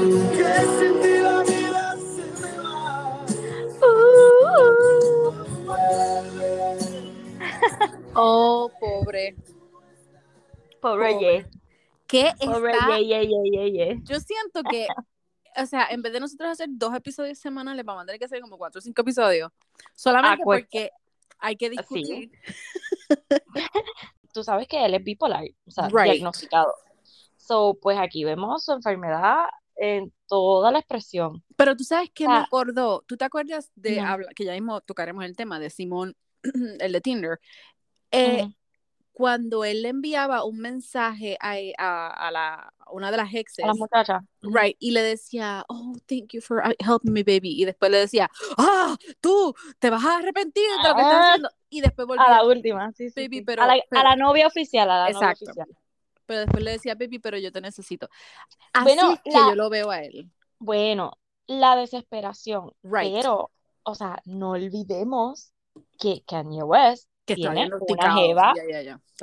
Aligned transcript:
Oh, 8.14 8.70
pobre. 8.80 9.34
Pobre 10.80 11.12
Pobre. 11.12 11.18
Ye. 11.20 11.46
¿Qué 12.06 12.32
Pobre 12.44 12.72
está? 12.72 12.98
Ye, 12.98 13.06
Ye, 13.06 13.26
Ye, 13.28 13.50
Ye, 13.50 13.70
Ye. 13.72 14.00
Yo 14.02 14.18
siento 14.20 14.62
que, 14.68 14.86
o 15.56 15.66
sea, 15.66 15.86
en 15.90 16.02
vez 16.02 16.12
de 16.12 16.20
nosotros 16.20 16.50
hacer 16.50 16.68
dos 16.70 16.94
episodios 16.94 17.38
semanales, 17.38 17.84
vamos 17.84 18.02
a 18.02 18.06
tener 18.06 18.18
que 18.18 18.24
hacer 18.24 18.40
como 18.40 18.58
cuatro 18.58 18.80
o 18.80 18.82
cinco 18.82 19.02
episodios. 19.02 19.50
Solamente 19.94 20.42
Acuérdate. 20.42 20.68
porque 20.70 20.90
hay 21.38 21.56
que 21.56 21.70
discutir. 21.70 22.30
Tú 24.32 24.42
sabes 24.44 24.66
que 24.68 24.84
él 24.84 24.94
es 24.94 25.04
bipolar, 25.04 25.44
o 25.66 25.70
sea, 25.70 25.88
Right. 25.88 26.12
diagnosticado. 26.12 26.72
So, 27.36 27.74
pues 27.80 27.98
aquí 27.98 28.24
vemos 28.24 28.64
su 28.64 28.72
enfermedad 28.72 29.44
en 29.82 30.12
toda 30.28 30.70
la 30.70 30.78
expresión. 30.80 31.42
Pero 31.56 31.74
tú 31.74 31.84
sabes 31.84 32.10
que 32.10 32.28
me 32.28 32.34
acordó, 32.36 33.02
¿tú 33.06 33.16
te 33.16 33.24
acuerdas 33.24 33.70
de, 33.74 33.98
habla- 33.98 34.28
que 34.36 34.44
ya 34.44 34.52
mismo 34.52 34.80
tocaremos 34.82 35.24
el 35.24 35.34
tema 35.36 35.58
de 35.58 35.70
Simón, 35.70 36.14
el 36.80 36.92
de 36.92 37.00
Tinder? 37.00 37.40
Eh. 38.12 38.46
Cuando 39.12 39.64
él 39.64 39.82
le 39.82 39.88
enviaba 39.90 40.44
un 40.44 40.58
mensaje 40.58 41.36
a, 41.40 41.56
a, 41.78 42.08
a 42.28 42.30
la, 42.30 42.72
a 42.78 42.90
una 42.92 43.10
de 43.10 43.16
las 43.18 43.34
exes, 43.34 43.64
A 43.64 43.68
las 43.68 43.76
muchachas. 43.76 44.22
Ujú. 44.42 44.54
right, 44.56 44.76
y 44.78 44.92
le 44.92 45.02
decía, 45.02 45.64
oh, 45.68 45.92
thank 46.06 46.32
you 46.32 46.40
for 46.40 46.62
helping 46.78 47.12
me, 47.12 47.22
baby, 47.22 47.60
y 47.60 47.64
después 47.66 47.90
le 47.90 47.98
decía, 47.98 48.30
ah, 48.56 48.96
tú 49.20 49.54
te 49.78 49.90
vas 49.90 50.04
a 50.04 50.18
arrepentir 50.18 50.64
de 50.82 50.88
lo 50.88 50.94
que 50.94 51.02
estás 51.02 51.14
Ah. 51.16 51.26
haciendo, 51.28 51.50
y 51.68 51.80
después 51.82 52.06
volvía, 52.06 52.24
A 52.24 52.30
la 52.30 52.44
última, 52.46 52.92
sí, 52.92 53.10
sí, 53.10 53.20
Baby, 53.22 53.38
sí. 53.38 53.42
pero- 53.44 53.62
a, 53.62 53.66
la, 53.66 53.82
pero- 53.90 54.00
a 54.00 54.04
la 54.04 54.16
novia 54.16 54.46
oficial, 54.46 54.90
a 54.90 55.04
la 55.06 55.10
novia 55.10 55.32
oficial. 55.32 55.66
Pero 56.30 56.42
después 56.42 56.62
le 56.62 56.70
decía, 56.70 56.94
baby, 56.94 57.18
pero 57.18 57.36
yo 57.38 57.50
te 57.50 57.60
necesito. 57.60 58.08
Así 58.72 58.84
Bueno, 58.84 59.14
es 59.14 59.20
que 59.24 59.30
la- 59.32 59.48
yo 59.48 59.54
lo 59.56 59.68
veo 59.68 59.90
a 59.90 59.98
él. 60.00 60.30
Bueno, 60.60 61.18
la 61.48 61.74
desesperación, 61.74 62.70
Right. 62.84 63.12
pero, 63.12 63.50
o 63.82 63.94
sea, 63.96 64.20
no 64.26 64.50
olvidemos 64.52 65.52
que 65.98 66.22
Kanye 66.28 66.62
West 66.62 67.08
Que 67.26 67.34
tiene 67.34 67.68
una 67.88 68.14
jeva, 68.14 68.54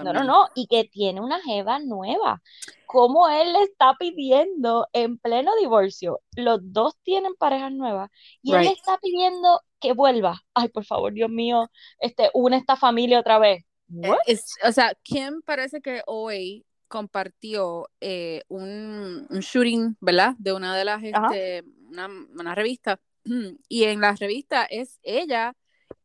no, 0.03 0.11
no, 0.13 0.23
no, 0.25 0.47
y 0.53 0.67
que 0.67 0.83
tiene 0.83 1.21
una 1.21 1.41
jeva 1.41 1.79
nueva. 1.79 2.41
¿Cómo 2.87 3.29
él 3.29 3.53
le 3.53 3.63
está 3.63 3.95
pidiendo 3.97 4.87
en 4.91 5.17
pleno 5.17 5.51
divorcio? 5.61 6.19
Los 6.35 6.59
dos 6.61 6.95
tienen 7.03 7.35
parejas 7.35 7.71
nuevas 7.71 8.09
y 8.41 8.53
él 8.53 8.63
le 8.65 8.71
está 8.71 8.97
pidiendo 8.97 9.61
que 9.79 9.93
vuelva. 9.93 10.41
Ay, 10.53 10.67
por 10.67 10.83
favor, 10.83 11.13
Dios 11.13 11.29
mío, 11.29 11.69
este, 11.99 12.29
une 12.33 12.57
esta 12.57 12.75
familia 12.75 13.19
otra 13.21 13.39
vez. 13.39 13.63
Eh, 14.03 14.11
es- 14.25 14.55
o 14.67 14.71
sea, 14.73 14.93
Kim 15.03 15.41
parece 15.45 15.79
que 15.81 16.01
hoy 16.07 16.65
compartió 16.87 17.89
eh, 18.01 18.43
un, 18.47 19.27
un 19.29 19.39
shooting, 19.39 19.97
¿verdad? 20.01 20.35
De 20.37 20.53
una 20.53 20.75
de 20.75 20.85
las, 20.85 21.03
este, 21.03 21.63
una, 21.89 22.07
una 22.07 22.55
revista. 22.55 22.99
Y 23.69 23.83
en 23.83 23.99
la 24.01 24.13
revista 24.15 24.65
es 24.65 24.99
ella 25.03 25.53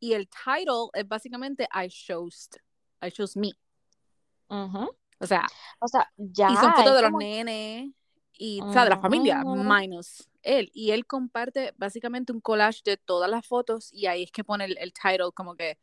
y 0.00 0.14
el 0.14 0.28
title 0.28 0.88
es 0.94 1.06
básicamente 1.06 1.68
I 1.72 1.88
chose, 1.88 2.50
I 3.00 3.10
chose 3.12 3.38
me. 3.38 3.52
Ujú. 4.48 4.90
O 5.20 5.26
sea, 5.26 5.46
O 5.78 5.86
sea, 5.86 6.10
ya 6.16 6.50
y 6.50 6.56
son 6.56 6.74
fotos 6.74 6.96
de 6.96 7.02
los 7.02 7.10
como- 7.10 7.18
nenes 7.20 7.90
y, 8.36 8.60
o 8.60 8.72
sea, 8.72 8.84
de 8.84 8.90
la 8.90 8.98
familia, 8.98 9.44
menos 9.44 10.28
él. 10.42 10.68
Y 10.74 10.90
él 10.90 11.06
comparte 11.06 11.72
básicamente 11.76 12.32
un 12.32 12.40
collage 12.40 12.80
de 12.84 12.96
todas 12.96 13.30
las 13.30 13.46
fotos 13.46 13.92
y 13.92 14.06
ahí 14.06 14.24
es 14.24 14.32
que 14.32 14.42
pone 14.42 14.64
el, 14.64 14.76
el 14.78 14.92
title 14.92 15.30
como 15.32 15.54
que 15.54 15.78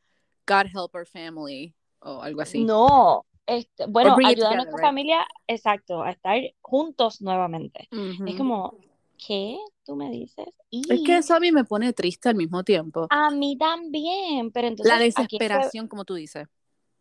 God 0.45 0.65
help 0.65 0.93
our 0.93 1.07
family 1.07 1.73
o 1.99 2.21
algo 2.21 2.41
así. 2.41 2.65
No, 2.65 3.25
este, 3.49 3.85
bueno, 3.87 4.19
bring 4.19 4.29
it 4.31 4.39
ayuda 4.39 4.51
a 4.51 4.55
nuestra 4.55 4.79
right? 4.79 4.79
familia, 4.79 5.25
exacto, 5.47 6.03
a 6.03 6.11
estar 6.11 6.39
juntos 6.61 7.21
nuevamente. 7.21 7.91
Es 8.25 8.35
como, 8.35 8.77
¿qué? 9.17 9.57
¿Tú 9.85 9.95
me 9.95 10.09
dices? 10.11 10.47
Es 10.89 11.01
que 11.01 11.17
eso 11.17 11.35
a 11.35 11.39
mí 11.39 11.51
me 11.53 11.63
pone 11.63 11.93
triste 11.93 12.27
al 12.29 12.35
mismo 12.35 12.63
tiempo. 12.65 13.09
a 13.09 13.29
mí 13.31 13.57
también, 13.57 14.51
pero 14.51 14.67
entonces 14.67 14.95
La 14.95 14.99
desesperación, 14.99 15.87
como 15.87 16.03
tú 16.05 16.15
dices. 16.15 16.47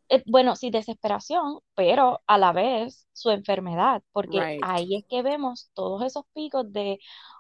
eh, 0.08 0.22
bueno, 0.26 0.56
sí, 0.56 0.70
desesperación, 0.70 1.60
pero 1.74 2.22
a 2.26 2.38
la 2.38 2.52
vez 2.52 3.06
su 3.12 3.30
enfermedad, 3.30 4.02
porque 4.12 4.48
Right. 4.48 4.60
ahí 4.60 4.96
es 4.96 5.04
que 5.08 5.22
vemos 5.22 5.70
todos 5.74 6.02
esos 6.04 6.24
picos 6.34 6.72
de 6.72 6.98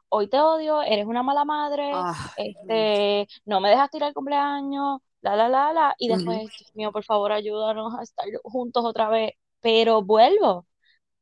hoy 0.08 0.28
te 0.28 0.40
odio, 0.40 0.82
eres 0.82 1.06
una 1.06 1.22
mala 1.22 1.44
madre, 1.44 2.06
Ah, 2.06 2.34
este, 2.36 3.26
no 3.46 3.60
me 3.60 3.70
dejas 3.70 3.90
tirar 3.90 4.08
el 4.08 4.14
cumpleaños, 4.14 5.00
la, 5.20 5.36
la, 5.36 5.48
la, 5.48 5.72
la, 5.72 5.94
y 5.98 6.08
después, 6.08 6.40
Dios 6.58 6.70
mío, 6.74 6.92
por 6.92 7.04
favor, 7.04 7.32
ayúdanos 7.32 7.94
a 7.98 8.02
estar 8.02 8.26
juntos 8.44 8.84
otra 8.84 9.08
vez, 9.08 9.32
pero 9.60 10.02
vuelvo, 10.02 10.66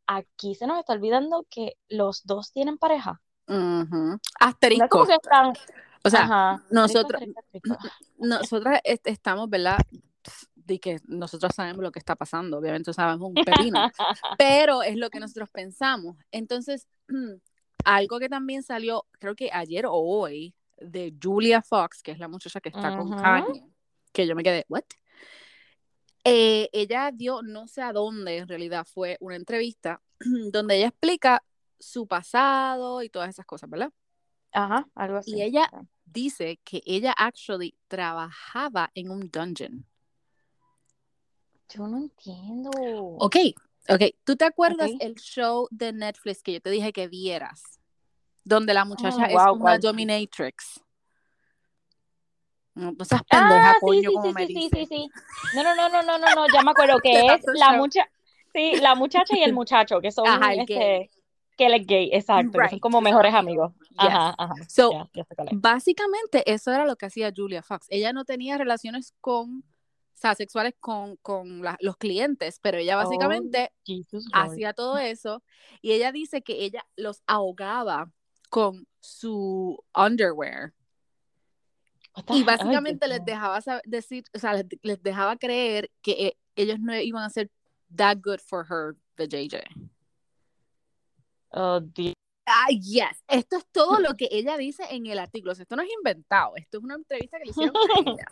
aquí 0.07 0.55
se 0.55 0.67
nos 0.67 0.79
está 0.79 0.93
olvidando 0.93 1.47
que 1.51 1.75
los 1.89 2.25
dos 2.27 2.53
tienen 2.53 2.79
pareja, 2.79 3.21
no 3.49 3.83
es 3.83 4.21
Asterisco. 4.39 5.07
que 5.07 5.15
están, 5.15 5.53
O 6.05 6.11
sea, 6.11 6.23
ajá, 6.25 6.65
nosotros- 6.71 7.23
asterisco, 7.23 7.41
asterisco, 7.41 7.79
nosotras 8.19 8.81
est- 8.85 9.07
estamos, 9.07 9.49
¿verdad? 9.49 9.79
De 10.55 10.79
que 10.81 10.99
nosotros 11.07 11.53
sabemos 11.55 11.83
lo 11.83 11.93
que 11.93 11.99
está 12.01 12.17
pasando, 12.17 12.59
obviamente 12.59 12.93
sabemos 12.93 13.29
un 13.29 13.35
pepino, 13.35 13.79
pero 14.39 14.83
es 14.83 14.97
lo 14.97 15.11
que 15.11 15.21
nosotros 15.21 15.49
pensamos. 15.51 16.17
Entonces, 16.33 16.87
algo 17.85 18.19
que 18.19 18.29
también 18.29 18.63
salió, 18.63 19.07
creo 19.19 19.35
que 19.35 19.51
ayer 19.53 19.87
o 19.87 19.95
hoy, 19.95 20.55
de 20.79 21.15
Julia 21.23 21.63
Fox, 21.63 22.03
que 22.03 22.11
es 22.11 22.19
la 22.19 22.29
muchacha 22.29 22.61
que 22.61 22.69
está 22.69 22.95
con 22.97 23.13
Ujú. 23.13 23.23
Kanye, 23.23 23.65
que 24.17 24.27
yo 24.27 24.35
me 24.35 24.43
quedé, 24.43 24.65
¿what? 24.69 24.85
Eh, 26.25 26.71
ella 26.73 27.13
dio, 27.13 27.43
no 27.43 27.69
sé 27.69 27.83
a 27.83 27.93
dónde 27.93 28.39
en 28.39 28.49
realidad, 28.49 28.87
fue 28.87 29.19
una 29.21 29.37
entrevista 29.37 30.01
donde 30.53 30.79
ella 30.79 30.89
explica 30.89 31.45
su 31.79 32.07
pasado 32.07 33.03
y 33.03 33.11
todas 33.11 33.29
esas 33.29 33.45
cosas, 33.45 33.69
¿verdad? 33.69 33.93
Ajá, 34.53 34.89
algo 34.95 35.19
así. 35.19 35.37
Y 35.37 35.43
ella 35.43 35.71
dice 36.07 36.59
que 36.65 36.83
ella 36.87 37.13
actually 37.13 37.77
trabajaba 37.89 38.91
en 38.95 39.11
un 39.11 39.31
dungeon. 39.31 39.85
Yo 41.69 41.87
no 41.87 41.99
entiendo. 41.99 42.71
Ok, 43.19 43.37
ok. 43.91 44.03
¿Tú 44.25 44.37
te 44.37 44.47
acuerdas 44.47 44.91
el 45.01 45.17
show 45.17 45.69
de 45.71 45.93
Netflix 45.93 46.43
que 46.43 46.55
yo 46.55 46.61
te 46.63 46.71
dije 46.71 46.93
que 46.93 47.07
vieras? 47.07 47.63
Donde 48.45 48.73
la 48.73 48.87
muchacha 48.87 49.25
Ah, 49.25 49.27
es 49.27 49.35
wow, 49.35 49.57
una 49.57 49.79
dominatrix. 49.79 50.81
No, 52.77 52.93
no 52.93 53.05
seas 53.05 53.23
pendeja, 53.25 53.71
Ah, 53.71 53.75
sí, 53.81 53.87
coño, 53.87 54.01
sí, 54.11 54.15
como 54.15 54.29
sí, 54.29 54.35
me 54.35 54.47
sí, 54.47 54.55
dice. 54.55 54.77
sí, 54.77 54.87
sí. 54.87 55.11
No, 55.55 55.63
no, 55.65 55.75
no, 55.75 55.89
no, 55.89 56.03
no, 56.03 56.19
no, 56.19 56.35
no, 56.35 56.47
ya 56.49 56.63
me 56.63 56.71
acuerdo 56.71 56.99
que 57.03 57.35
es 57.35 57.41
la 57.55 57.73
mucha, 57.73 58.07
sí, 58.53 58.77
la 58.81 58.95
muchacha 58.95 59.37
y 59.37 59.43
el 59.43 59.53
muchacho, 59.55 60.01
que 60.01 60.13
son 60.13 60.27
Ajá, 60.29 60.53
este, 60.55 60.75
gay. 60.75 61.11
que 61.57 61.67
él 61.67 61.75
es 61.75 61.87
gay, 61.87 62.11
exacto, 62.13 62.53
que 62.53 62.59
son 62.59 62.71
Right, 62.71 62.83
como 62.83 63.01
mejores 63.01 63.35
amigos. 63.35 63.73
Yes. 63.93 63.99
Ajá, 63.99 64.35
ajá. 64.37 64.55
So, 64.69 65.09
es. 65.15 65.49
Básicamente 65.53 66.43
eso 66.53 66.71
era 66.73 66.85
lo 66.85 66.97
que 66.97 67.07
hacía 67.07 67.33
Julia 67.35 67.63
Fox. 67.63 67.87
Ella 67.89 68.13
no 68.13 68.25
tenía 68.25 68.59
relaciones 68.59 69.15
con, 69.23 69.61
o 69.61 69.63
sea, 70.19 70.35
sexuales 70.35 70.75
con, 70.79 71.17
con 71.17 71.63
la- 71.63 71.79
los 71.81 71.97
clientes, 71.97 72.59
pero 72.63 72.77
ella 72.79 72.97
Oh, 72.97 73.01
básicamente 73.05 73.73
Lord. 73.89 74.33
hacía 74.33 74.73
todo 74.75 74.99
eso 74.99 75.43
y 75.81 75.93
ella 75.93 76.13
dice 76.13 76.43
que 76.43 76.65
ella 76.65 76.85
los 76.97 77.23
ahogaba 77.27 78.11
con 78.51 78.87
su 79.01 79.83
underwear 79.95 80.73
y 82.31 82.43
básicamente 82.43 83.09
les 83.09 83.25
dejaba 83.25 83.61
decir, 83.85 84.25
o 84.35 84.39
sea, 84.39 84.55
les, 84.55 84.67
les 84.83 85.03
dejaba 85.03 85.37
creer 85.37 85.91
que 86.03 86.13
eh, 86.13 86.37
ellos 86.55 86.79
no 86.81 86.99
iban 86.99 87.25
a 87.25 87.31
ser 87.31 87.51
that 87.95 88.19
good 88.23 88.41
for 88.41 88.67
her, 88.69 88.97
the 89.17 89.27
JJ. 89.27 89.63
Oh, 91.51 91.81
Dios. 91.81 92.15
Ah, 92.47 92.69
yes. 92.71 93.25
Esto 93.29 93.57
es 93.57 93.67
todo 93.73 93.99
lo 93.99 94.15
que 94.15 94.29
ella 94.31 94.57
dice 94.57 94.85
en 94.91 95.07
el 95.07 95.19
artículo. 95.19 95.53
O 95.53 95.55
sea, 95.55 95.65
esto 95.65 95.77
no 95.77 95.83
es 95.83 95.91
inventado. 95.91 96.53
Esto 96.57 96.79
es 96.79 96.85
una 96.85 96.95
entrevista 96.95 97.39
que 97.39 97.45
le 97.45 97.51
hicieron 97.51 97.77
a 97.77 98.01
ella. 98.01 98.27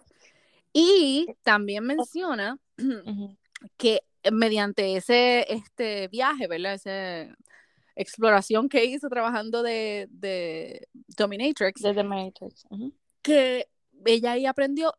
Y 0.72 1.26
también 1.42 1.84
menciona 1.84 2.58
que 3.76 4.00
mediante 4.32 4.96
ese 4.96 5.52
este 5.52 6.08
viaje, 6.08 6.46
¿verdad? 6.46 6.74
Esa 6.74 7.36
exploración 7.96 8.68
que 8.68 8.84
hizo 8.84 9.08
trabajando 9.08 9.62
de, 9.62 10.08
de 10.10 10.88
Dominatrix, 11.16 11.80
De 11.80 11.94
The 11.94 12.02
Matrix. 12.02 12.66
Ujú. 12.70 12.92
que 13.22 13.68
ella 14.06 14.32
ahí 14.32 14.46
aprendió 14.46 14.94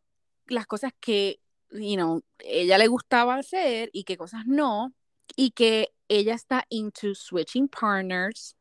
las 0.48 0.68
cosas 0.68 0.92
que, 1.00 1.40
you 1.72 1.96
know, 1.96 2.22
ella 2.40 2.78
le 2.78 2.88
gustaba 2.88 3.36
hacer 3.36 3.90
y 3.94 4.04
qué 4.04 4.18
cosas 4.18 4.46
no, 4.46 4.94
y 5.36 5.52
que 5.52 5.94
ella 6.08 6.36
está 6.36 6.66
into 6.70 7.16
switching 7.16 7.68
partners, 7.68 8.56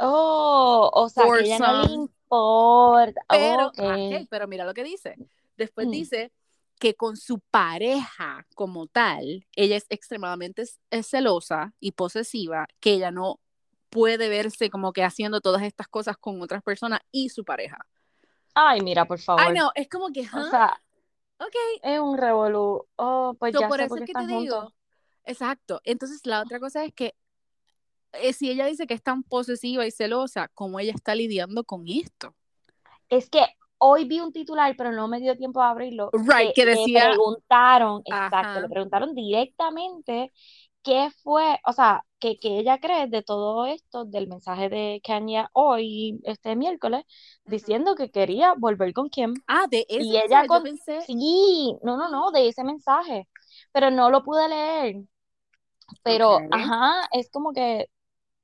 Oh, 0.00 0.90
o 0.94 1.08
sea, 1.08 1.26
que 1.26 1.40
ella 1.44 1.58
no 1.58 1.86
le 1.86 1.92
importa. 1.92 3.20
pero, 3.28 3.66
Ok. 3.68 3.78
ok, 3.78 4.26
pero 4.30 4.46
mira 4.46 4.64
lo 4.64 4.74
que 4.74 4.84
dice. 4.84 5.16
Después 5.56 5.88
Mm. 5.88 5.90
dice 5.90 6.32
que 6.78 6.94
con 6.94 7.16
su 7.16 7.40
pareja 7.50 8.46
como 8.54 8.86
tal, 8.86 9.44
ella 9.56 9.76
es 9.76 9.86
extremadamente 9.88 10.64
celosa 11.02 11.74
y 11.80 11.92
posesiva, 11.92 12.68
que 12.78 12.92
ella 12.92 13.10
no 13.10 13.40
puede 13.90 14.28
verse 14.28 14.70
como 14.70 14.92
que 14.92 15.02
haciendo 15.02 15.40
todas 15.40 15.62
estas 15.62 15.88
cosas 15.88 16.16
con 16.16 16.40
otras 16.42 16.62
personas 16.62 17.00
y 17.10 17.30
su 17.30 17.44
pareja. 17.44 17.78
Ay, 18.60 18.80
mira, 18.80 19.04
por 19.04 19.20
favor. 19.20 19.42
Ay, 19.42 19.54
no, 19.54 19.70
es 19.76 19.88
como 19.88 20.10
que, 20.12 20.22
O 20.22 20.24
¿huh? 20.24 20.50
sea, 20.50 20.80
ok, 21.38 21.54
es 21.82 22.00
un 22.00 22.18
revolú. 22.18 22.84
Oh, 22.96 23.36
pues 23.38 23.52
So, 23.52 23.60
ya 23.60 23.68
por 23.68 23.78
sé 23.78 23.84
eso 23.84 23.88
por 23.94 23.98
es 24.02 24.06
que 24.06 24.12
te 24.12 24.18
juntos. 24.18 24.40
digo, 24.42 24.74
exacto. 25.24 25.80
Entonces, 25.84 26.20
la 26.24 26.42
otra 26.42 26.58
cosa 26.58 26.84
es 26.84 26.92
que 26.92 27.14
eh, 28.14 28.32
si 28.32 28.50
ella 28.50 28.66
dice 28.66 28.88
que 28.88 28.94
es 28.94 29.02
tan 29.02 29.22
posesiva 29.22 29.86
y 29.86 29.92
celosa, 29.92 30.48
¿cómo 30.54 30.80
ella 30.80 30.92
está 30.92 31.14
lidiando 31.14 31.62
con 31.62 31.84
esto? 31.86 32.34
Es 33.08 33.30
que 33.30 33.46
hoy 33.78 34.06
vi 34.08 34.18
un 34.18 34.32
titular, 34.32 34.74
pero 34.76 34.90
no 34.90 35.06
me 35.06 35.20
dio 35.20 35.36
tiempo 35.36 35.60
de 35.60 35.66
abrirlo, 35.66 36.10
Right, 36.12 36.52
que 36.52 36.64
le 36.64 36.72
decía, 36.72 37.10
preguntaron, 37.10 38.02
exacto, 38.04 38.60
le 38.60 38.68
preguntaron 38.68 39.14
directamente 39.14 40.32
qué 40.88 41.10
fue, 41.22 41.58
o 41.66 41.72
sea, 41.72 42.04
que, 42.18 42.38
que 42.38 42.58
ella 42.58 42.78
cree 42.80 43.06
de 43.08 43.22
todo 43.22 43.66
esto, 43.66 44.04
del 44.04 44.28
mensaje 44.28 44.68
de 44.68 45.00
Kanye 45.04 45.46
hoy, 45.52 46.20
este 46.24 46.56
miércoles, 46.56 47.04
diciendo 47.46 47.94
que 47.96 48.10
quería 48.10 48.54
volver 48.54 48.92
con 48.94 49.10
Kim. 49.10 49.42
ah, 49.46 49.66
de 49.70 49.84
ese 49.88 50.04
Y 50.04 50.16
ella 50.16 50.44
mensaje, 50.44 50.48
yo 50.50 50.60
con- 50.60 50.62
pensé, 50.62 51.00
Sí, 51.06 51.76
no, 51.82 51.96
no, 51.96 52.10
no, 52.10 52.30
de 52.32 52.48
ese 52.48 52.64
mensaje, 52.64 53.28
pero 53.72 53.90
no 53.90 54.10
lo 54.10 54.22
pude 54.24 54.48
leer. 54.48 54.96
Pero, 56.02 56.46
ajá, 56.50 57.08
es 57.12 57.30
como 57.30 57.52
que, 57.52 57.86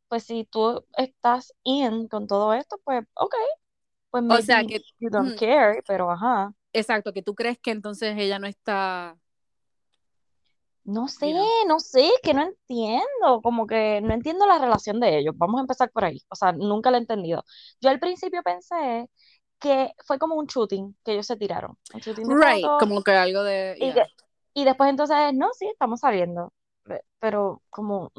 pues 0.08 0.25
si 0.25 0.44
tú 0.46 0.85
estás 0.96 1.55
in 1.64 2.08
con 2.08 2.26
todo 2.26 2.55
esto, 2.55 2.79
pues, 2.85 3.05
ok, 3.14 3.35
pues 4.11 4.25
O 4.29 4.41
sea, 4.43 4.64
que- 4.64 4.85
you 5.00 5.11
don't 5.11 5.35
care, 5.37 5.82
pero 5.87 6.11
ajá. 6.11 6.55
exacto, 6.73 7.12
que 7.12 7.23
tú 7.23 7.35
crees 7.35 7.58
que 7.58 7.70
entonces 7.70 8.14
ella 8.19 8.38
no 8.38 8.46
está, 8.46 9.17
No 10.85 11.09
sé, 11.09 11.33
no 11.67 11.81
sé, 11.81 12.11
que 12.23 12.35
no 12.35 12.43
entiendo, 12.43 13.41
como 13.43 13.67
que 13.67 14.01
no 14.03 14.13
entiendo 14.13 14.47
la 14.47 14.59
relación 14.59 15.01
de 15.01 15.19
ellos. 15.19 15.35
Vamos 15.39 15.59
a 15.59 15.63
empezar 15.63 15.91
por 15.91 16.05
ahí. 16.05 16.21
O 16.29 16.35
sea, 16.37 16.53
nunca 16.53 16.91
la 16.91 16.99
he 16.99 17.01
entendido. 17.01 17.43
Yo 17.81 17.89
al 17.89 17.99
principio 18.01 18.43
pensé 18.43 19.09
que 19.59 19.93
fue 20.07 20.19
como 20.19 20.35
un 20.35 20.47
shooting 20.47 20.95
que 21.03 21.13
ellos 21.13 21.27
se 21.27 21.37
tiraron. 21.37 21.79
Un 21.95 22.01
shooting 22.01 22.29
de 22.29 22.35
Right, 22.35 22.63
fotos. 22.63 22.79
como 22.81 23.03
que 23.03 23.13
algo 23.13 23.43
de, 23.43 23.77
Y, 23.81 23.93
yeah. 23.93 24.07
y 24.53 24.65
después 24.65 24.91
entonces, 24.91 25.33
no, 25.33 25.49
sí, 25.55 25.67
estamos 25.67 26.01
saliendo. 26.01 26.53
Pe- 26.83 27.03
Pero 27.19 27.63
como, 27.71 28.13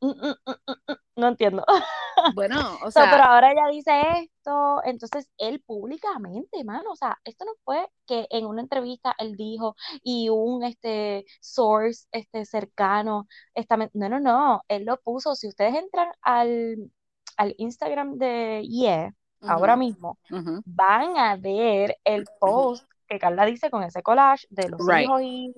mm, 0.00 0.06
mm, 0.10 0.34
mm, 0.46 0.94
no 1.16 1.28
entiendo. 1.28 1.64
Bueno, 2.24 2.78
o 2.82 2.90
So, 2.90 3.08
pero 3.08 3.24
sea, 3.24 3.24
ahora 3.24 3.52
ella 3.52 3.68
dice 3.70 3.92
esto, 4.22 4.80
entonces 4.84 5.28
él 5.38 5.60
públicamente, 5.66 6.64
mano, 6.64 6.90
o 6.92 6.96
sea, 6.96 7.18
esto 7.24 7.44
no 7.44 7.52
fue 7.64 7.88
que 8.06 8.26
en 8.30 8.46
una 8.46 8.62
entrevista 8.62 9.14
él 9.18 9.36
dijo 9.36 9.76
y 10.02 10.28
un 10.28 10.64
este 10.64 11.24
source 11.40 12.06
este 12.12 12.44
cercano, 12.46 13.28
esta, 13.54 13.76
no, 13.76 14.08
no, 14.08 14.20
no, 14.20 14.62
él 14.68 14.84
lo 14.84 14.98
puso, 15.00 15.34
si 15.36 15.48
ustedes 15.48 15.74
entran 15.76 16.10
al, 16.22 16.90
al 17.36 17.54
Instagram 17.58 18.18
de 18.18 18.62
Ye 18.68 19.12
ahora 19.46 19.76
mismo, 19.76 20.18
van 20.64 21.16
a 21.16 21.36
ver 21.36 21.96
el 22.04 22.28
post 22.38 22.86
que 23.08 23.18
Carla 23.18 23.44
dice 23.46 23.70
con 23.70 23.82
ese 23.84 24.02
collage 24.02 24.46
de 24.50 24.68
los 24.68 24.88
Right. 24.88 24.90
hijos 24.90 25.20
y, 25.22 25.52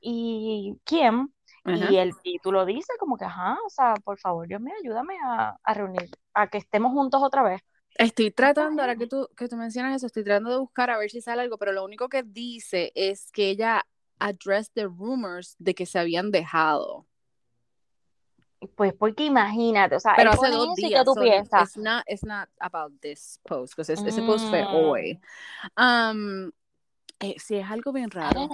y 0.00 0.78
Kim, 0.84 1.30
ajá. 1.66 1.90
y 1.90 1.96
el 1.96 2.16
título 2.22 2.64
dice 2.64 2.92
como 2.98 3.16
que, 3.16 3.24
ajá, 3.24 3.58
o 3.66 3.70
sea, 3.70 3.94
por 4.04 4.18
favor, 4.18 4.46
Dios 4.46 4.60
mío, 4.60 4.74
ayúdame 4.82 5.16
a, 5.24 5.56
a 5.62 5.74
reunir, 5.74 6.10
a 6.34 6.48
que 6.48 6.58
estemos 6.58 6.92
juntos 6.92 7.22
otra 7.22 7.42
vez. 7.42 7.60
Estoy 7.98 8.30
tratando, 8.30 8.82
ahora 8.82 8.96
que 8.96 9.06
tú, 9.06 9.28
que 9.36 9.48
tú 9.48 9.56
mencionas 9.56 9.96
eso, 9.96 10.06
estoy 10.06 10.24
tratando 10.24 10.50
de 10.50 10.58
buscar 10.58 10.90
a 10.90 10.98
ver 10.98 11.10
si 11.10 11.20
sale 11.20 11.42
algo, 11.42 11.56
pero 11.56 11.72
lo 11.72 11.84
único 11.84 12.08
que 12.08 12.22
dice 12.22 12.92
es 12.94 13.30
que 13.32 13.50
ella 13.50 13.86
addressed 14.18 14.72
the 14.74 14.84
rumors 14.84 15.56
de 15.58 15.74
que 15.74 15.86
se 15.86 15.98
habían 15.98 16.30
dejado. 16.30 17.06
Pues 18.74 18.94
porque 18.94 19.24
imagínate, 19.24 19.96
o 19.96 20.00
sea, 20.00 20.14
Pero 20.16 20.30
hace 20.30 20.50
dos 20.50 20.74
días. 20.74 21.00
¿qué 21.00 21.04
tú 21.04 21.14
so 21.14 21.20
piensas? 21.20 21.62
It's 21.62 21.76
not, 21.76 22.04
it's 22.06 22.24
not 22.24 22.48
about 22.58 22.92
this 23.00 23.38
post, 23.46 23.74
because 23.76 23.92
ese 23.92 24.22
post 24.22 24.48
fue 24.48 24.64
Mm, 24.64 24.74
hoy. 24.74 25.20
Um, 25.76 26.50
eh, 27.20 27.36
sí, 27.38 27.56
es 27.56 27.70
algo 27.70 27.92
bien 27.92 28.10
raro. 28.10 28.48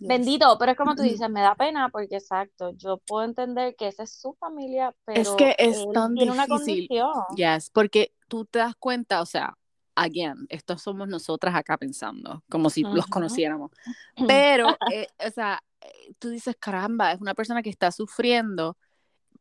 Yes. 0.00 0.08
Bendito, 0.08 0.56
pero 0.58 0.72
es 0.72 0.78
como 0.78 0.94
tú 0.94 1.02
dices, 1.02 1.28
me 1.30 1.40
da 1.40 1.54
pena 1.54 1.88
porque 1.90 2.16
exacto, 2.16 2.70
yo 2.76 2.98
puedo 2.98 3.24
entender 3.24 3.74
que 3.76 3.88
esa 3.88 4.02
es 4.04 4.12
su 4.20 4.34
familia, 4.34 4.94
Es 5.08 5.28
pero 5.28 5.36
que 5.36 5.54
es 5.58 5.76
él 5.76 5.92
tan 5.92 6.14
tiene 6.14 6.32
una 6.32 6.46
difícil. 6.46 6.88
condición. 6.88 7.36
Yes, 7.36 7.70
porque 7.70 8.12
tú 8.28 8.44
te 8.46 8.58
das 8.60 8.74
cuenta, 8.76 9.20
o 9.20 9.26
sea, 9.26 9.54
again, 9.94 10.46
estos 10.48 10.82
somos 10.82 11.08
nosotras 11.08 11.54
acá 11.54 11.76
pensando, 11.76 12.42
como 12.50 12.70
si 12.70 12.82
los 12.82 13.04
Ujú. 13.04 13.10
conociéramos. 13.10 13.70
Pero, 14.26 14.76
eh, 14.90 15.06
o 15.26 15.30
sea, 15.30 15.62
eh, 15.80 16.14
tú 16.18 16.30
dices, 16.30 16.56
caramba, 16.58 17.12
es 17.12 17.20
una 17.20 17.34
persona 17.34 17.62
que 17.62 17.70
está 17.70 17.90
sufriendo, 17.92 18.76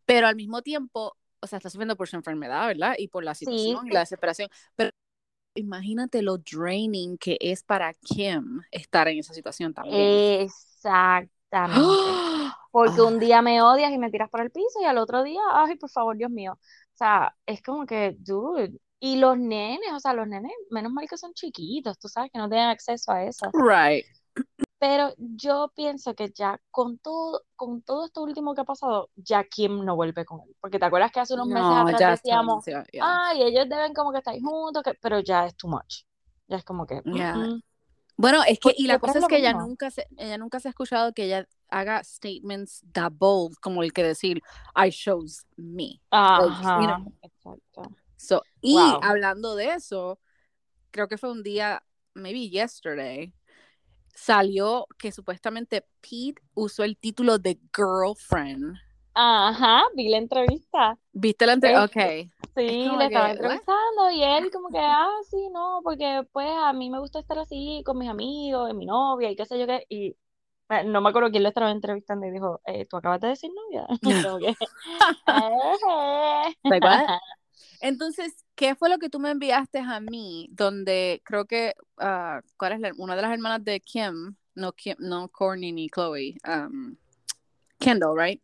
pero 0.06 0.28
al 0.28 0.36
mismo 0.36 0.62
tiempo, 0.62 1.16
o 1.40 1.48
sea, 1.48 1.58
está 1.58 1.70
sufriendo 1.70 1.96
por 1.96 2.08
su 2.08 2.16
enfermedad, 2.18 2.68
¿verdad? 2.68 2.96
Y 2.98 3.08
por 3.08 3.24
la 3.24 3.36
Sí, 3.36 3.48
situación 3.48 3.88
y 3.88 3.92
la 3.92 4.02
desesperación. 4.02 4.50
Pero 4.76 4.92
imagínate 5.56 6.22
lo 6.22 6.38
draining 6.38 7.18
que 7.18 7.38
es 7.40 7.64
para 7.64 7.94
Kim 7.94 8.62
estar 8.72 9.08
en 9.08 9.20
esa 9.20 9.34
situación 9.34 9.74
también. 9.74 9.98
exactamente. 10.42 11.80
Porque 12.72 13.02
Ah, 13.02 13.04
un 13.06 13.20
día 13.20 13.42
me 13.42 13.62
odias 13.62 13.92
y 13.92 13.98
me 13.98 14.10
tiras 14.10 14.30
por 14.30 14.42
el 14.42 14.52
piso 14.52 14.80
y 14.82 14.86
al 14.86 14.98
otro 14.98 15.24
día, 15.24 15.42
ay, 15.52 15.76
por 15.76 15.90
favor, 15.90 16.16
Dios 16.16 16.32
mío. 16.32 16.54
O 16.54 16.98
sea, 16.98 17.36
es 17.46 17.62
como 17.62 17.86
que, 17.86 18.16
dude. 18.20 18.72
Y 19.00 19.18
los 19.18 19.38
nenes, 19.38 19.92
o 19.94 20.00
sea, 20.00 20.14
los 20.14 20.28
nenes, 20.28 20.52
menos 20.70 20.92
mal 20.94 21.08
que 21.10 21.18
son 21.18 21.34
chiquitos, 21.34 21.98
tú 22.00 22.08
sabes 22.08 22.32
que 22.32 22.38
no 22.40 22.48
tienen 22.48 22.70
acceso 22.70 23.12
a 23.12 23.26
eso. 23.26 23.52
right. 23.54 24.06
Pero 24.82 25.14
yo 25.20 25.72
pienso 25.76 26.16
que 26.16 26.32
ya 26.32 26.60
con 26.72 26.98
todo, 26.98 27.44
con 27.56 27.84
todo 27.84 28.08
esto 28.08 28.24
último 28.24 28.56
que 28.56 28.62
ha 28.62 28.64
pasado, 28.64 29.12
ya 29.16 29.44
Kim 29.44 29.86
no 29.86 29.96
vuelve 29.96 30.26
con 30.26 30.40
él. 30.42 30.56
Porque 30.60 30.80
te 30.80 30.86
acuerdas 30.86 31.12
que 31.12 31.20
hace 31.20 31.36
unos 31.36 31.46
meses 31.46 31.70
No, 31.70 31.88
atrás 31.88 32.20
decíamos, 32.24 32.66
yeah. 32.66 33.06
ay, 33.06 33.44
ellos 33.44 33.70
deben 33.70 33.94
como 33.94 34.12
que 34.12 34.18
estar 34.18 34.34
juntos, 34.42 34.82
que- 34.82 34.96
pero 34.96 35.20
ya 35.20 35.46
es 35.46 35.56
too 35.56 35.68
much. 35.70 36.04
Ya 36.48 36.58
es 36.58 36.64
como 36.64 36.88
que, 36.88 37.00
Yeah. 37.06 37.36
mm, 37.36 37.58
mm. 37.58 37.62
Bueno, 38.18 38.42
es 38.44 38.60
que, 38.60 38.70
Porque 38.70 38.82
y 38.82 38.88
la 38.88 38.98
cosa 39.00 39.20
es 39.20 39.28
que 39.28 39.38
ella 39.38 39.54
nunca 39.54 39.92
se, 39.92 40.08
ella 40.18 40.38
nunca 40.40 40.60
se 40.60 40.68
ha 40.68 40.72
escuchado 40.72 41.14
que 41.14 41.26
ella 41.26 41.48
haga 41.70 42.04
statements 42.04 42.84
that 42.92 43.12
bold, 43.14 43.56
como 43.62 43.84
el 43.84 43.94
que 43.94 44.04
decir, 44.04 44.42
I 44.76 44.90
chose 44.92 45.46
me. 45.58 46.02
Like, 46.38 46.56
you 46.76 46.88
Ajá, 46.88 46.88
know. 46.88 47.14
exacto. 47.22 47.84
So, 48.18 48.44
y 48.62 48.74
Wow. 48.74 49.02
hablando 49.02 49.56
de 49.56 49.74
eso, 49.74 50.20
creo 50.92 51.08
que 51.08 51.18
fue 51.18 51.32
un 51.32 51.44
día, 51.44 51.84
maybe 52.14 52.50
yesterday, 52.50 53.34
salió 54.16 54.88
que 54.98 55.12
supuestamente 55.12 55.86
Pete 56.02 56.42
usó 56.54 56.84
el 56.84 56.98
título 56.98 57.38
de 57.38 57.60
girlfriend. 57.76 58.76
Ajá, 59.14 59.84
vi 59.96 60.10
la 60.10 60.18
entrevista. 60.18 60.98
¿Viste 61.12 61.46
la 61.46 61.54
entrevista? 61.54 61.86
Ok. 61.86 62.32
Sí, 62.56 62.90
le 62.98 63.06
estaba 63.06 63.08
que, 63.08 63.12
what? 63.14 63.30
entrevistando 63.32 64.12
y 64.12 64.24
él 64.24 64.52
como 64.52 64.70
que, 64.70 64.80
ah, 64.80 65.10
sí, 65.30 65.50
no, 65.52 65.82
porque 65.84 66.26
pues 66.32 66.50
a 66.50 66.74
mí 66.74 66.90
me 66.90 67.00
gusta 67.00 67.20
estar 67.20 67.38
así 67.40 67.82
con 67.86 67.98
mis 67.98 68.10
amigos, 68.10 68.70
y 68.70 68.74
mi 68.74 68.86
novia 68.86 69.30
y 69.32 69.36
qué 69.36 69.46
sé 69.46 69.60
yo 69.60 69.68
qué. 69.68 69.86
Y 69.90 70.16
eh, 70.70 70.84
no 70.86 71.02
me 71.02 71.10
acuerdo 71.10 71.30
quién 71.32 71.44
lo 71.44 71.50
estaba 71.50 71.72
entrevistando 71.72 72.26
y 72.26 72.32
dijo, 72.32 72.62
eh, 72.66 72.86
¿tú 72.86 72.98
acabas 72.98 73.20
de 73.20 73.28
decir 73.30 73.52
novia? 73.54 73.86
Entonces, 77.82 78.46
¿qué 78.62 78.76
fue 78.76 78.90
lo 78.90 79.00
que 79.00 79.10
tú 79.10 79.20
me 79.20 79.32
enviaste 79.32 79.80
a 79.80 80.00
mí? 80.00 80.48
Donde 80.52 81.20
creo 81.26 81.46
que, 81.46 81.74
ah, 81.98 82.42
¿cuál 82.58 82.74
es 82.74 82.80
la, 82.80 82.92
una 82.96 83.16
de 83.16 83.24
las 83.24 83.32
hermanas 83.34 83.64
de 83.64 83.80
Kim? 83.80 84.36
No, 84.54 84.72
Kim, 84.74 84.96
no 85.00 85.30
Courtney 85.30 85.72
ni 85.72 85.90
Chloe. 85.90 86.38
um, 86.48 86.96
Kendall, 87.80 88.16
right? 88.16 88.40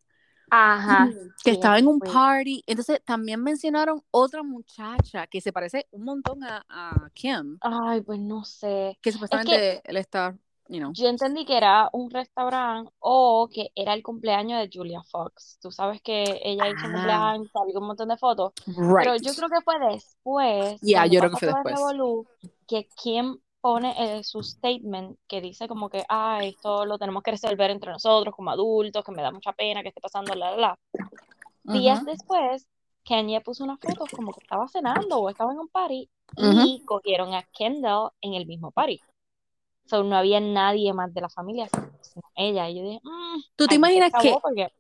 Ajá, 0.50 1.08
Que 1.44 1.52
sí, 1.52 1.58
estaba 1.58 1.78
en 1.78 1.86
un 1.86 2.00
party. 2.00 2.64
Entonces, 2.66 3.00
también 3.06 3.44
mencionaron 3.44 4.02
otra 4.10 4.42
muchacha 4.42 5.28
que 5.28 5.40
se 5.40 5.54
parece 5.54 5.86
un 5.92 6.06
montón 6.06 6.44
a, 6.44 6.66
a 6.68 7.12
Kim. 7.14 7.60
Ay, 7.62 8.02
pues 8.02 8.20
no 8.20 8.44
sé. 8.44 8.98
Que 9.04 9.12
Es 9.12 9.16
que 9.18 9.20
supuestamente 9.20 9.82
él 9.84 9.98
está, 9.98 10.36
you 10.70 10.80
know. 10.80 10.92
yo 10.94 11.08
entendí 11.08 11.46
que 11.46 11.58
era 11.58 11.90
un 11.94 12.10
restaurante 12.10 12.92
o 13.00 13.48
que 13.52 13.72
era 13.76 13.94
el 13.94 14.04
cumpleaños 14.04 14.60
de 14.60 14.70
Julia 14.72 15.02
Fox. 15.04 15.60
Tú 15.62 15.72
sabes 15.72 16.02
que 16.02 16.40
ella 16.44 16.70
hizo 16.70 16.88
un 16.88 16.94
Ah, 16.94 16.94
cumpleaños, 16.94 17.48
salió 17.54 17.80
un 17.80 17.88
montón 17.88 18.08
de 18.10 18.18
fotos. 18.18 18.54
Pero 18.98 19.14
right. 19.14 19.24
yo 19.24 19.36
creo 19.36 19.50
que 19.50 19.62
fue 19.64 19.76
después, 19.80 20.82
Yeah, 20.82 21.02
cuando 21.02 21.14
yo 21.14 21.20
creo 21.20 21.32
que 21.32 21.38
fue 21.38 21.64
después. 21.64 21.76
revolú, 21.76 22.28
que 22.68 22.88
Kim 22.96 23.40
pone 23.62 24.18
eh, 24.20 24.24
su 24.24 24.42
statement 24.44 25.18
que 25.28 25.42
dice 25.42 25.68
como 25.68 25.90
que, 25.90 26.04
ah, 26.10 26.40
esto 26.44 26.86
lo 26.86 26.98
tenemos 26.98 27.22
que 27.24 27.32
resolver 27.32 27.70
entre 27.72 27.92
nosotros 27.92 28.34
como 28.36 28.52
adultos, 28.52 29.04
que 29.04 29.12
me 29.12 29.22
da 29.22 29.32
mucha 29.32 29.54
pena 29.54 29.82
que 29.84 29.90
esté 29.90 30.02
pasando, 30.02 30.34
la, 30.36 30.52
la, 30.52 30.58
la. 30.58 30.76
Días 31.64 32.00
Ujú, 32.00 32.06
después, 32.06 32.68
Kanye 33.06 33.42
puso 33.42 33.64
unas 33.64 33.80
fotos 33.80 34.10
como 34.12 34.32
que 34.34 34.42
estaba 34.42 34.68
cenando 34.68 35.20
o 35.20 35.30
estaba 35.30 35.52
en 35.54 35.60
un 35.60 35.68
party 35.70 36.10
ujú. 36.38 36.62
y 36.64 36.84
cogieron 36.86 37.34
a 37.34 37.44
Kendall 37.54 38.12
en 38.22 38.34
el 38.34 38.46
mismo 38.46 38.72
party. 38.72 39.00
So, 39.88 40.04
no 40.04 40.18
había 40.18 40.40
nadie 40.40 40.92
más 40.94 41.14
de 41.14 41.22
la 41.22 41.30
familia, 41.30 41.68
sino 42.02 42.24
ella. 42.36 42.70
Y 42.70 42.76
yo 42.78 42.84
dije, 42.84 43.00
"Mm, 43.04 43.40
¿Tú 43.56 43.68
te 43.68 43.76
imaginas 43.76 44.12
que, 44.22 44.36
porque 44.42 44.72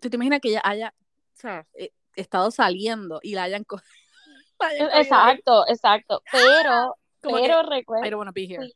tú 0.00 0.10
te 0.10 0.16
imaginas 0.16 0.40
que 0.40 0.48
ella 0.48 0.60
haya, 0.64 0.94
o 0.98 1.36
sea, 1.38 1.66
eh, 1.74 1.92
estado 2.16 2.50
saliendo 2.50 3.20
y 3.22 3.34
la 3.34 3.44
hayan, 3.44 3.64
cogido? 3.66 3.86
Exacto, 4.94 5.66
exacto. 5.68 6.22
Pero, 6.32 6.96
Como 7.22 7.36
pero 7.36 7.60
que, 7.60 7.66
I 7.66 7.70
recuerda, 7.70 8.10
don't 8.10 8.18
want 8.18 8.28
to 8.28 8.32
be 8.34 8.46
here. 8.46 8.72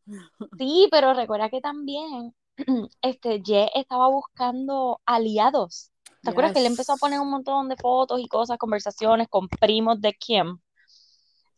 sí, 0.58 0.88
pero 0.90 1.14
recuerda 1.14 1.48
que 1.48 1.60
también 1.60 2.34
este 3.02 3.42
Ye 3.42 3.70
estaba 3.74 4.08
buscando 4.08 5.00
aliados. 5.06 5.90
¿Te 6.22 6.30
acuerdas 6.30 6.52
que 6.52 6.60
él 6.60 6.66
empezó 6.66 6.92
a 6.92 6.96
poner 6.96 7.18
un 7.18 7.30
montón 7.30 7.68
de 7.70 7.76
fotos 7.76 8.20
y 8.20 8.28
cosas, 8.28 8.58
conversaciones 8.58 9.26
con 9.28 9.48
primos 9.48 10.00
de 10.02 10.12
Kim? 10.12 10.58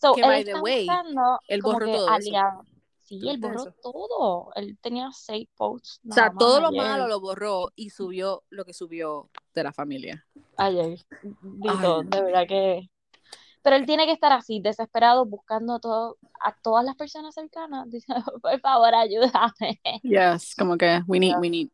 So, 0.01 0.15
Que 0.15 0.21
él 0.21 0.27
by 0.29 0.45
the 0.45 0.55
way, 0.61 0.87
buscando 0.87 1.41
él 1.49 1.63
borró 1.63 1.87
todo 1.87 1.95
eso. 2.07 2.11
aliados. 2.15 2.67
Sí, 3.05 3.21
¿Tú 3.21 3.31
él 3.31 3.39
borró 3.39 3.63
eso? 3.63 3.75
todo. 3.83 4.53
Él 4.55 4.79
tenía 4.81 5.11
seis 5.13 5.49
posts 5.57 6.01
O 6.09 6.13
sea, 6.13 6.33
todo 6.33 6.61
lo 6.61 6.69
ayer. 6.69 6.83
malo 6.83 7.09
lo 7.09 7.21
borró 7.21 7.71
y 7.75 7.91
subió 7.91 8.45
lo 8.51 8.65
que 8.65 8.73
subió 8.73 9.29
de 9.55 9.63
la 9.65 9.73
familia. 9.73 10.25
Ayer. 10.57 10.99
Vi 11.23 11.69
Ay, 11.69 12.05
de 12.07 12.23
verdad 12.23 12.47
que. 12.47 12.89
Pero 13.63 13.77
él 13.77 13.87
tiene 13.87 14.07
que 14.07 14.13
estar 14.13 14.33
así, 14.33 14.61
desesperado, 14.61 15.25
buscando 15.25 15.75
a, 15.75 15.81
todo, 15.81 16.19
a 16.41 16.53
todas 16.63 16.85
las 16.85 16.97
personas 16.97 17.35
cercanas. 17.35 17.89
Dice, 17.91 18.13
por 18.41 18.61
favor, 18.61 18.95
ayúdame. 18.95 19.81
Yes, 20.03 20.55
como 20.57 20.77
que 20.77 21.01
we 21.07 21.19
need, 21.21 21.37
we 21.39 21.51
need. 21.51 21.69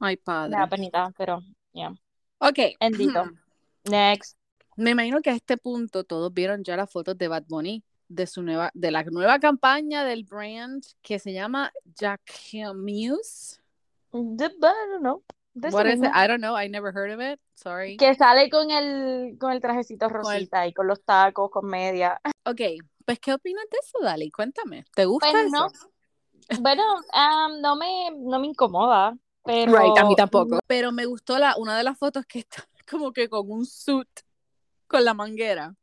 Ay, 0.00 0.16
Me 0.16 0.20
da 0.48 0.66
padre. 0.66 0.68
penita, 0.68 1.12
pero 1.16 1.40
ya. 1.72 1.94
Ok. 2.38 2.58
Bendito. 2.80 3.24
Next. 3.84 4.36
Me 4.76 4.90
imagino 4.90 5.20
que 5.20 5.30
a 5.30 5.34
este 5.34 5.56
punto 5.56 6.04
todos 6.04 6.32
vieron 6.34 6.64
ya 6.64 6.76
las 6.76 6.90
fotos 6.90 7.16
de 7.16 7.28
Bad 7.28 7.44
Bunny 7.48 7.84
de 8.08 8.26
su 8.26 8.42
nueva, 8.42 8.70
de 8.74 8.90
la 8.90 9.02
nueva 9.04 9.38
campaña 9.38 10.04
del 10.04 10.24
brand 10.24 10.84
que 11.02 11.18
se 11.18 11.32
llama 11.32 11.72
Jacquemus. 11.98 13.60
The, 14.12 14.46
I 14.46 14.90
don't 14.90 15.00
know. 15.00 15.22
What 15.54 15.86
is 15.86 16.00
it? 16.00 16.10
I 16.14 16.26
don't 16.26 16.40
know. 16.40 16.56
I 16.56 16.68
never 16.68 16.92
heard 16.92 17.12
of 17.12 17.20
it. 17.20 17.40
Sorry. 17.54 17.96
Que 17.96 18.14
sale 18.14 18.50
con 18.50 18.70
el, 18.70 19.36
con 19.38 19.52
el 19.52 19.60
trajecito 19.60 20.06
el- 20.06 20.12
rosita 20.12 20.66
y 20.66 20.72
con 20.72 20.86
los 20.86 21.02
tacos, 21.04 21.50
con 21.50 21.66
media. 21.66 22.20
Ok, 22.46 22.60
pues 23.06 23.18
¿qué 23.20 23.32
opinas 23.32 23.64
de 23.70 23.78
eso, 23.82 23.98
Dali? 24.02 24.30
Cuéntame. 24.30 24.84
¿Te 24.94 25.06
gusta 25.06 25.30
Pues 25.30 25.46
eso? 25.46 25.50
no, 25.50 26.60
bueno, 26.60 26.82
um, 26.96 27.60
no 27.62 27.74
me, 27.74 28.10
no 28.10 28.38
me 28.38 28.48
incomoda, 28.48 29.16
pero 29.42 29.72
Right, 29.72 29.96
a 29.96 30.04
mí 30.04 30.14
tampoco. 30.14 30.58
Pero 30.66 30.92
me 30.92 31.06
gustó 31.06 31.38
la, 31.38 31.56
una 31.56 31.78
de 31.78 31.84
las 31.84 31.96
fotos 31.96 32.26
que 32.26 32.40
está 32.40 32.62
como 32.90 33.12
que 33.12 33.30
con 33.30 33.50
un 33.50 33.64
suit 33.64 34.08
con 34.86 35.04
la 35.06 35.14
manguera. 35.14 35.74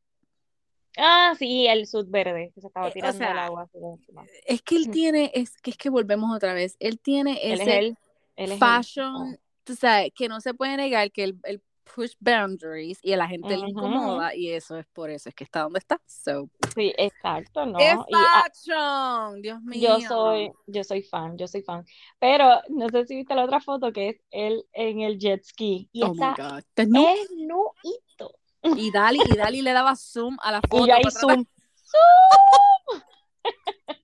Ah, 0.98 1.34
sí, 1.38 1.68
el 1.68 1.88
sud 1.88 2.08
verde 2.10 2.52
que 2.54 2.62
se 2.62 2.68
estaba 2.68 2.88
Eh, 2.88 2.90
o 2.90 2.94
tirando 2.94 3.24
al 3.26 3.38
sea, 3.38 3.46
agua. 3.46 3.68
por 3.68 3.84
encima. 3.84 4.26
Es 4.46 4.62
que 4.62 4.76
él 4.76 4.88
Mm. 4.88 4.92
tiene, 4.92 5.32
es 5.34 5.58
que 5.62 5.72
es 5.72 5.78
que 5.78 5.90
volvemos 5.90 6.36
otra 6.36 6.54
vez. 6.54 6.76
Él 6.80 7.00
tiene 7.00 7.40
Él 7.44 7.54
es 7.54 7.62
ese 7.62 7.80
él, 7.80 7.98
él 8.36 8.52
es 8.52 8.60
fashion, 8.60 9.40
tú 9.64 9.76
sabes, 9.76 10.12
que 10.16 10.28
no 10.28 10.42
se 10.42 10.54
puede 10.54 10.78
negar 10.78 11.12
que 11.12 11.24
él, 11.24 11.40
él 11.44 11.62
push 11.96 12.14
boundaries 12.20 13.00
y 13.04 13.14
a 13.14 13.18
la 13.18 13.28
gente 13.28 13.56
le 13.58 13.68
Ujú. 13.68 13.72
incomoda 13.72 14.36
y 14.36 14.50
eso 14.52 14.78
es 14.78 14.86
por 14.88 15.10
eso, 15.10 15.30
es 15.30 15.36
que 15.36 15.44
está 15.44 15.62
donde 15.64 15.80
está. 15.80 16.02
So, 16.06 16.50
Sí, 16.76 16.94
exacto, 16.98 17.66
¿no? 17.66 17.80
¡Es 17.84 18.00
Y 18.10 18.14
ah, 18.16 18.44
fashion! 18.54 19.42
Dios 19.42 19.62
mío. 19.62 19.82
yo 19.82 20.00
soy, 20.02 20.52
yo 20.68 20.84
soy 20.84 21.04
fan, 21.04 21.38
yo 21.38 21.48
soy 21.48 21.64
fan. 21.64 21.86
Pero 22.20 22.62
no 22.70 22.88
sé 22.90 23.06
si 23.06 23.16
viste 23.16 23.36
la 23.36 23.44
otra 23.46 23.60
foto 23.60 23.92
que 23.92 24.10
es 24.10 24.22
él 24.32 24.66
en 24.74 25.02
el 25.02 25.18
jet 25.20 25.44
ski 25.44 25.90
y 25.92 26.04
Oh 26.04 26.14
my 26.14 26.22
está 26.22 26.34
God. 26.34 26.64
Pues 26.76 26.88
no. 26.88 27.02
es 27.06 27.32
nuito. 27.32 28.36
Y 28.64 28.92
Dali, 28.92 29.20
y 29.26 29.36
Dali 29.38 29.62
le 29.62 29.72
daba 29.74 29.96
zoom 29.96 30.38
a 30.42 30.52
la 30.52 30.60
Y 30.60 30.68
foto 30.68 30.88
yo 30.88 30.94
ahí 30.94 31.02
para 31.04 31.14
tratar- 31.14 31.36
zoom, 31.36 31.46
zoom. 31.76 33.02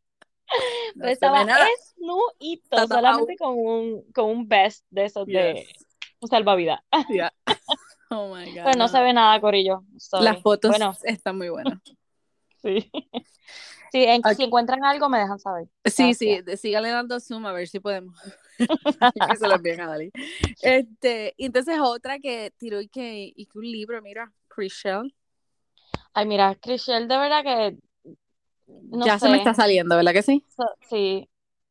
No 0.95 1.01
Pero 1.01 1.11
estaba 1.11 1.41
esnuito, 1.43 2.87
solamente 2.87 3.35
con 3.37 3.53
un, 3.57 4.11
con 4.13 4.25
un 4.25 4.47
vest 4.47 4.85
de 4.89 5.05
esos 5.05 5.25
de 5.27 5.65
Yes. 5.67 5.85
un 6.21 6.29
salvavidas. 6.29 6.79
Yeah. 7.09 7.33
Oh 8.09 8.33
my 8.33 8.45
God. 8.55 8.63
Pues 8.63 8.77
no 8.77 8.87
se 8.87 9.01
ve 9.01 9.11
nada, 9.11 9.39
Corillo. 9.41 9.83
Sorry. 9.97 10.23
Las 10.23 10.41
fotos 10.41 10.71
Bueno, 10.71 10.93
están 11.03 11.37
muy 11.37 11.49
buenas. 11.49 11.77
sí. 12.61 12.89
Sí, 13.91 14.03
en- 14.05 14.21
si 14.35 14.43
encuentran 14.43 14.83
algo, 14.85 15.09
me 15.09 15.19
dejan 15.19 15.39
saber. 15.39 15.67
Sí, 15.83 16.13
sí, 16.13 16.25
Gracias. 16.27 16.45
de- 16.45 16.57
síganle 16.57 16.89
dando 16.89 17.19
zoom 17.19 17.45
a 17.45 17.51
ver 17.51 17.67
si 17.67 17.79
podemos. 17.81 18.17
que 18.57 19.35
se 19.37 19.47
lo 19.47 19.55
envíen 19.55 19.81
a 19.81 19.87
Dali. 19.87 20.11
Este, 20.61 21.33
y 21.37 21.45
entonces 21.47 21.79
otra 21.81 22.19
que 22.19 22.53
tiró 22.57 22.79
y 22.81 22.87
que, 22.87 23.31
y 23.35 23.45
que 23.45 23.57
un 23.59 23.65
libro, 23.69 24.01
mira, 24.01 24.31
Chriselle. 24.57 25.13
Ay, 26.13 26.25
mira, 26.25 26.55
Chriselle, 26.55 27.07
de 27.07 27.17
verdad 27.17 27.43
que 27.43 27.77
no 28.67 29.05
ya 29.05 29.19
se 29.19 29.29
me 29.29 29.37
está 29.37 29.53
saliendo, 29.53 29.95
¿verdad 29.95 30.13
que 30.13 30.23
sí? 30.23 30.45
So- 30.55 30.75
sí, 30.89 31.29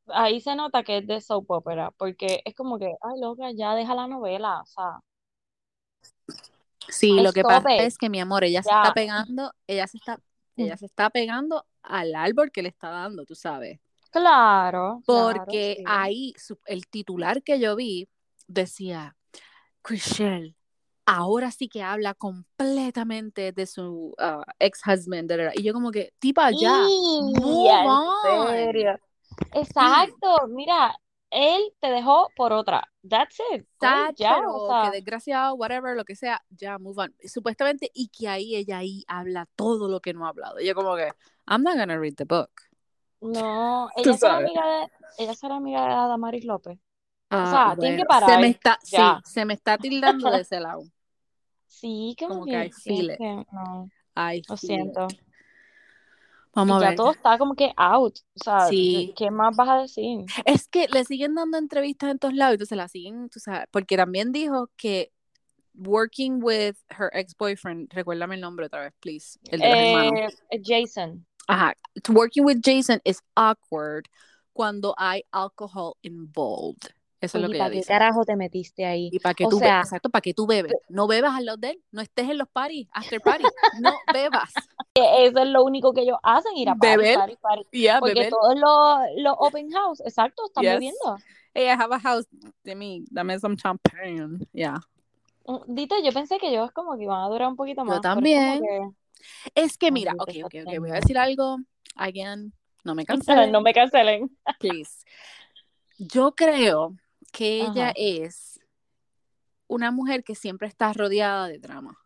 ahí 0.09 0.41
se 0.41 0.55
nota 0.57 0.83
que 0.85 0.99
es 0.99 1.07
de 1.07 1.21
soap 1.21 1.51
opera, 1.51 1.91
porque 1.99 2.43
es 2.45 2.55
como 2.55 2.79
que, 2.79 2.87
ay, 2.87 3.21
loca, 3.21 3.51
ya 3.53 3.75
deja 3.75 3.95
la 3.95 4.07
novela, 4.09 4.61
o 4.63 4.67
sea, 4.67 5.01
Sí, 6.89 7.21
lo 7.21 7.33
que 7.33 7.45
pasa 7.45 7.69
it. 7.75 7.89
es 7.89 7.99
que 7.99 8.09
mi 8.11 8.21
amor, 8.21 8.45
ella 8.45 8.63
se 8.63 8.75
está 8.75 8.93
pegando, 8.93 9.53
ella 9.67 9.87
se 9.87 9.97
está, 9.99 10.21
ella 10.57 10.77
se 10.77 10.87
está 10.87 11.11
pegando 11.11 11.67
al 11.83 12.15
árbol 12.15 12.51
que 12.53 12.63
le 12.63 12.69
está 12.69 12.91
dando, 12.91 13.25
tú 13.25 13.35
sabes. 13.35 13.81
claro, 14.11 15.05
claro, 15.09 15.59
Porque 15.59 15.61
sí. 15.61 15.83
ahí 15.85 16.35
su- 16.37 16.59
el 16.67 16.87
titular 16.89 17.43
que 17.43 17.61
yo 17.61 17.77
vi 17.77 18.09
decía, 18.49 19.17
Chriselle, 19.83 20.56
ahora 21.07 21.53
sí 21.53 21.69
que 21.69 21.83
habla 21.83 22.15
completamente 22.15 23.53
de 23.53 23.67
su 23.67 24.15
ex 24.59 24.81
husband. 24.87 25.31
Y 25.55 25.63
yo 25.63 25.73
como 25.73 25.91
que, 25.91 26.13
tipa, 26.19 26.51
ya, 26.51 26.83
Y, 26.87 27.21
move 27.41 27.71
en 28.29 28.47
serio. 28.49 28.99
Exacto, 29.53 30.49
mira, 30.49 30.99
él 31.31 31.73
te 31.81 31.89
dejó 31.89 32.29
por 32.37 32.53
otra. 32.53 32.91
That's 33.09 33.39
it. 33.53 33.67
Sad, 33.81 34.15
ya, 34.17 34.39
o 34.49 34.69
sea, 34.69 34.91
que 34.91 34.97
desgraciado, 34.97 35.55
whatever, 35.55 35.97
lo 35.97 36.05
que 36.05 36.17
sea, 36.17 36.43
ya, 36.51 36.79
move 36.79 37.05
on. 37.05 37.15
Supuestamente, 37.25 37.91
y 37.95 38.09
que 38.09 38.29
ahí 38.29 38.57
ella 38.57 38.79
ahí 38.79 39.05
habla 39.07 39.47
todo 39.55 39.89
lo 39.89 40.01
que 40.01 40.13
no 40.13 40.27
ha 40.27 40.31
hablado. 40.31 40.61
Y 40.61 40.67
yo 40.67 40.75
como 40.75 40.97
que, 40.97 41.11
I'm 41.47 41.63
not 41.63 41.77
gonna 41.77 41.99
read 41.99 42.15
the 42.17 42.25
book. 42.25 42.51
no, 43.21 43.89
ella 43.97 44.17
sabes. 44.17 44.49
amiga 44.49 44.67
de, 44.67 44.91
ella 45.19 45.35
será 45.35 45.57
amiga 45.57 45.87
de 45.87 45.95
Adamaris 45.95 46.45
López. 46.45 46.79
Ah, 47.31 47.51
sea, 47.51 47.77
tiene 47.81 47.97
que 47.97 48.05
bueno, 48.05 48.09
parar, 48.09 48.31
Se 48.31 48.39
me 48.39 48.49
está, 48.49 48.79
ya. 48.85 49.21
sí, 49.25 49.33
se 49.33 49.45
me 49.45 49.55
está 49.55 49.79
tildando 49.79 50.31
de 50.31 50.41
ese 50.41 50.61
lado. 50.61 50.85
Sí, 51.77 52.17
como 52.19 52.35
Como 52.41 52.45
que, 52.47 52.71
que 52.85 53.17
que 53.19 53.45
no, 53.53 53.91
Ay, 54.15 54.43
lo 54.49 54.57
siento. 54.57 55.09
Vamos 56.55 56.77
Y 56.77 56.79
a 56.79 56.81
ya 56.85 56.89
ver. 56.89 56.97
todo 56.97 57.11
está 57.11 57.37
como 57.37 57.55
que 57.55 57.71
out. 57.77 58.19
O 58.35 58.43
sea, 58.43 58.61
Sí. 58.69 59.13
¿qué 59.15 59.31
más 59.31 59.55
vas 59.55 59.69
a 59.69 59.77
decir? 59.83 60.25
Es 60.47 60.69
que 60.69 60.89
le 60.89 61.05
siguen 61.05 61.35
dando 61.35 61.59
entrevistas 61.59 62.11
en 62.11 62.19
todos 62.19 62.33
lados, 62.33 62.55
entonces 62.55 62.79
la 62.79 62.89
siguen, 62.89 63.29
tú 63.29 63.41
sabes, 63.41 63.67
porque 63.71 63.97
también 63.99 64.33
dijo 64.33 64.71
que 64.79 65.13
working 65.75 66.43
with 66.43 66.77
her 66.99 67.11
ex-boyfriend, 67.13 67.93
recuérdame 67.93 68.37
el 68.37 68.41
nombre 68.41 68.65
otra 68.67 68.81
vez, 68.81 68.95
please, 69.01 69.39
el 69.51 69.61
de. 69.61 70.29
Eh, 70.51 70.61
Jason. 70.65 71.27
Ajá, 71.47 71.77
working 72.09 72.43
with 72.47 72.61
Jason 72.65 73.03
is 73.05 73.21
awkward 73.37 74.09
cuando 74.55 74.95
hay 74.97 75.25
alcohol 75.33 75.99
involved. 76.01 76.95
Eso 77.21 77.39
es 77.39 77.43
lo 77.43 77.49
¿Y 77.49 77.53
que 77.53 77.59
para 77.59 77.71
qué 77.71 77.77
dice. 77.79 77.89
carajo 77.89 78.25
te 78.25 78.37
metiste 78.37 78.85
ahí? 78.85 79.09
Y 79.11 79.19
para 79.21 79.35
que 79.35 79.47
O 79.47 79.49
tú 79.49 79.59
sea- 79.59 79.69
bebas, 79.69 79.87
exacto, 79.87 80.11
para 80.11 80.21
que 80.21 80.35
tú 80.35 80.47
bebes. 80.47 80.73
No 80.91 81.07
bebas 81.07 81.35
al 81.35 81.47
lado 81.47 81.57
de 81.59 81.71
él, 81.71 81.83
no 81.91 82.03
estés 82.03 82.29
en 82.29 82.37
los 82.39 82.49
parties, 82.49 82.89
after 82.93 83.21
party, 83.23 83.45
no 83.81 83.95
bebas. 84.13 84.53
Eso 84.95 85.39
es 85.41 85.49
lo 85.49 85.65
único 85.65 85.93
que 85.95 86.03
ellos 86.03 86.19
hacen, 86.23 86.53
ir 86.57 86.69
a 86.69 86.75
party, 86.75 86.97
Beber. 86.97 87.15
party, 87.19 87.37
party. 87.37 87.63
Porque 88.01 88.15
beber. 88.15 88.31
todos 88.31 88.55
los, 88.55 88.99
los 89.23 89.35
open 89.39 89.71
house, 89.71 90.01
exacto, 90.01 90.45
están 90.47 90.63
Yes. 90.65 90.73
bebiendo. 90.75 91.17
Hey, 91.55 91.65
I 91.67 91.71
have 91.71 91.95
a 91.95 91.99
house, 92.01 92.27
dame, 92.65 93.03
dame 93.11 93.39
some 93.41 93.57
champagne. 93.57 94.39
Yeah. 94.53 94.77
Mm, 95.47 95.75
Dito, 95.75 95.95
yo 96.05 96.13
pensé 96.13 96.39
que 96.39 96.49
ellos 96.51 96.71
como 96.73 96.97
que 96.99 97.05
iban 97.05 97.23
a 97.23 97.29
durar 97.29 97.49
un 97.49 97.57
poquito 97.57 97.81
Yo 97.81 97.85
más. 97.87 97.97
es 97.97 98.03
como 98.03 98.15
también. 98.15 98.61
que- 98.63 98.91
Es 99.55 99.79
que 99.79 99.91
mira, 99.91 100.13
ok, 100.19 100.31
ok, 100.45 100.55
ok, 100.67 100.79
voy 100.81 100.91
a 100.91 100.95
decir 100.95 101.17
algo, 101.17 101.57
again, 101.95 102.53
no 102.85 102.95
me 102.95 103.07
cancelen, 103.49 103.51
No 103.53 103.63
me 103.63 103.73
cancelen. 103.73 104.37
please. 104.61 105.03
Yo 105.99 106.33
creo 106.35 106.95
que 107.33 107.63
ella 107.63 107.93
es 107.97 108.61
una 109.69 109.91
mujer 109.91 110.25
que 110.25 110.35
siempre 110.35 110.69
está 110.69 110.93
rodeada 110.93 111.49
de 111.49 111.59
drama. 111.59 111.99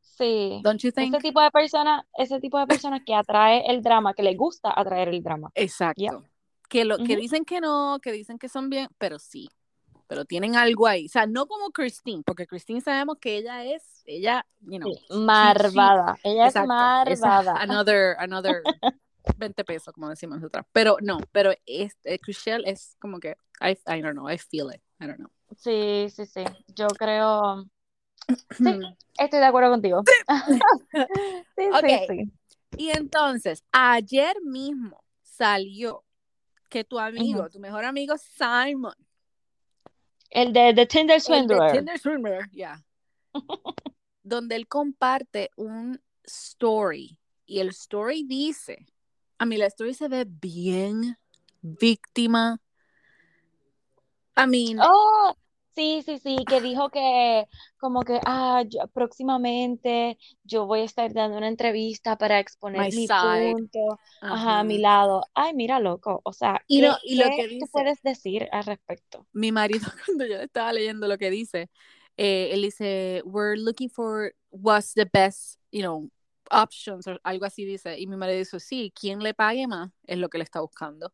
Sí. 0.00 0.60
Don't 0.64 0.80
you 0.82 0.90
think? 0.90 1.14
Ese 1.14 1.22
tipo 1.22 1.40
de 1.40 1.50
personas, 1.50 2.04
ese 2.16 2.40
tipo 2.40 2.58
de 2.58 2.66
personas 2.66 3.02
que 3.06 3.14
atrae 3.14 3.64
el 3.70 3.82
drama, 3.82 4.14
que 4.14 4.22
les 4.22 4.36
gusta 4.36 4.72
atraer 4.74 5.08
el 5.08 5.22
drama. 5.22 5.50
Exacto. 5.54 6.00
Yeah. 6.00 6.20
Que 6.68 6.84
lo 6.84 6.98
que 6.98 7.16
dicen 7.16 7.44
que 7.44 7.60
no, 7.60 7.98
que 8.02 8.12
dicen 8.12 8.38
que 8.38 8.48
son 8.48 8.68
bien, 8.68 8.88
pero 8.98 9.18
sí. 9.18 9.48
Pero 10.06 10.24
tienen 10.24 10.56
algo 10.56 10.86
ahí. 10.86 11.06
O 11.06 11.08
sea, 11.08 11.26
no 11.26 11.46
como 11.46 11.70
Christine, 11.70 12.22
porque 12.24 12.46
Christine 12.46 12.80
sabemos 12.80 13.16
que 13.20 13.36
ella 13.36 13.64
es, 13.64 14.02
ella, 14.06 14.44
you 14.60 14.78
know, 14.78 14.92
Sí, 14.92 15.14
Marvada. 15.14 16.16
Ella 16.24 16.44
es 16.46 16.50
esa- 16.54 16.66
marvada. 16.66 17.54
another, 17.60 18.16
another 18.18 18.62
20 19.36 19.64
pesos, 19.64 19.92
como 19.92 20.08
decimos 20.08 20.38
nosotras. 20.38 20.66
Pero 20.72 20.96
no, 21.00 21.18
pero 21.32 21.52
es, 21.66 21.96
eh, 22.04 22.18
Chriselle 22.18 22.68
es 22.70 22.96
como 23.00 23.18
que, 23.20 23.36
I, 23.60 23.70
I 23.86 24.00
don't 24.00 24.12
know, 24.12 24.28
I 24.30 24.38
feel 24.38 24.68
it. 24.74 24.82
I 25.00 25.06
don't 25.06 25.18
know. 25.18 25.30
Sí, 25.56 26.08
sí, 26.10 26.26
sí. 26.26 26.44
Yo 26.68 26.88
creo. 26.88 27.64
Sí, 28.50 28.80
estoy 29.18 29.40
de 29.40 29.46
acuerdo 29.46 29.70
contigo. 29.70 30.02
Sí, 30.92 31.04
sí, 31.56 31.68
Ok. 31.72 31.86
sí. 32.08 32.32
Y 32.76 32.90
entonces, 32.90 33.64
ayer 33.72 34.36
mismo 34.42 35.02
salió 35.22 36.04
que 36.68 36.84
tu 36.84 36.98
amigo, 36.98 37.48
tu 37.48 37.58
mejor 37.58 37.84
amigo 37.84 38.14
Simon, 38.18 38.94
El 40.30 40.52
de, 40.52 40.74
de 40.74 40.86
Tinder 40.86 41.16
el 41.16 41.20
de 41.20 41.20
Swindler. 41.20 41.72
Tinder 41.72 41.98
Swindler, 41.98 42.50
yeah, 42.50 42.84
donde 44.22 44.56
él 44.56 44.68
comparte 44.68 45.50
un 45.56 46.00
story 46.24 47.18
y 47.46 47.60
el 47.60 47.70
story 47.70 48.24
dice, 48.24 48.86
a 49.38 49.46
mí 49.46 49.56
la 49.56 49.66
story 49.66 49.94
se 49.94 50.08
ve 50.08 50.24
bien 50.28 51.16
víctima. 51.62 52.60
I 54.36 54.46
mean, 54.46 54.78
Oh, 54.80 55.34
Sí, 55.74 56.02
sí, 56.04 56.18
sí, 56.18 56.36
que 56.48 56.60
dijo 56.60 56.90
que 56.90 57.44
como 57.78 58.02
que 58.02 58.18
ah, 58.26 58.64
yo- 58.66 58.88
próximamente 58.88 60.18
yo 60.42 60.66
voy 60.66 60.80
a 60.80 60.84
estar 60.84 61.12
dando 61.12 61.38
una 61.38 61.46
entrevista 61.46 62.18
para 62.18 62.40
exponer 62.40 62.80
My 62.80 62.90
mi 62.90 63.06
side. 63.06 63.54
punto, 63.54 63.78
ajá, 64.22 64.58
a 64.58 64.64
mi 64.64 64.78
lado. 64.78 65.22
Ay, 65.34 65.54
mira, 65.54 65.78
loco, 65.78 66.20
o 66.24 66.32
sea, 66.32 66.60
Y 66.66 66.80
no, 66.80 66.96
¿qué, 67.04 67.12
y 67.12 67.14
lo 67.14 67.30
qué 67.30 67.48
que 67.48 67.58
tú 67.60 67.66
puedes 67.70 68.02
decir 68.02 68.48
al 68.50 68.64
respecto? 68.64 69.24
mi 69.32 69.52
marido, 69.52 69.86
cuando 70.04 70.26
yo 70.26 70.34
estaba 70.40 70.72
leyendo 70.72 71.06
lo 71.06 71.16
que 71.16 71.30
dice, 71.30 71.70
eh, 72.16 72.50
él 72.52 72.62
dice, 72.62 73.22
we're 73.24 73.56
looking 73.56 73.88
for 73.88 74.34
what's 74.50 74.94
the 74.94 75.04
best, 75.04 75.60
you 75.70 75.82
know, 75.82 76.10
options, 76.50 77.06
o 77.06 77.18
algo 77.22 77.44
así 77.44 77.64
dice. 77.64 77.98
Y 77.98 78.06
mi 78.06 78.16
marido 78.16 78.38
dice, 78.38 78.60
sí, 78.60 78.92
quien 78.98 79.20
le 79.22 79.34
pague 79.34 79.66
más 79.66 79.90
es 80.04 80.18
lo 80.18 80.28
que 80.28 80.38
le 80.38 80.44
está 80.44 80.60
buscando. 80.60 81.12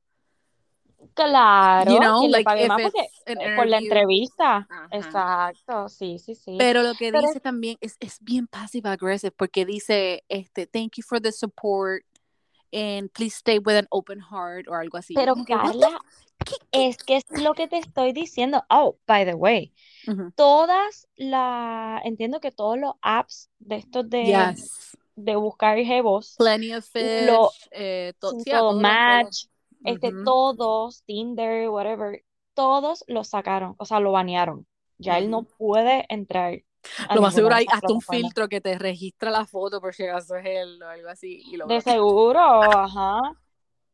You 0.98 1.08
Claro, 1.14 2.18
quien 2.20 2.32
le 2.32 2.42
pague 2.42 2.68
más 2.68 2.80
porque 2.80 3.08
an 3.26 3.40
eh, 3.40 3.56
por 3.56 3.66
la 3.66 3.78
entrevista. 3.78 4.66
Ajá. 4.70 4.88
Exacto, 4.90 5.88
sí, 5.88 6.18
sí, 6.18 6.34
sí. 6.34 6.56
Pero 6.58 6.82
lo 6.82 6.94
que 6.94 7.12
Pero 7.12 7.26
dice 7.28 7.40
también 7.40 7.76
es, 7.80 7.96
es 8.00 8.18
bien 8.20 8.46
passive 8.46 8.88
aggressive 8.88 9.32
porque 9.32 9.66
dice, 9.66 10.24
este, 10.28 10.66
thank 10.66 10.96
you 10.96 11.02
for 11.06 11.20
the 11.20 11.30
support 11.32 12.04
and 12.72 13.10
please 13.12 13.36
stay 13.36 13.58
with 13.58 13.76
an 13.76 13.86
open 13.90 14.20
heart 14.20 14.66
o 14.68 14.74
algo 14.74 14.96
así. 14.98 15.14
Pero 15.14 15.34
Carla, 15.44 16.00
¿Qué- 16.44 16.56
qué- 16.70 16.88
es 16.88 16.96
que 16.96 17.16
es 17.16 17.24
lo 17.42 17.54
que 17.54 17.68
te 17.68 17.78
estoy 17.78 18.12
diciendo. 18.12 18.64
Oh, 18.68 18.96
by 19.06 19.24
the 19.24 19.34
way, 19.34 19.72
todas 20.34 21.06
la, 21.16 22.00
entiendo 22.04 22.40
que 22.40 22.50
todos 22.50 22.78
los 22.78 22.94
apps 23.02 23.50
de 23.58 23.76
estos 23.76 24.08
de, 24.10 24.24
Yes. 24.24 24.96
De 25.16 25.36
buscar 25.36 25.78
jevos, 25.78 26.36
Plenty 26.38 26.72
of 26.74 26.84
fish, 26.84 27.26
lo, 27.26 27.50
eh, 27.70 28.12
to- 28.20 28.34
todo 28.50 28.72
Match, 28.80 29.46
este, 29.84 30.10
Ujú. 30.10 30.24
todos, 30.24 31.02
Tinder, 31.04 31.68
whatever, 31.70 32.24
todos 32.54 33.04
lo 33.08 33.24
sacaron, 33.24 33.74
o 33.78 33.84
sea, 33.84 34.00
lo 34.00 34.12
banearon. 34.12 34.66
Ya 34.98 35.18
él 35.18 35.28
no 35.30 35.44
puede 35.44 36.06
entrar 36.08 36.62
Lo 37.12 37.20
más 37.22 37.34
seguro 37.34 37.54
hay 37.54 37.66
hasta 37.70 37.92
un 37.92 38.00
filtro 38.00 38.48
que 38.48 38.60
te 38.60 38.78
registra 38.78 39.30
la 39.30 39.46
foto 39.46 39.80
por 39.80 39.94
si 39.94 40.04
acaso 40.04 40.36
es 40.36 40.46
él 40.46 40.82
o 40.82 40.88
algo 40.88 41.08
así 41.08 41.42
y 41.46 41.56
lo 41.56 41.66
De 41.66 41.74
bloquea. 41.74 41.92
seguro, 41.92 42.40
ajá. 42.72 43.20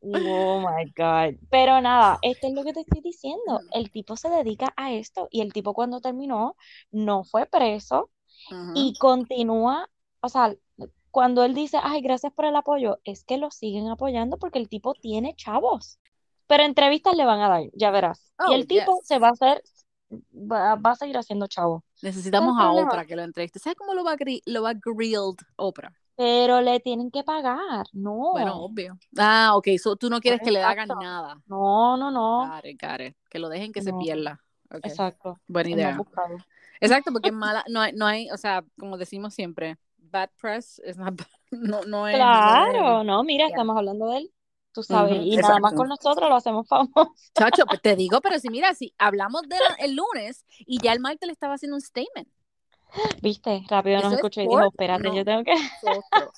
Oh 0.02 0.60
my 0.60 0.84
God. 0.96 1.38
Pero 1.50 1.80
nada, 1.80 2.18
esto 2.22 2.46
es 2.48 2.54
lo 2.54 2.64
que 2.64 2.72
te 2.72 2.80
estoy 2.80 3.00
diciendo. 3.00 3.60
El 3.72 3.90
tipo 3.90 4.16
se 4.16 4.28
dedica 4.28 4.72
a 4.76 4.92
esto 4.92 5.28
y 5.30 5.40
el 5.40 5.52
tipo 5.52 5.74
cuando 5.74 6.00
terminó 6.00 6.56
no 6.90 7.24
fue 7.24 7.46
preso 7.46 8.10
Ujú. 8.50 8.74
y 8.74 8.94
continúa, 8.98 9.90
o 10.20 10.28
sea, 10.28 10.54
cuando 11.10 11.44
él 11.44 11.54
dice, 11.54 11.78
ay, 11.82 12.00
gracias 12.02 12.32
por 12.32 12.44
el 12.44 12.56
apoyo, 12.56 12.98
es 13.04 13.24
que 13.24 13.36
lo 13.38 13.50
siguen 13.50 13.88
apoyando 13.88 14.38
porque 14.38 14.58
el 14.58 14.68
tipo 14.68 14.94
tiene 14.94 15.34
chavos. 15.36 15.98
Pero 16.46 16.64
entrevistas 16.64 17.14
le 17.16 17.24
van 17.24 17.40
a 17.40 17.48
dar, 17.48 17.62
ya 17.74 17.90
verás. 17.90 18.32
Y 18.48 18.52
Oh, 18.52 18.54
el 18.54 18.66
tipo 18.66 18.96
yes. 18.98 19.06
se 19.06 19.18
va 19.18 19.28
a 19.28 19.32
hacer, 19.32 19.62
va, 20.12 20.74
va 20.74 20.90
a 20.90 20.96
seguir 20.96 21.16
haciendo 21.16 21.46
chavos. 21.46 21.82
Necesitamos 22.02 22.54
¿Cuál 22.56 22.78
a? 22.78 22.82
Oprah 22.82 23.04
que 23.06 23.16
lo 23.16 23.22
entreviste. 23.22 23.58
¿Sabes 23.58 23.76
cómo 23.76 23.94
lo 23.94 24.02
va, 24.04 24.16
lo 24.46 24.62
va 24.62 24.72
grilled 24.74 25.36
Oprah? 25.56 25.92
Pero 26.16 26.60
le 26.60 26.80
tienen 26.80 27.10
que 27.10 27.22
pagar, 27.24 27.86
no. 27.92 28.32
Bueno, 28.32 28.56
obvio. 28.62 28.98
Ah, 29.16 29.52
ok. 29.54 29.68
So, 29.82 29.96
tú 29.96 30.10
no 30.10 30.20
quieres 30.20 30.40
que 30.42 30.50
le 30.50 30.62
hagan 30.62 30.84
Exacto. 30.84 31.02
nada. 31.02 31.40
No, 31.46 31.96
no, 31.96 32.10
no. 32.10 32.46
Got 32.62 33.00
it. 33.00 33.16
Que 33.30 33.38
lo 33.38 33.48
dejen 33.48 33.72
que 33.72 33.80
se 33.80 33.92
No. 33.92 33.98
pierda. 33.98 34.42
Ok. 34.70 34.84
Exacto. 34.84 35.40
Buena 35.46 35.70
Es 35.70 35.74
idea. 35.76 35.98
Exacto, 36.80 37.12
porque 37.12 37.32
mala, 37.32 37.64
no 37.68 37.80
hay, 37.80 37.92
no 37.92 38.06
hay, 38.06 38.30
o 38.30 38.36
sea, 38.36 38.64
como 38.78 38.96
decimos 38.98 39.34
siempre, 39.34 39.78
bad 40.10 40.30
press 40.40 40.80
is 40.84 40.96
not 40.96 41.14
bad. 41.16 41.26
No, 41.50 41.82
no 41.84 42.06
es. 42.08 42.14
Claro, 42.16 43.04
no, 43.04 43.22
mira, 43.24 43.46
Yeah. 43.46 43.54
estamos 43.54 43.76
hablando 43.76 44.08
de 44.10 44.18
él, 44.18 44.32
tú 44.72 44.82
sabes, 44.82 45.18
y 45.22 45.36
nada 45.36 45.58
más 45.58 45.72
con 45.74 45.88
nosotros 45.88 46.28
lo 46.28 46.36
hacemos 46.36 46.66
famoso. 46.68 47.14
Chacho, 47.36 47.64
pues 47.66 47.80
te 47.82 47.96
digo, 47.96 48.20
pero 48.20 48.38
si 48.38 48.48
mira, 48.50 48.72
si 48.74 48.94
hablamos 48.98 49.42
de 49.42 49.56
la- 49.56 49.74
el 49.84 49.94
lunes 49.96 50.44
y 50.58 50.78
ya 50.80 50.92
el 50.92 51.00
martes 51.00 51.26
le 51.26 51.32
estaba 51.32 51.54
haciendo 51.54 51.76
un 51.76 51.80
statement. 51.80 52.28
Viste, 53.22 53.62
rápido 53.68 53.96
nos 54.00 54.12
es 54.12 54.18
escuchó 54.18 54.40
y 54.42 54.48
dijo, 54.48 54.64
espérate, 54.66 55.08
no. 55.08 55.14
yo 55.14 55.24
tengo 55.24 55.44
que... 55.44 55.52
Nosotros. 55.82 56.32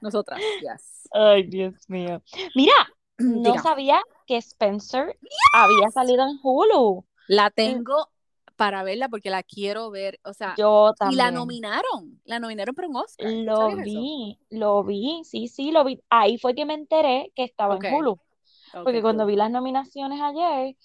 Nosotras, 0.00 0.40
yes. 0.60 1.08
Ay, 1.12 1.44
Dios 1.44 1.74
mío. 1.88 2.22
Mira, 2.54 2.74
no 3.18 3.42
Diga, 3.52 3.62
sabía 3.62 4.00
que 4.26 4.36
Spencer 4.38 5.18
había 5.54 5.90
salido 5.90 6.22
en 6.24 6.38
Hulu. 6.42 7.04
la 7.28 7.50
tengo 7.50 8.08
para 8.62 8.84
verla 8.84 9.08
porque 9.08 9.28
la 9.28 9.42
quiero 9.42 9.90
ver, 9.90 10.20
o 10.22 10.32
sea, 10.32 10.54
Yo 10.56 10.92
y 11.10 11.16
la 11.16 11.24
también. 11.24 11.34
nominaron, 11.34 12.20
la 12.24 12.38
nominaron 12.38 12.76
para 12.76 12.86
un 12.86 12.94
Oscar. 12.94 13.26
¿tú 13.28 13.42
Lo 13.42 13.68
eso? 13.70 13.82
vi, 13.82 14.38
lo 14.50 14.84
vi, 14.84 15.22
sí, 15.24 15.48
sí, 15.48 15.72
lo 15.72 15.82
vi. 15.82 16.00
Ahí 16.10 16.38
fue 16.38 16.54
que 16.54 16.64
me 16.64 16.74
enteré 16.74 17.32
que 17.34 17.42
estaba 17.42 17.76
en 17.76 17.92
Hulu. 17.92 18.20
Porque 18.72 19.02
cuando 19.02 19.24
cool. 19.24 19.32
vi 19.32 19.36
las 19.36 19.50
nominaciones 19.50 20.20
ayer, 20.22 20.76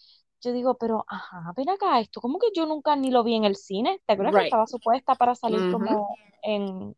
yo 0.41 0.53
digo, 0.53 0.75
pero 0.79 1.05
ajá, 1.07 1.53
ven 1.55 1.69
acá, 1.69 1.99
esto 1.99 2.19
como 2.19 2.39
que 2.39 2.47
yo 2.51 2.65
nunca 2.65 2.95
ni 2.95 3.11
lo 3.11 3.23
vi 3.23 3.35
en 3.35 3.43
el 3.43 3.55
cine. 3.55 4.01
¿Te 4.07 4.13
acuerdas 4.13 4.33
que 4.41 4.45
estaba 4.45 4.65
supuesta 4.65 5.13
para 5.13 5.35
salir 5.35 5.71
como 5.71 6.17
en, 6.41 6.95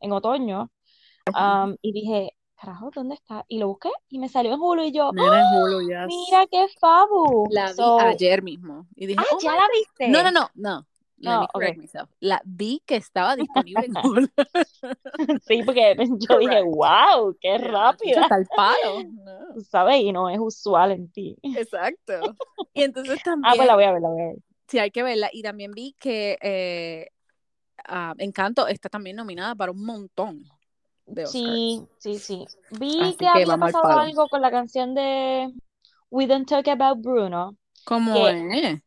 en 0.00 0.12
otoño? 0.12 0.70
Y 1.82 1.92
dije, 1.92 2.34
carajo, 2.54 2.90
¿dónde 2.94 3.14
está? 3.14 3.44
Y 3.48 3.58
lo 3.58 3.68
busqué 3.68 3.90
y 4.08 4.18
me 4.18 4.28
salió 4.28 4.54
en 4.54 4.60
Hulu 4.60 4.84
y 4.84 4.92
yo, 4.92 5.12
Nena 5.12 5.42
¡ah! 5.42 5.52
Hulu, 5.54 5.80
yes. 5.88 6.06
Mira 6.06 6.46
qué 6.50 6.66
fabu. 6.80 7.46
La 7.50 7.68
vi 7.68 7.74
So, 7.74 7.98
ayer 8.00 8.42
mismo 8.42 8.86
y 8.96 9.06
dije, 9.06 9.20
ah, 9.20 9.34
oh 9.34 9.38
¿ya 9.40 9.52
la 9.52 9.68
viste? 9.72 10.08
No, 10.08 10.22
no, 10.22 10.30
no, 10.30 10.50
no. 10.54 10.86
Me 11.16 11.74
myself. 11.76 12.10
La 12.20 12.40
vi 12.44 12.82
que 12.84 12.96
estaba 12.96 13.36
disponible 13.36 13.86
en 13.86 13.96
Hulu. 13.96 14.28
Sí, 15.46 15.62
porque 15.64 15.96
yo 16.28 16.38
dije, 16.38 16.62
wow, 16.62 17.36
qué 17.40 17.58
rápida. 17.58 18.22
Hasta 18.22 18.36
el 18.36 18.46
palo. 18.54 19.02
No, 19.10 19.60
¿Sabes? 19.62 20.00
Y 20.02 20.12
no 20.12 20.28
es 20.28 20.38
usual 20.38 20.92
en 20.92 21.10
ti. 21.10 21.36
exacto. 21.42 22.34
Y 22.74 22.82
entonces 22.82 23.20
Ah, 23.20 23.22
pues 23.22 23.24
también, 23.24 23.66
la 23.66 23.74
voy 23.74 23.84
a 23.84 23.92
ver, 23.92 24.02
la 24.02 24.08
voy 24.08 24.20
a 24.20 24.24
ver. 24.26 24.36
sí, 24.68 24.78
hay 24.78 24.90
que 24.90 25.02
verla. 25.02 25.30
Y 25.32 25.42
también 25.42 25.70
vi 25.72 25.94
que 25.98 26.36
eh, 26.42 27.08
ah, 27.86 28.14
Encanto 28.18 28.66
está 28.66 28.88
también 28.88 29.16
nominada 29.16 29.54
para 29.54 29.72
un 29.72 29.84
montón 29.84 30.44
de. 31.06 31.28
Sí, 31.30 31.86
sí, 31.98 32.18
sí. 32.18 32.46
Vi 32.70 33.16
Así 33.16 33.18
que 33.18 33.26
que 33.28 33.44
había 33.44 33.56
pasado 33.58 33.90
algo 33.98 34.28
con 34.28 34.40
la 34.42 34.50
canción 34.50 34.94
de 34.94 35.52
We 36.10 36.26
Don't 36.26 36.48
Talk 36.48 36.68
About 36.68 37.02
Bruno. 37.02 37.56
¿Cómo 37.84 38.28
Que, 38.28 38.34
es? 38.52 38.82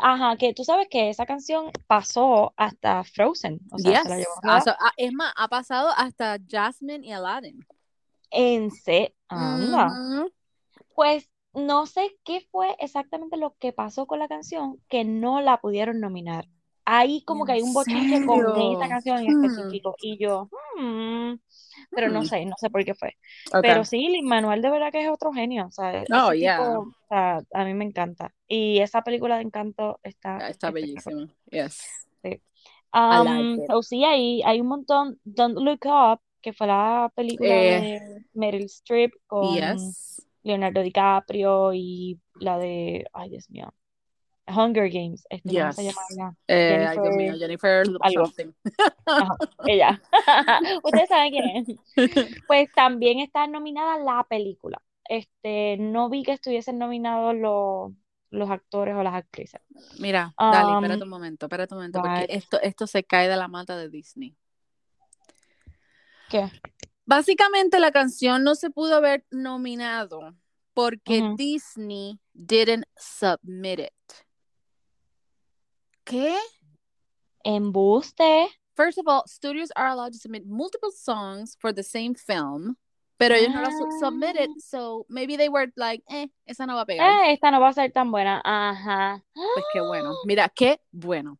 ajá, 0.00 0.36
que 0.36 0.54
tú 0.54 0.64
sabes 0.64 0.88
que 0.90 1.08
esa 1.10 1.26
canción 1.26 1.70
pasó 1.86 2.52
hasta 2.56 3.04
Frozen. 3.04 3.60
O 3.72 3.78
sea, 3.78 3.96
se 3.96 4.08
la 4.08 4.16
Yes. 4.16 4.18
llevó 4.18 4.34
Ah, 4.46 4.60
a 4.60 4.60
so- 4.60 4.70
ah, 4.78 4.92
es 4.96 5.12
más, 5.12 5.32
ha 5.36 5.48
pasado 5.48 5.90
hasta 5.96 6.38
Jasmine 6.48 7.06
y 7.06 7.12
Aladdin. 7.12 7.66
en 8.30 8.70
se 8.72 9.14
anda. 9.28 10.00
Ujú. 10.00 10.32
Pues 10.94 11.30
no 11.54 11.86
sé 11.86 12.18
qué 12.24 12.46
fue 12.50 12.76
exactamente 12.80 13.36
lo 13.36 13.56
que 13.58 13.72
pasó 13.72 14.06
con 14.06 14.18
la 14.18 14.28
canción 14.28 14.80
que 14.88 15.04
no 15.04 15.40
la 15.40 15.60
pudieron 15.60 16.00
nominar. 16.00 16.48
Ahí 16.84 17.24
como 17.24 17.44
que 17.44 17.52
¿En 17.52 17.54
hay 17.54 17.62
un 17.62 17.72
bochinche 17.74 18.22
con 18.22 18.56
esa 18.56 18.88
serio? 18.88 18.88
canción 18.88 19.18
en 19.20 19.28
Hmm, 19.28 19.28
específico. 19.28 19.96
Y 20.00 20.18
yo, 20.18 20.50
hmm, 20.78 21.34
pero 21.94 22.08
no 22.10 22.24
sé, 22.24 22.44
no 22.46 22.54
sé 22.58 22.70
por 22.70 22.84
qué 22.84 22.94
fue. 22.94 23.14
Pero 23.60 23.84
sí, 23.84 24.08
Lin 24.08 24.26
Manuel 24.26 24.62
de 24.62 24.70
verdad 24.70 24.90
que 24.92 25.02
es 25.04 25.10
otro 25.10 25.32
genio. 25.32 25.66
O 25.66 25.70
sea, 25.70 26.04
Oh, 26.12 26.32
yeah. 26.32 26.58
tipo, 26.58 26.78
o 26.80 26.92
sea, 27.08 27.40
a 27.52 27.64
mí 27.64 27.74
me 27.74 27.84
encanta. 27.84 28.34
Y 28.48 28.78
esa 28.80 29.02
película 29.02 29.36
de 29.36 29.42
Encanto 29.42 30.00
está 30.02 30.36
Ah, 30.38 30.48
Está 30.50 30.70
bellísima. 30.70 31.28
Yes. 31.50 31.82
Sí. 32.22 32.40
Um, 32.94 33.56
like 33.56 33.66
so 33.66 33.82
sí, 33.82 34.04
hay, 34.04 34.42
hay 34.42 34.60
un 34.60 34.66
montón. 34.68 35.18
Don't 35.24 35.56
Look 35.58 35.86
Up, 35.86 36.20
que 36.40 36.52
fue 36.52 36.66
la 36.66 37.10
película 37.14 37.48
Eh, 37.50 37.80
de 38.00 38.24
Meryl 38.34 38.64
Streep 38.66 39.12
con 39.26 39.54
yes. 39.54 40.26
Leonardo 40.42 40.82
DiCaprio 40.82 41.72
y 41.72 42.20
la 42.40 42.58
de, 42.58 43.06
ay 43.12 43.30
Dios 43.30 43.48
mío, 43.50 43.72
Hunger 44.56 44.88
Games. 44.90 45.24
Este, 45.30 45.48
¿cómo 45.58 45.72
se 45.72 45.84
llama 45.84 46.00
Yes. 46.08 46.16
ella? 46.18 46.34
Eh, 46.48 46.86
ay, 46.88 46.98
Dios 47.02 47.16
mío, 47.16 47.34
Jennifer, 47.38 47.84
Jennifer 47.86 47.98
algo. 48.02 48.26
something. 48.26 48.52
Ajá, 49.06 49.36
ella. 49.66 50.02
Ustedes 50.84 51.08
saben 51.08 51.30
quién 51.32 51.56
es. 51.56 51.76
Pues 52.46 52.70
también 52.74 53.20
está 53.20 53.46
nominada 53.46 53.98
la 53.98 54.24
película. 54.28 54.80
Este, 55.08 55.76
no 55.78 56.08
vi 56.08 56.22
que 56.22 56.32
estuviesen 56.32 56.78
nominados 56.78 57.34
los, 57.34 57.92
los 58.30 58.50
actores 58.50 58.94
o 58.94 59.02
las 59.02 59.14
actrices. 59.14 59.60
Mira, 59.98 60.32
Dali, 60.38 60.72
Um, 60.72 60.76
espérate 60.84 61.02
un 61.04 61.10
momento, 61.10 61.46
espérate 61.46 61.74
un 61.74 61.78
momento, 61.80 62.00
porque 62.00 62.26
esto, 62.28 62.60
esto 62.60 62.86
se 62.86 63.04
cae 63.04 63.28
de 63.28 63.36
la 63.36 63.48
mata 63.48 63.76
de 63.76 63.88
Disney. 63.88 64.36
¿Qué? 66.30 66.50
Básicamente 67.04 67.78
la 67.78 67.90
canción 67.90 68.42
no 68.44 68.54
se 68.54 68.70
pudo 68.70 68.96
haber 68.96 69.24
nominado 69.30 70.34
porque. 70.72 71.34
Disney 71.36 72.18
didn't 72.32 72.84
submit 72.96 73.80
it. 73.80 73.92
¿Qué? 76.04 76.36
Embuste. 77.44 78.48
First 78.74 78.98
of 78.98 79.06
all, 79.06 79.22
studios 79.26 79.70
are 79.76 79.88
allowed 79.88 80.12
to 80.12 80.18
submit 80.18 80.46
multiple 80.46 80.90
songs 80.90 81.56
for 81.60 81.72
the 81.72 81.82
same 81.82 82.14
film, 82.14 82.76
pero 83.18 83.34
ellos 83.34 83.52
no 83.52 83.60
lo 83.60 83.70
su- 83.70 83.98
submitted, 84.00 84.48
Ah. 84.48 84.60
so 84.60 85.04
maybe 85.08 85.36
they 85.36 85.48
were 85.48 85.70
like, 85.76 86.02
eh, 86.08 86.28
esa 86.46 86.66
no 86.66 86.74
va 86.76 86.82
a 86.82 86.86
pegar. 86.86 87.26
Eh, 87.26 87.32
esta 87.32 87.50
no 87.50 87.60
va 87.60 87.68
a 87.68 87.72
ser 87.74 87.92
tan 87.92 88.10
buena. 88.10 88.40
Ajá. 88.44 89.22
Pues 89.34 89.64
qué 89.72 89.80
bueno. 89.80 90.14
Mira, 90.24 90.48
qué 90.48 90.80
bueno, 90.90 91.38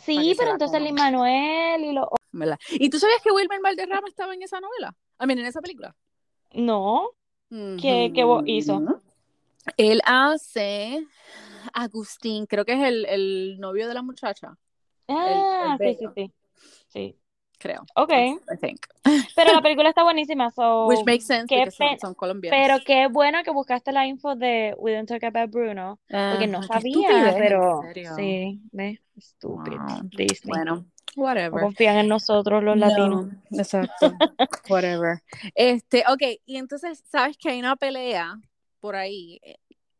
Sí, 0.00 0.34
pero 0.36 0.52
entonces 0.52 0.82
Lin 0.82 0.94
Manuel 0.94 1.84
y 1.84 1.92
los 1.92 2.06
¿verdad? 2.32 2.58
¿Y 2.70 2.90
tú 2.90 2.98
sabías 2.98 3.22
que 3.22 3.30
Wilmer 3.30 3.60
Valderrama 3.62 4.08
estaba 4.08 4.34
en 4.34 4.42
esa 4.42 4.58
novela? 4.58 4.92
I 5.20 5.26
mean, 5.26 5.38
en 5.38 5.46
esa 5.46 5.60
película. 5.60 5.94
No, 6.52 7.10
¿qué, 7.48 8.10
hizo? 8.46 8.82
Él 9.76 10.00
hace 10.04 11.06
Agustín, 11.72 12.46
creo 12.46 12.64
que 12.64 12.72
es 12.74 12.82
el, 12.82 13.06
el 13.06 13.58
novio 13.60 13.88
de 13.88 13.94
la 13.94 14.02
muchacha, 14.02 14.56
Ah, 15.08 15.76
sí, 15.78 15.96
sí, 15.98 16.06
sí. 16.14 16.32
Sí. 16.88 17.16
creo. 17.58 17.84
Ok. 17.94 18.10
I 18.12 18.38
think. 18.60 18.80
Pero 19.36 19.52
la 19.52 19.60
película 19.60 19.88
está 19.88 20.02
buenísima, 20.02 20.50
so. 20.50 20.86
Which 20.88 21.04
makes 21.06 21.24
sense 21.26 21.54
porque 21.54 21.98
son, 22.00 22.14
colombianos. 22.14 22.58
Pero 22.58 22.84
qué 22.84 23.06
bueno 23.08 23.42
que 23.42 23.50
buscaste 23.50 23.92
la 23.92 24.06
info 24.06 24.34
de 24.34 24.74
We 24.78 24.94
Don't 24.94 25.08
Talk 25.08 25.24
About 25.24 25.50
Bruno, 25.50 25.98
porque 26.08 26.46
no 26.46 26.60
qué 26.60 26.66
sabía, 26.66 27.28
estupidez, 27.28 27.34
pero 27.38 27.82
sí, 28.16 28.60
ve, 28.72 29.00
estúpido, 29.16 29.76
Wow. 29.78 30.08
Disney. 30.16 30.38
Bueno, 30.44 30.86
No 31.16 31.22
whatever. 31.22 31.60
confían 31.62 31.96
en 31.98 32.08
nosotros 32.08 32.62
los 32.62 32.76
latinos. 32.76 33.26
No, 33.50 33.58
exacto. 33.58 34.12
Whatever. 34.68 35.22
Este, 35.54 36.04
ok, 36.08 36.40
y 36.46 36.56
entonces, 36.56 37.02
¿sabes 37.06 37.36
que 37.36 37.50
hay 37.50 37.58
una 37.60 37.76
pelea 37.76 38.36
por 38.80 38.96
ahí? 38.96 39.40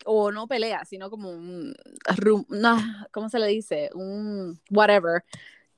O 0.05 0.31
no 0.31 0.47
pelea, 0.47 0.85
sino 0.85 1.11
como 1.11 1.31
un 1.31 1.75
rum- 2.17 2.47
una- 2.49 3.09
¿cómo 3.13 3.29
se 3.29 3.39
le 3.39 3.47
dice? 3.49 3.91
Un 3.95 4.61
whatever. 4.71 5.25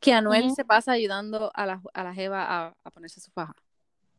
Que 0.01 0.13
Anuel 0.13 0.51
se 0.55 0.65
pasa 0.65 0.93
ayudando 0.93 1.51
a 1.55 1.65
la, 1.67 1.81
a 1.95 2.05
la 2.05 2.13
Jeva 2.13 2.45
a, 2.45 2.75
a 2.85 2.91
ponerse 2.91 3.21
su 3.21 3.31
faja. 3.31 3.55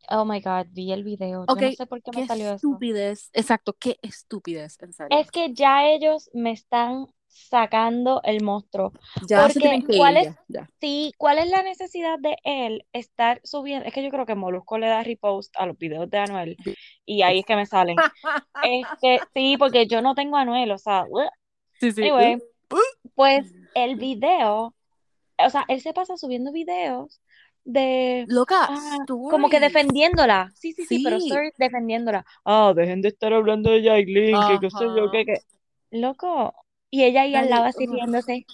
Oh 0.09 0.23
my 0.25 0.39
God, 0.39 0.67
vi 0.71 0.91
el 0.93 1.03
video. 1.03 1.45
Yo 1.45 1.53
Ok, 1.53 1.61
no 1.61 1.71
sé 1.73 1.85
por 1.85 2.01
qué 2.01 2.11
me 2.11 2.21
Qué 2.21 2.27
salió 2.27 2.45
eso. 2.47 2.55
estupidez. 2.55 3.29
Exacto, 3.33 3.73
qué 3.77 3.99
estupidez, 4.01 4.77
en 4.81 4.93
serio. 4.93 5.17
Es 5.19 5.29
que 5.29 5.53
ya 5.53 5.85
ellos 5.89 6.29
me 6.33 6.51
están 6.51 7.07
sacando 7.49 8.21
el 8.23 8.43
monstruo. 8.43 8.91
ya 9.27 9.47
se 9.47 9.53
porque, 9.53 9.59
tienen 9.59 9.85
que 9.85 9.93
ir, 9.93 9.99
¿cuál 9.99 10.17
es- 10.17 10.35
ya. 10.47 10.69
Sí, 10.79 11.11
¿cuál 11.17 11.39
es 11.39 11.49
la 11.49 11.63
necesidad 11.63 12.19
de 12.19 12.37
él 12.43 12.85
estar 12.93 13.41
subiendo? 13.43 13.87
Es 13.87 13.93
que 13.93 14.03
yo 14.03 14.09
creo 14.09 14.25
que 14.25 14.35
Molusco 14.35 14.77
le 14.77 14.87
da 14.87 15.01
repost 15.03 15.55
a 15.57 15.65
los 15.65 15.77
videos 15.77 16.09
de 16.09 16.17
Anuel 16.19 16.57
y 17.05 17.23
ahí 17.23 17.39
es 17.39 17.45
que 17.45 17.55
me 17.55 17.65
salen. 17.65 17.97
Este, 18.63 19.21
sí, 19.35 19.55
porque 19.57 19.85
yo 19.85 20.01
no 20.01 20.15
tengo 20.15 20.35
a 20.35 20.41
Anuel, 20.41 20.71
o 20.71 20.77
sea. 20.79 21.05
Sí, 21.79 21.91
sí. 21.91 22.01
anyway, 22.01 22.37
pues 23.13 23.53
el 23.75 23.95
video, 23.97 24.73
o 25.37 25.49
sea, 25.49 25.63
él 25.67 25.79
se 25.79 25.93
pasa 25.93 26.17
subiendo 26.17 26.51
videos 26.51 27.21
de 27.63 28.25
Loca, 28.27 28.67
ah, 28.69 28.97
como 29.05 29.49
que 29.49 29.59
defendiéndola. 29.59 30.51
Sí, 30.55 30.73
sí, 30.73 30.85
sí, 30.85 31.03
pero 31.03 31.17
stories 31.17 31.53
defendiéndola. 31.57 32.25
Ah, 32.45 32.73
dejen 32.75 33.01
de 33.01 33.09
estar 33.09 33.33
hablando 33.33 33.69
de 33.69 33.83
Yailin, 33.83 34.39
que 34.47 34.59
qué 34.59 34.71
sé 34.71 34.85
yo, 34.95 35.03
Ajá. 35.03 35.11
que, 35.11 35.25
que. 35.25 35.41
Loco. 35.91 36.53
Y 36.89 37.03
ella 37.03 37.23
ahí 37.23 37.35
al 37.35 37.49
lado 37.49 37.65
así 37.65 37.85
riéndose. 37.85 38.45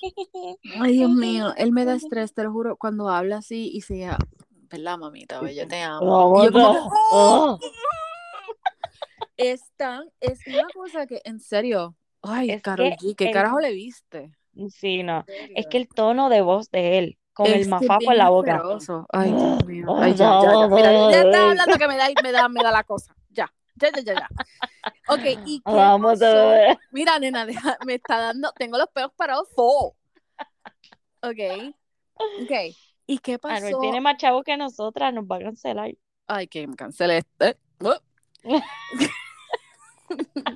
Ay, 0.80 0.93
Dios 0.93 1.12
mío, 1.12 1.54
él 1.56 1.72
me 1.72 1.86
da 1.86 1.96
estrés, 1.96 2.34
te 2.34 2.43
lo 2.43 2.52
juro, 2.52 2.78
cuando 2.78 3.10
habla 3.10 3.38
así 3.38 3.69
y 3.74 3.82
se 3.82 4.10
¿verdad, 4.69 4.98
mamita? 4.98 5.52
Yo 5.52 5.67
te 5.67 5.82
amo. 5.82 6.39
Y 6.39 6.46
yo 6.46 6.52
como 6.52 6.72
¡oh! 6.72 6.89
Oh. 7.12 7.60
es 9.38 9.72
tan, 9.78 10.10
es 10.19 10.48
una 10.48 10.69
cosa 10.72 11.06
que, 11.06 11.22
en 11.26 11.39
serio, 11.39 11.96
ay, 12.22 12.52
Es 12.52 12.62
Karol 12.63 12.89
que 12.89 12.96
G, 13.08 13.15
¿qué 13.15 13.26
el- 13.26 13.32
carajo 13.32 13.60
le 13.60 13.72
viste? 13.72 14.32
Sí, 14.69 15.04
no. 15.04 15.26
Es 15.56 15.67
que 15.67 15.78
el 15.78 15.88
tono 15.88 16.30
de 16.30 16.41
voz 16.41 16.69
de 16.69 17.00
él, 17.00 17.17
con 17.34 17.48
el 17.48 17.62
Es 17.62 17.67
mafafo 17.67 18.00
bien 18.00 18.12
en 18.13 18.17
la 18.19 18.30
boca. 18.30 18.62
Ay, 19.12 19.32
Dios 19.32 19.65
mío. 19.67 19.86
Ay, 19.98 20.12
Ay, 20.12 20.15
ya, 20.15 20.39
ya, 20.41 20.52
ya. 20.60 20.67
Mira, 20.67 20.91
ya 21.12 21.22
está 21.22 21.50
hablando 21.50 21.78
que 21.78 21.88
me 21.88 21.98
da, 21.98 22.08
me 22.22 22.32
da, 22.32 22.50
me 22.50 22.62
da 22.62 22.72
la 22.72 22.84
cosa. 22.84 23.15
Ya, 23.76 23.90
ya, 23.96 24.02
ya, 24.02 24.14
ya. 24.14 24.30
Ok, 25.08 25.22
¿y 25.46 25.62
qué 25.62 25.72
Vamos 25.72 26.22
a 26.22 26.34
ver. 26.34 26.78
Mira, 26.92 27.18
nena, 27.20 27.46
deja- 27.46 27.78
me 27.86 27.96
está 27.96 28.20
dando, 28.20 28.52
tengo 28.54 28.78
los 28.78 28.90
pelos 28.90 29.12
parados 29.16 29.48
full. 29.56 29.92
Ok, 31.22 31.74
ok. 32.42 32.52
¿Y 33.08 33.18
qué 33.20 33.40
Anuel 33.44 33.64
pasó? 33.74 33.80
tiene 33.80 34.02
más 34.02 34.18
chavos 34.18 34.44
que 34.44 34.58
nosotras, 34.58 35.14
nos 35.14 35.26
va 35.26 35.38
a 35.38 35.40
cancelar. 35.40 35.92
Ay, 36.28 36.48
que 36.48 36.68
me 36.68 36.76
cancelé 36.76 37.20
este. 37.20 37.58
Uh. 37.80 37.94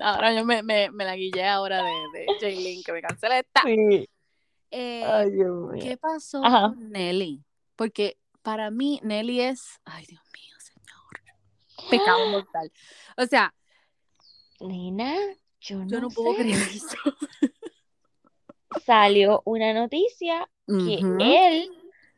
ahora 0.02 0.34
yo 0.34 0.46
me, 0.46 0.64
me, 0.64 0.90
me 0.92 1.06
la 1.06 1.16
guillé 1.16 1.46
ahora 1.48 1.84
de, 1.84 1.92
de 2.20 2.26
Jaylin, 2.40 2.84
que 2.84 2.92
me 2.94 3.02
cancelé 3.02 3.40
esta. 3.40 3.62
Sí. 3.64 4.10
Eh, 4.72 5.04
Ay, 5.06 5.32
Dios 5.32 5.72
mío. 5.72 5.82
¿Qué 5.82 5.98
pasó 5.98 6.44
Ajá. 6.44 6.70
con 6.74 6.92
Nelly? 6.92 7.44
Porque 7.76 8.18
para 8.42 8.70
mí 8.72 9.00
Nelly 9.04 9.42
es, 9.42 9.80
ay 9.86 10.06
Dios 10.06 10.22
mío, 10.34 10.56
pecado 11.90 12.28
mortal. 12.28 12.72
O 13.18 13.26
sea, 13.26 13.54
Nena, 14.60 15.16
yo 15.62 15.80
no, 15.80 15.88
yo 15.88 16.02
no 16.02 16.10
puedo 16.10 16.36
sé. 16.36 16.44
creer 16.44 16.58
eso. 16.58 16.98
Salió 18.86 19.42
una 19.46 19.74
noticia 19.74 20.50
que 20.68 21.00
él 21.20 21.72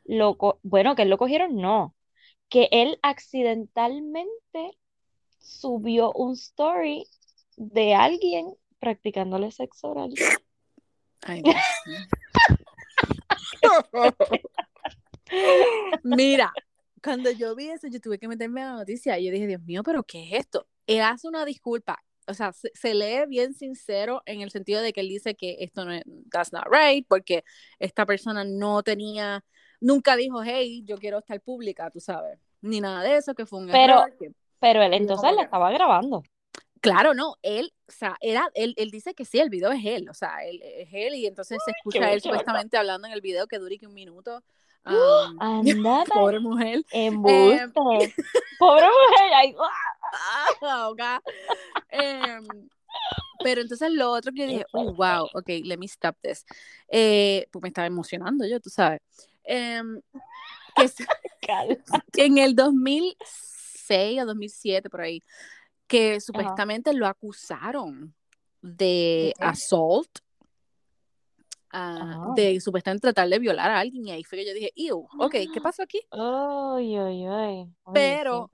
lo 0.06 0.38
bueno, 0.64 0.96
que 0.96 1.04
él 1.04 1.10
lo 1.10 1.18
cogieron, 1.18 1.56
no, 1.56 1.96
que 2.50 2.68
él 2.72 3.00
accidentalmente 3.04 4.78
subió 5.38 6.12
un 6.14 6.34
story 6.34 7.06
de 7.56 7.94
alguien 7.94 8.56
practicándole 8.80 9.52
sexo 9.52 9.90
oral. 9.90 10.14
Ay. 11.22 11.44
Mira, 16.04 16.52
cuando 17.04 17.32
yo 17.32 17.56
vi 17.56 17.70
eso, 17.70 17.88
yo 17.88 18.00
tuve 18.00 18.18
que 18.20 18.28
meterme 18.28 18.62
a 18.62 18.72
la 18.72 18.74
noticia 18.78 19.18
y 19.20 19.26
yo 19.26 19.32
dije, 19.32 19.48
Dios 19.48 19.62
mío, 19.64 19.84
pero 19.84 20.04
¿qué 20.04 20.28
es 20.28 20.40
esto? 20.40 20.68
Él 20.88 21.02
hace 21.02 21.28
una 21.28 21.46
disculpa, 21.46 22.00
o 22.28 22.34
sea, 22.34 22.52
se, 22.54 22.72
se 22.74 22.94
lee 22.94 23.26
bien 23.28 23.54
sincero 23.54 24.22
en 24.26 24.42
el 24.42 24.52
sentido 24.52 24.82
de 24.82 24.94
que 24.94 25.02
él 25.02 25.10
dice 25.10 25.36
que 25.36 25.58
esto 25.60 25.86
no 25.86 25.92
es, 25.94 26.04
that's 26.32 26.52
not 26.54 26.66
right, 26.72 27.06
porque 27.08 27.44
esta 27.80 28.06
persona 28.06 28.44
no 28.44 28.84
tenía, 28.84 29.44
nunca 29.80 30.16
dijo, 30.16 30.42
hey, 30.44 30.84
yo 30.86 30.98
quiero 30.98 31.20
estar 31.20 31.40
pública, 31.42 31.90
tú 31.92 32.00
sabes, 32.00 32.40
ni 32.62 32.82
nada 32.82 33.04
de 33.04 33.18
eso, 33.18 33.34
que 33.36 33.46
fue 33.46 33.60
un 33.60 33.68
Pero- 33.68 33.94
error. 34.04 34.18
que- 34.20 34.32
Pero 34.60 34.84
él 34.84 34.94
entonces 34.94 35.32
la 35.36 35.44
estaba 35.44 35.72
grabando. 35.72 36.22
Claro, 36.82 37.14
no, 37.14 37.36
él, 37.42 37.74
o 37.88 37.92
sea, 37.92 38.16
era, 38.22 38.50
él, 38.54 38.74
él 38.78 38.90
dice 38.90 39.14
que 39.14 39.26
sí, 39.26 39.38
el 39.40 39.50
video 39.50 39.72
es 39.72 39.84
él, 39.86 40.08
o 40.10 40.14
sea, 40.14 40.46
él, 40.46 40.62
es 40.64 40.88
él 40.94 41.14
y 41.16 41.28
entonces 41.28 41.58
se 41.66 41.72
escucha 41.72 42.12
él 42.14 42.22
supuestamente 42.22 42.78
hablando 42.78 43.06
en 43.08 43.14
el 43.14 43.20
video 43.22 43.48
que 43.48 43.58
dure 43.60 43.78
que 43.78 43.86
un 43.88 43.94
minuto. 43.94 44.42
Um, 44.86 45.38
Anda, 45.40 46.04
pobre 46.06 46.40
mujer. 46.40 46.84
embuste. 46.92 47.72
Pobre 48.60 48.86
mujer. 48.88 49.34
ay, 49.36 49.56
Ah. 50.62 51.22
Em, 51.90 52.46
pero 53.44 53.62
entonces 53.62 53.92
lo 53.92 54.12
otro 54.12 54.32
que 54.34 54.48
dije, 54.48 54.66
oh, 54.74 54.94
wow, 54.94 55.30
ok, 55.34 55.48
let 55.64 55.78
me 55.78 55.86
stop 55.86 56.18
this. 56.22 56.44
Eh, 56.90 57.48
pues 57.52 57.62
me 57.62 57.70
estaba 57.70 57.88
emocionando 57.88 58.46
yo, 58.48 58.60
tú 58.60 58.70
sabes. 58.70 59.02
Em, 59.44 60.02
que, 60.76 60.90
en 62.18 62.38
el 62.38 62.56
2006 62.56 64.22
o 64.22 64.26
2007, 64.26 64.90
por 64.90 65.02
ahí, 65.02 65.22
que 65.88 66.20
supuestamente 66.20 66.94
lo 66.94 67.08
acusaron 67.08 68.14
de 68.62 69.34
assault, 69.40 70.10
ah, 71.72 72.26
Ah. 72.30 72.34
de 72.36 72.60
supuestamente 72.60 73.02
tratar 73.02 73.28
de 73.30 73.40
violar 73.40 73.70
a 73.72 73.80
alguien, 73.80 74.08
y 74.08 74.12
ahí 74.12 74.24
fue 74.24 74.38
que 74.40 74.46
yo 74.48 74.54
dije, 74.54 74.72
ew, 74.76 75.08
ok, 75.20 75.32
¿qué 75.54 75.62
pasó 75.64 75.84
aquí? 75.84 76.02
Ay, 76.12 76.96
ay, 76.96 77.26
ay. 77.26 77.56
Oye, 77.84 77.94
Pero 77.94 78.50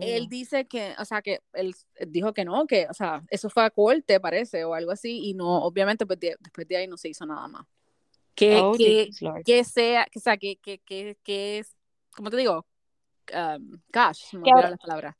Él 0.00 0.28
dice 0.28 0.66
que, 0.66 0.94
o 0.98 1.04
sea, 1.04 1.22
que 1.22 1.40
él 1.54 1.74
dijo 2.08 2.32
que 2.32 2.44
no, 2.44 2.66
que, 2.66 2.86
o 2.88 2.94
sea, 2.94 3.22
eso 3.30 3.48
fue 3.50 3.64
a 3.64 3.70
corte, 3.70 4.20
parece, 4.20 4.64
o 4.64 4.74
algo 4.74 4.90
así, 4.92 5.28
y 5.30 5.34
no, 5.34 5.62
obviamente, 5.64 6.06
pues, 6.06 6.18
de- 6.20 6.36
después 6.40 6.66
de 6.68 6.76
ahí 6.76 6.86
no 6.86 6.96
se 6.96 7.08
hizo 7.08 7.24
nada 7.26 7.46
más. 7.48 7.66
Que, 8.34 8.58
Oh, 8.60 8.72
que, 8.72 9.10
que 9.44 9.64
sea, 9.64 10.06
que, 10.10 10.18
o 10.18 10.22
sea, 10.22 10.36
que, 10.36 10.56
que, 10.56 10.78
que, 10.78 11.16
que 11.22 11.58
es, 11.58 11.76
¿cómo 12.16 12.30
te 12.30 12.36
digo? 12.38 12.64
Um, 13.32 13.78
se 14.14 14.36
me 14.38 14.42
Que 14.44 14.50
ahora- 14.50 14.70
las 14.70 14.78
palabras. 14.78 15.16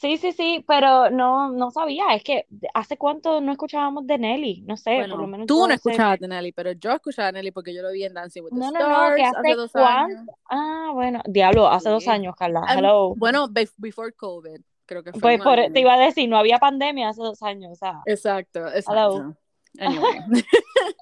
Sí, 0.00 0.16
sí, 0.16 0.32
sí, 0.32 0.64
pero 0.66 1.10
no, 1.10 1.50
no 1.50 1.70
sabía. 1.70 2.14
Es 2.14 2.24
que 2.24 2.46
hace 2.72 2.96
cuánto 2.96 3.40
no 3.42 3.52
escuchábamos 3.52 4.06
de 4.06 4.16
Nelly. 4.16 4.62
No 4.66 4.76
sé, 4.78 5.04
por 5.10 5.18
lo 5.20 5.26
menos 5.26 5.46
tú 5.46 5.58
no 5.60 5.66
sé- 5.68 5.74
escuchabas 5.74 6.22
a 6.22 6.26
Nelly, 6.26 6.52
pero 6.52 6.72
yo 6.72 6.92
escuchaba 6.92 7.28
a 7.28 7.32
Nelly 7.32 7.50
porque 7.50 7.74
yo 7.74 7.82
lo 7.82 7.90
vi 7.92 8.04
en 8.04 8.14
Dancing 8.14 8.42
with 8.42 8.50
the 8.52 8.56
No, 8.58 8.70
no, 8.70 8.78
no, 8.80 9.14
que 9.14 9.22
Stars 9.22 9.36
hace 9.36 9.48
hace 9.50 9.54
dos 9.56 9.72
cuánto. 9.72 10.16
años. 10.16 10.26
Ah, 10.48 10.90
bueno, 10.94 11.20
diablo, 11.26 11.68
hace 11.68 11.90
dos 11.90 12.08
años, 12.08 12.34
Carla. 12.34 12.60
Um, 12.60 12.78
Hello. 12.78 13.14
Bueno, 13.14 13.46
bef- 13.48 13.74
before 13.76 14.12
COVID, 14.14 14.60
creo 14.86 15.02
que 15.04 15.12
fue. 15.12 15.20
Pues 15.20 15.42
por, 15.42 15.60
año. 15.60 15.72
te 15.72 15.80
iba 15.80 15.92
a 15.92 15.98
decir, 15.98 16.28
no 16.30 16.38
había 16.38 16.56
pandemia 16.58 17.10
hace 17.10 17.20
dos 17.22 17.42
años, 17.42 17.72
o 17.72 17.76
sea. 17.76 18.00
Exacto, 18.06 18.60
Hello. 18.60 18.74
exacto. 18.76 19.36
Anyway. 19.78 20.20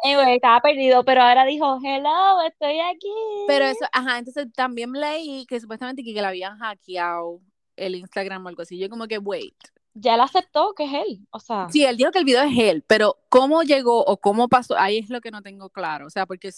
Anyway, 0.05 0.37
estaba 0.37 0.61
perdido, 0.61 1.05
pero 1.05 1.23
ahora 1.23 1.45
dijo, 1.45 1.79
hello, 1.83 2.41
estoy 2.47 2.79
aquí. 2.81 3.13
Pero 3.49 3.65
eso, 3.65 3.85
ajá, 3.93 4.19
entonces 4.19 4.47
también 4.55 4.93
leí 4.93 5.45
que 5.47 5.59
supuestamente 5.61 6.05
que, 6.05 6.15
que 6.15 6.21
le 6.21 6.27
habían 6.27 6.57
hackeado 6.59 7.41
el 7.79 7.95
Instagram 7.95 8.45
o 8.45 8.49
algo 8.49 8.62
así. 8.62 8.79
Yo 8.79 8.88
como 8.88 9.07
que, 9.07 9.19
wait. 9.19 9.55
Ya 9.95 10.14
él 10.14 10.21
aceptó 10.21 10.75
que 10.75 10.85
es 10.85 10.93
él, 10.93 11.27
o 11.31 11.41
sea. 11.41 11.69
Sí, 11.71 11.85
él 11.85 11.97
dijo 11.97 12.12
que 12.12 12.21
el 12.21 12.25
video 12.25 12.43
es 12.43 12.57
él, 12.57 12.85
pero 12.87 13.17
cómo 13.29 13.62
llegó 13.62 14.05
o 14.05 14.17
cómo 14.19 14.49
pasó, 14.49 14.79
ahí 14.79 14.99
es 14.99 15.11
lo 15.11 15.21
que 15.21 15.31
no 15.33 15.43
tengo 15.43 15.71
claro. 15.71 16.07
O 16.07 16.11
sea, 16.11 16.25
porque 16.25 16.51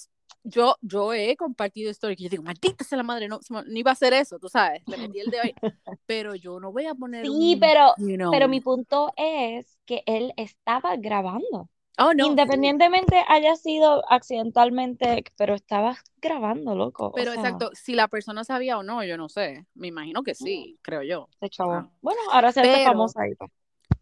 yo, 0.44 0.76
yo 0.83 1.14
he 1.14 1.37
compartido 1.37 1.90
historias 1.90 2.18
que 2.18 2.24
yo 2.24 2.28
digo, 2.30 2.42
maldita 2.42 2.85
sea 2.85 2.98
la 2.98 3.02
madre, 3.02 3.28
no, 3.28 3.40
no 3.48 3.62
iba 3.78 3.90
a 3.90 3.94
hacer 3.94 4.12
eso, 4.12 4.38
tú 4.38 4.48
sabes, 4.50 4.83
le 4.87 4.96
metí 4.98 5.20
el 5.20 5.30
de 5.30 5.40
hoy. 5.40 5.54
Pero 6.06 6.35
yo 6.35 6.61
no 6.61 6.70
voy 6.72 6.85
a 6.87 6.94
poner 6.94 7.24
Sí, 7.24 7.54
un, 7.54 7.61
pero, 7.61 7.94
you 7.98 8.16
know. 8.16 8.30
pero 8.30 8.48
mi 8.48 8.61
punto 8.61 9.12
es 9.16 9.78
que 9.87 10.02
él 10.06 10.33
estaba 10.37 10.96
grabando. 10.96 11.68
Oh, 11.98 12.14
no. 12.14 12.26
Independientemente 12.26 13.22
haya 13.29 13.57
sido 13.57 14.03
accidentalmente, 14.11 15.24
pero 15.37 15.55
estabas 15.55 15.98
grabando, 16.16 16.74
loco. 16.74 17.09
o 17.09 17.12
Pero 17.12 17.33
sea, 17.33 17.42
exacto, 17.42 17.70
si 17.74 17.94
la 17.94 18.09
persona 18.09 18.44
sabía 18.44 18.79
o 18.79 18.83
no, 18.83 19.05
yo 19.05 19.16
no 19.16 19.29
sé. 19.29 19.66
Me 19.74 19.88
imagino 19.88 20.22
que 20.22 20.35
sí, 20.35 20.79
creo 20.83 21.03
yo. 21.03 21.29
Ah. 21.59 21.88
Bueno, 22.00 22.20
ahora 22.31 22.53
se 22.53 22.61
hace 22.61 22.85
famosa 22.85 23.22
ahí. 23.22 23.33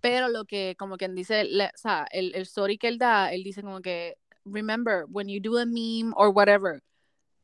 Pero 0.01 0.29
lo 0.29 0.44
que, 0.44 0.77
como 0.79 0.96
quien 0.96 1.14
dice, 1.14 1.44
le- 1.44 1.66
o 1.66 1.77
sea, 1.77 2.07
el, 2.12 2.35
el 2.35 2.46
sorry 2.46 2.79
que 2.79 2.88
él 2.88 2.98
da, 2.98 3.33
él 3.33 3.42
dice 3.42 3.62
como 3.62 3.81
que, 3.81 4.16
remember, 4.44 5.05
when 5.09 5.29
you 5.29 5.40
do 5.42 5.59
a 5.59 5.66
meme 5.66 6.12
or 6.14 6.29
whatever, 6.29 6.83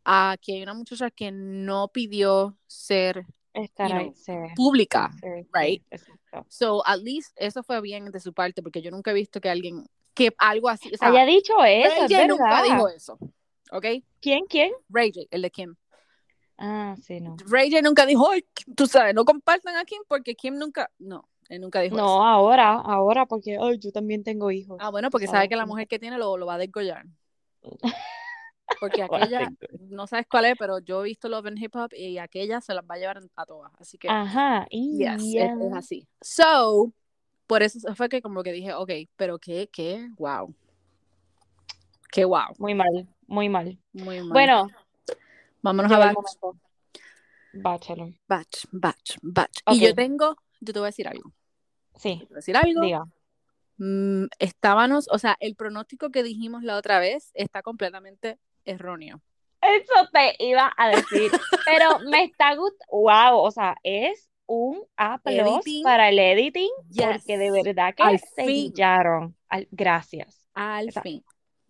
aquí 0.04 0.52
hay 0.52 0.62
una 0.62 0.74
muchacha 0.74 1.10
que 1.10 1.32
no 1.32 1.88
pidió 1.88 2.56
ser 2.66 3.26
Estar 3.54 3.90
you 3.90 3.96
ahí, 3.96 4.04
know, 4.06 4.14
sí, 4.16 4.32
pública, 4.54 5.10
sí, 5.20 5.28
sí, 5.42 5.48
right? 5.52 5.82
exacto. 5.90 6.46
So, 6.48 6.86
at 6.86 7.00
least 7.00 7.32
eso 7.36 7.62
fue 7.62 7.80
bien 7.80 8.10
de 8.10 8.20
su 8.20 8.32
parte, 8.32 8.62
porque 8.62 8.82
yo 8.82 8.90
nunca 8.90 9.10
he 9.10 9.14
visto 9.14 9.40
que 9.40 9.48
alguien, 9.48 9.86
que 10.14 10.34
algo 10.38 10.68
así, 10.68 10.90
o 10.92 10.96
sea, 10.96 11.08
Haya 11.08 11.26
dicho 11.26 11.52
eso, 11.64 11.90
Ray 11.90 12.04
es 12.04 12.12
J 12.12 12.26
nunca 12.26 12.62
dijo 12.62 12.88
eso, 12.88 13.18
¿ok? 13.70 13.86
¿Quién, 14.20 14.46
quién? 14.46 14.72
Ray 14.88 15.12
J, 15.14 15.26
el 15.30 15.42
de 15.42 15.50
Kim. 15.50 15.74
Ah, 16.56 16.94
sí, 17.02 17.20
no. 17.20 17.36
Ray 17.46 17.70
J 17.70 17.82
nunca 17.82 18.06
dijo, 18.06 18.30
"Ay, 18.30 18.46
tú 18.76 18.86
sabes, 18.86 19.14
no 19.14 19.24
compartan 19.24 19.76
a 19.76 19.84
Kim 19.84 20.02
porque 20.08 20.34
Kim 20.34 20.54
nunca, 20.56 20.90
no, 20.98 21.28
él 21.48 21.60
nunca 21.60 21.80
dijo 21.80 21.96
eso. 21.96 22.04
No, 22.04 22.24
ahora, 22.24 22.72
ahora, 22.72 23.26
porque 23.26 23.58
ay, 23.60 23.78
yo 23.78 23.92
también 23.92 24.22
tengo 24.22 24.50
hijos. 24.50 24.78
Ah, 24.80 24.90
bueno, 24.90 25.10
porque 25.10 25.26
sabe 25.26 25.48
que 25.48 25.56
la 25.56 25.66
mujer 25.66 25.88
que 25.88 25.98
tiene 25.98 26.18
lo, 26.18 26.36
lo 26.36 26.46
va 26.46 26.54
a 26.54 26.58
desgollar. 26.58 27.04
Porque 28.80 29.02
aquella, 29.02 29.50
no 29.90 30.06
sabes 30.06 30.26
cuál 30.28 30.46
es, 30.46 30.54
pero 30.58 30.78
yo 30.78 31.02
he 31.02 31.04
visto 31.04 31.28
Love 31.28 31.46
and 31.46 31.62
Hip 31.62 31.76
Hop 31.76 31.92
y 31.92 32.18
aquella 32.18 32.60
se 32.60 32.74
las 32.74 32.84
va 32.84 32.94
a 32.94 32.98
llevar 32.98 33.20
a 33.36 33.46
todas. 33.46 33.70
Así 33.78 33.98
que, 33.98 34.08
Ajá, 34.08 34.66
yes, 34.70 35.22
es, 35.22 35.32
ya. 35.32 35.44
es 35.44 35.72
así. 35.74 36.08
So, 36.20 36.92
por 37.46 37.62
eso 37.62 37.94
fue 37.94 38.08
que 38.08 38.22
como 38.22 38.42
que 38.42 38.52
dije, 38.52 38.72
ok, 38.74 38.90
pero 39.16 39.38
qué, 39.38 39.68
qué, 39.72 40.08
wow. 40.16 40.54
Qué 42.10 42.24
wow. 42.24 42.54
Muy 42.58 42.74
mal, 42.74 43.08
muy 43.26 43.48
mal. 43.48 43.78
Muy 43.92 44.20
mal. 44.20 44.30
Bueno, 44.30 44.68
vámonos 45.62 45.92
a 45.92 45.98
batch. 45.98 46.16
Bachelor. 47.52 48.12
batch, 48.26 48.64
batch, 48.72 49.16
batch. 49.22 49.60
Y 49.66 49.80
yo 49.80 49.94
tengo, 49.94 50.36
yo 50.60 50.72
te 50.72 50.78
voy 50.78 50.86
a 50.86 50.88
decir 50.88 51.06
algo. 51.06 51.32
Sí, 51.96 52.18
Te 52.18 52.24
voy 52.26 52.34
a 52.34 52.36
decir 52.36 52.56
algo. 52.56 52.80
diga. 52.80 53.04
Mm, 53.78 54.26
estábamos, 54.38 55.08
o 55.10 55.18
sea, 55.18 55.36
el 55.40 55.56
pronóstico 55.56 56.10
que 56.10 56.22
dijimos 56.22 56.62
la 56.62 56.76
otra 56.76 56.98
vez 56.98 57.30
está 57.34 57.62
completamente 57.62 58.38
erróneo. 58.64 59.20
Eso 59.60 60.08
te 60.12 60.36
iba 60.38 60.72
a 60.76 60.88
decir, 60.88 61.30
pero 61.66 61.98
me 62.10 62.24
está 62.24 62.54
gustando. 62.54 62.84
Wow, 62.90 63.38
o 63.38 63.50
sea, 63.50 63.76
es 63.82 64.28
un 64.46 64.82
A 64.96 65.18
para 65.18 66.08
el 66.08 66.18
editing, 66.18 66.70
Yes. 66.90 67.06
porque 67.06 67.38
de 67.38 67.50
verdad 67.50 67.94
que 67.94 68.02
Al 68.02 68.18
se 68.18 68.44
fin. 68.44 68.46
guillaron. 68.46 69.36
Al- 69.48 69.68
Gracias. 69.70 70.48
Al 70.54 70.92
fin. 70.92 71.24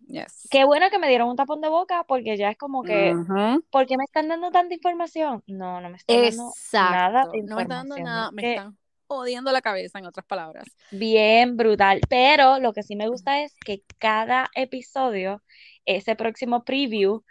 Yes. 0.07 0.47
Qué 0.51 0.65
bueno 0.65 0.89
que 0.91 0.99
me 0.99 1.07
dieron 1.09 1.29
un 1.29 1.35
tapón 1.35 1.61
de 1.61 1.69
boca, 1.69 2.03
porque 2.07 2.37
ya 2.37 2.51
es 2.51 2.57
como 2.57 2.83
que, 2.83 3.15
Ujú. 3.15 3.63
¿por 3.71 3.87
qué 3.87 3.97
me 3.97 4.03
están 4.03 4.27
dando 4.27 4.51
tanta 4.51 4.73
información? 4.75 5.41
No, 5.47 5.81
no 5.81 5.89
me 5.89 5.97
están 5.97 6.21
dando 6.21 6.51
nada 6.73 7.27
de 7.31 7.41
No 7.43 7.55
me 7.55 7.61
están 7.63 7.67
dando 7.89 7.97
nada, 7.97 8.31
me 8.31 8.41
que 8.43 8.51
están 8.53 8.77
jodiendo 9.07 9.51
la 9.51 9.61
cabeza, 9.61 9.97
en 9.99 10.05
otras 10.05 10.25
palabras. 10.25 10.65
bien 10.91 11.57
brutal. 11.57 12.01
Pero 12.09 12.59
lo 12.59 12.73
que 12.73 12.83
sí 12.83 12.95
me 12.95 13.07
gusta 13.07 13.41
es 13.41 13.55
que 13.65 13.83
cada 13.97 14.49
episodio, 14.55 15.41
ese 15.85 16.15
próximo 16.15 16.63
preview, 16.63 17.23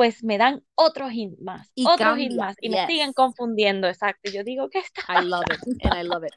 pues 0.00 0.24
me 0.24 0.38
dan 0.38 0.64
otro 0.76 1.10
hint 1.10 1.38
más, 1.40 1.70
Y 1.74 1.86
otro 1.86 2.16
hint 2.16 2.32
más, 2.34 2.56
y 2.58 2.70
me 2.70 2.78
yes. 2.78 2.86
siguen 2.86 3.12
confundiendo, 3.12 3.86
exacto. 3.86 4.30
Yo 4.30 4.42
digo, 4.44 4.70
¿qué 4.70 4.78
está? 4.78 5.02
I 5.20 5.26
love 5.26 5.44
it, 5.52 5.84
and 5.84 5.94
I 5.94 6.08
love 6.08 6.24
it. 6.24 6.32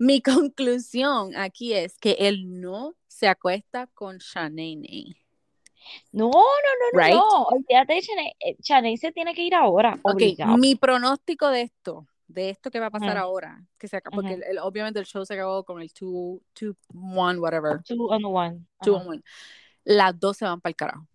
Mi 0.00 0.20
conclusión 0.20 1.36
aquí 1.36 1.72
es 1.72 1.96
que 1.98 2.16
él 2.18 2.60
no 2.60 2.94
se 3.06 3.28
acuesta 3.28 3.86
con 3.94 4.18
Shanae. 4.18 5.14
No, 6.10 6.30
no, 6.30 6.32
no, 6.32 6.90
no, 6.92 6.98
Right? 7.00 7.14
no. 7.14 7.42
Olvídate 7.44 7.94
de 7.94 8.02
Chanel. 8.58 8.92
Eh, 8.92 8.96
se 8.96 9.12
tiene 9.12 9.34
que 9.34 9.42
ir 9.44 9.54
ahora, 9.54 9.92
Ok, 10.02 10.14
obligado. 10.14 10.56
mi 10.56 10.74
pronóstico 10.74 11.48
de 11.48 11.62
esto, 11.62 12.08
de 12.26 12.50
esto 12.50 12.72
que 12.72 12.80
va 12.80 12.86
a 12.86 12.90
pasar 12.90 13.10
Ujú. 13.18 13.18
ahora, 13.24 13.64
que 13.78 13.86
se 13.86 13.98
acaba, 13.98 14.16
porque 14.16 14.32
Ujú. 14.32 14.42
el- 14.42 14.50
el- 14.50 14.58
obviamente 14.58 14.98
el 14.98 15.06
show 15.06 15.24
se 15.24 15.34
acabó 15.34 15.62
con 15.64 15.80
el 15.80 15.86
2, 15.94 16.40
2, 16.60 16.74
1, 16.92 17.38
whatever, 17.40 17.84
Two 17.84 18.08
on 18.08 18.24
one. 18.24 18.66
2 18.82 18.96
Ajá. 18.96 19.04
on 19.04 19.14
1. 19.14 19.22
Las 19.84 20.18
dos 20.18 20.36
se 20.36 20.44
van 20.44 20.60
para 20.60 20.70
el 20.70 20.76
carajo. 20.76 21.06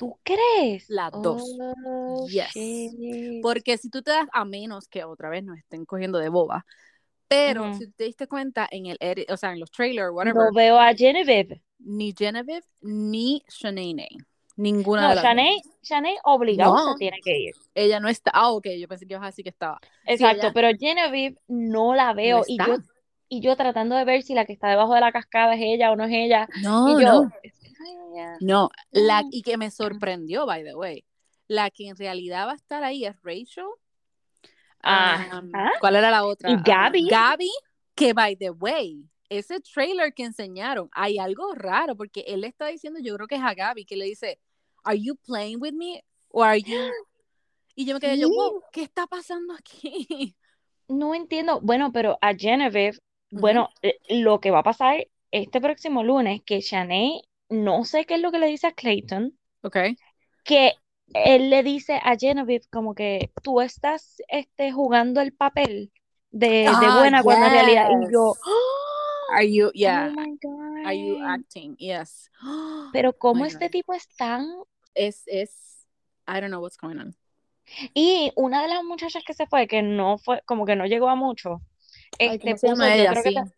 ¿Tú 0.00 0.18
crees? 0.22 0.88
Las 0.88 1.12
dos. 1.12 1.42
Oh, 1.84 2.26
Yes. 2.26 2.48
shit. 2.54 3.42
Porque 3.42 3.76
si 3.76 3.90
tú 3.90 4.00
te 4.00 4.12
das, 4.12 4.26
a 4.32 4.46
menos 4.46 4.88
que 4.88 5.04
otra 5.04 5.28
vez 5.28 5.44
nos 5.44 5.58
estén 5.58 5.84
cogiendo 5.84 6.18
de 6.18 6.30
boba, 6.30 6.64
pero 7.28 7.64
Ujú. 7.68 7.74
si 7.74 7.90
te 7.92 8.04
diste 8.04 8.26
cuenta 8.26 8.66
en 8.70 8.86
el 8.86 8.96
edit, 8.98 9.30
o 9.30 9.36
sea, 9.36 9.52
en 9.52 9.60
los 9.60 9.70
trailers, 9.70 10.10
whatever, 10.10 10.44
No 10.46 10.52
veo 10.54 10.78
a 10.78 10.94
Genevieve. 10.94 11.60
ni 11.80 12.14
Genevieve 12.16 12.64
ni 12.80 13.44
Shanae, 13.46 14.08
ninguna 14.56 15.02
No, 15.02 15.08
de 15.10 15.14
las 15.16 15.22
Chanel, 15.24 15.54
dos. 15.62 15.74
Chanel 15.82 16.16
obligado 16.24 16.74
No. 16.74 16.92
se 16.94 16.98
tiene 16.98 17.20
que 17.22 17.38
ir. 17.38 17.54
Ella 17.74 18.00
no 18.00 18.08
está. 18.08 18.30
Ah, 18.32 18.52
ok, 18.52 18.68
yo 18.78 18.88
pensé 18.88 19.06
que 19.06 19.12
ibas 19.12 19.24
a 19.24 19.26
decir 19.26 19.42
que 19.42 19.50
estaba. 19.50 19.78
Exacto, 20.06 20.46
ella- 20.46 20.52
pero 20.54 20.68
Genevieve 20.78 21.36
no 21.46 21.94
la 21.94 22.14
veo. 22.14 22.38
No 22.38 22.44
y 22.48 22.56
yo, 22.56 22.76
y 23.28 23.40
yo 23.42 23.54
tratando 23.54 23.96
de 23.96 24.06
ver 24.06 24.22
si 24.22 24.32
la 24.32 24.46
que 24.46 24.54
está 24.54 24.68
debajo 24.70 24.94
de 24.94 25.00
la 25.02 25.12
cascada 25.12 25.56
es 25.56 25.60
ella 25.62 25.92
o 25.92 25.96
no 25.96 26.04
es 26.04 26.10
ella. 26.14 26.48
No, 26.62 26.88
y 26.98 27.02
yo, 27.02 27.12
no. 27.24 27.32
No 28.40 28.70
la, 28.90 29.24
y 29.30 29.42
que 29.42 29.56
me 29.56 29.70
sorprendió, 30.00 30.46
by 30.46 30.64
the 30.64 30.74
way. 30.74 31.04
La 31.46 31.70
que 31.70 31.88
en 31.88 31.96
realidad 31.96 32.46
va 32.46 32.52
a 32.52 32.56
estar 32.56 32.84
ahí 32.84 33.04
es 33.04 33.16
Rachel. 33.22 33.66
Ajá. 34.82 35.40
Um, 35.40 35.50
¿Cuál 35.80 35.96
era 35.96 36.10
la 36.10 36.24
otra? 36.24 36.50
Y 36.50 36.56
Gaby. 36.64 37.08
Gaby, 37.08 37.50
que 37.94 38.12
by 38.12 38.36
the 38.36 38.50
way, 38.50 39.04
ese 39.28 39.60
trailer 39.60 40.14
que 40.14 40.24
enseñaron, 40.24 40.88
hay 40.92 41.18
algo 41.18 41.54
raro 41.54 41.96
porque 41.96 42.20
él 42.26 42.42
le 42.42 42.46
está 42.46 42.66
diciendo, 42.66 43.00
yo 43.00 43.14
creo 43.16 43.26
que 43.26 43.34
es 43.34 43.42
a 43.42 43.54
Gaby, 43.54 43.84
que 43.84 43.96
le 43.96 44.04
dice, 44.06 44.38
¿Are 44.84 44.98
you 44.98 45.16
playing 45.16 45.60
with 45.60 45.74
me? 45.74 46.02
¿O 46.28 46.42
are 46.42 46.60
you? 46.60 46.90
Y 47.74 47.86
yo 47.86 47.94
me 47.94 48.00
quedé, 48.00 48.18
yo, 48.18 48.28
wow, 48.28 48.62
¿qué 48.72 48.82
está 48.82 49.06
pasando 49.06 49.54
aquí? 49.54 50.36
No 50.88 51.14
entiendo. 51.14 51.60
Bueno, 51.60 51.92
pero 51.92 52.18
a 52.20 52.34
Genevieve, 52.34 52.98
bueno, 53.30 53.68
eh, 53.80 54.00
lo 54.08 54.40
que 54.40 54.50
va 54.50 54.58
a 54.58 54.64
pasar 54.64 55.06
este 55.30 55.60
próximo 55.60 56.02
lunes, 56.02 56.42
que 56.44 56.60
Shanae, 56.60 57.22
no 57.50 57.84
sé 57.84 58.06
qué 58.06 58.14
es 58.14 58.20
lo 58.20 58.30
que 58.32 58.38
le 58.38 58.46
dice 58.46 58.68
a 58.68 58.72
Clayton, 58.72 59.36
Ok. 59.62 59.76
que 60.44 60.74
él 61.12 61.50
le 61.50 61.62
dice 61.62 62.00
a 62.02 62.16
Genevieve 62.16 62.64
como 62.70 62.94
que 62.94 63.32
tú 63.42 63.60
estás 63.60 64.22
este, 64.28 64.72
jugando 64.72 65.20
el 65.20 65.32
papel 65.32 65.92
de, 66.30 66.48
de 66.48 66.66
Ah, 66.68 66.98
buena 67.00 67.22
cuando 67.22 67.46
en 67.46 67.52
realidad, 67.52 67.88
y 67.90 68.12
yo, 68.12 68.32
yes. 68.34 68.42
¡oh! 68.46 69.32
Are 69.32 69.52
you, 69.52 69.70
yeah, 69.74 70.08
Oh 70.08 70.20
my 70.20 70.38
God. 70.42 70.86
are 70.86 70.98
you 70.98 71.22
acting? 71.24 71.76
Yes. 71.76 72.30
Pero 72.92 73.12
cómo 73.12 73.44
este 73.44 73.66
God. 73.66 73.70
tipo 73.72 73.92
es 73.94 74.08
tan... 74.16 74.46
Es, 74.94 75.22
es, 75.26 75.86
I 76.26 76.40
don't 76.40 76.48
know 76.48 76.60
what's 76.60 76.76
going 76.76 76.98
on. 76.98 77.16
Y 77.94 78.32
una 78.34 78.62
de 78.62 78.68
las 78.68 78.82
muchachas 78.82 79.22
que 79.24 79.34
se 79.34 79.46
fue, 79.46 79.68
que 79.68 79.82
no 79.82 80.18
fue, 80.18 80.42
como 80.46 80.66
que 80.66 80.74
no 80.74 80.86
llegó 80.86 81.08
a 81.08 81.14
mucho, 81.14 81.60
Ay, 82.18 82.30
este 82.36 82.40
¿cómo 82.40 82.56
se 82.58 82.68
puso, 82.70 82.96
yo 82.96 83.10
creo 83.10 83.22
que 83.22 83.50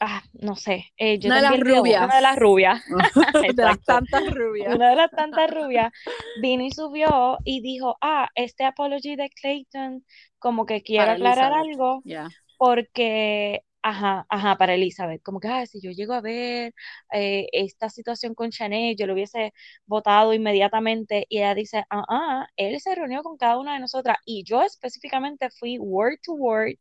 ah, 0.00 0.22
no 0.34 0.56
sé, 0.56 0.86
eh, 0.96 1.18
yo 1.18 1.28
Una 1.28 1.36
de 1.36 1.42
las 1.42 1.60
rubias. 1.60 2.02
una 2.04 2.16
de 2.16 2.22
las 2.22 2.36
rubias, 2.38 2.82
de 3.56 3.64
las 3.64 3.78
exacto, 3.84 3.84
tantas 3.84 4.34
rubias. 4.34 4.74
una 4.74 4.90
de 4.90 4.96
las 4.96 5.12
tantas 5.12 5.50
rubias, 5.50 5.92
vino 6.34 6.64
y 6.64 6.70
subió 6.72 7.38
y 7.44 7.60
dijo, 7.62 7.96
ah, 8.00 8.28
este 8.34 8.64
apology 8.64 9.16
de 9.16 9.30
Clayton, 9.30 10.04
como 10.38 10.66
que 10.66 10.82
quiero 10.82 11.02
Para 11.06 11.12
aclarar 11.14 11.52
algo, 11.52 12.04
Yeah. 12.04 12.28
porque, 12.58 13.62
ajá, 13.82 14.26
ajá, 14.30 14.56
para 14.58 14.74
Elizabeth, 14.74 15.22
como 15.22 15.40
que, 15.40 15.48
ah, 15.48 15.66
si 15.66 15.80
yo 15.82 15.90
llego 15.92 16.14
a 16.14 16.20
ver 16.22 16.74
eh, 17.12 17.46
esta 17.52 17.88
situación 17.90 18.34
con 18.34 18.50
Chanel, 18.50 18.96
yo 18.96 19.06
lo 19.06 19.14
hubiese 19.14 19.52
votado 19.86 20.34
inmediatamente, 20.34 21.26
y 21.28 21.38
ella 21.38 21.54
dice, 21.54 21.84
ah, 21.90 22.04
ah, 22.08 22.46
él 22.56 22.80
se 22.80 22.94
reunió 22.94 23.22
con 23.22 23.36
cada 23.38 23.58
una 23.58 23.74
de 23.74 23.80
nosotras, 23.80 24.18
y 24.26 24.44
yo 24.44 24.62
específicamente 24.62 25.50
fui 25.50 25.78
word 25.78 26.18
to 26.22 26.32
word 26.34 26.74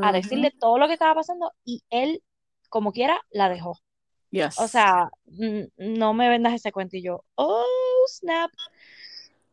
a 0.00 0.12
decirle 0.12 0.52
todo 0.60 0.78
lo 0.78 0.86
que 0.86 0.94
estaba 0.94 1.14
pasando, 1.16 1.52
y 1.64 1.82
él, 1.90 2.22
como 2.74 2.90
quiera, 2.90 3.20
la 3.30 3.48
dejó. 3.48 3.78
Yes. 4.32 4.58
O 4.58 4.66
sea, 4.66 5.08
no 5.76 6.12
me 6.12 6.28
vendas 6.28 6.54
ese 6.54 6.72
cuento, 6.72 6.96
y 6.96 7.02
yo, 7.02 7.24
oh, 7.36 7.62
snap. 8.08 8.50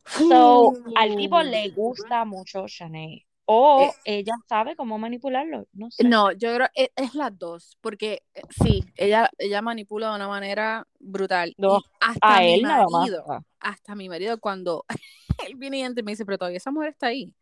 So, 0.04 0.72
al 0.96 1.14
tipo 1.14 1.40
le 1.40 1.68
gusta 1.70 2.24
mucho 2.24 2.66
Chanel. 2.66 3.24
O 3.44 3.82
Eh. 3.82 3.92
ella 4.18 4.34
sabe 4.48 4.74
cómo 4.74 4.98
manipularlo, 4.98 5.66
no 5.72 5.88
sé. 5.92 6.02
No, 6.02 6.32
yo 6.32 6.52
creo 6.56 6.66
que 6.74 6.90
es 6.96 7.14
las 7.14 7.36
dos, 7.38 7.78
porque 7.80 8.22
eh, 8.34 8.42
sí, 8.60 8.84
ella, 8.96 9.30
ella 9.38 9.62
manipula 9.62 10.10
de 10.10 10.16
una 10.16 10.26
manera 10.26 10.84
brutal. 10.98 11.54
No, 11.58 11.80
hasta 12.00 12.36
A 12.38 12.40
mi 12.40 12.54
él 12.54 12.62
nada 12.62 12.82
más. 12.90 12.90
marido, 13.02 13.24
hasta 13.60 13.94
mi 13.94 14.08
marido, 14.08 14.40
cuando 14.40 14.84
él 15.46 15.54
viene 15.54 15.78
y 15.78 15.82
entra 15.82 16.00
y 16.00 16.04
me 16.04 16.12
dice, 16.12 16.24
pero 16.24 16.38
todavía 16.38 16.56
esa 16.58 16.72
mujer 16.72 16.90
está 16.90 17.06
ahí. 17.06 17.32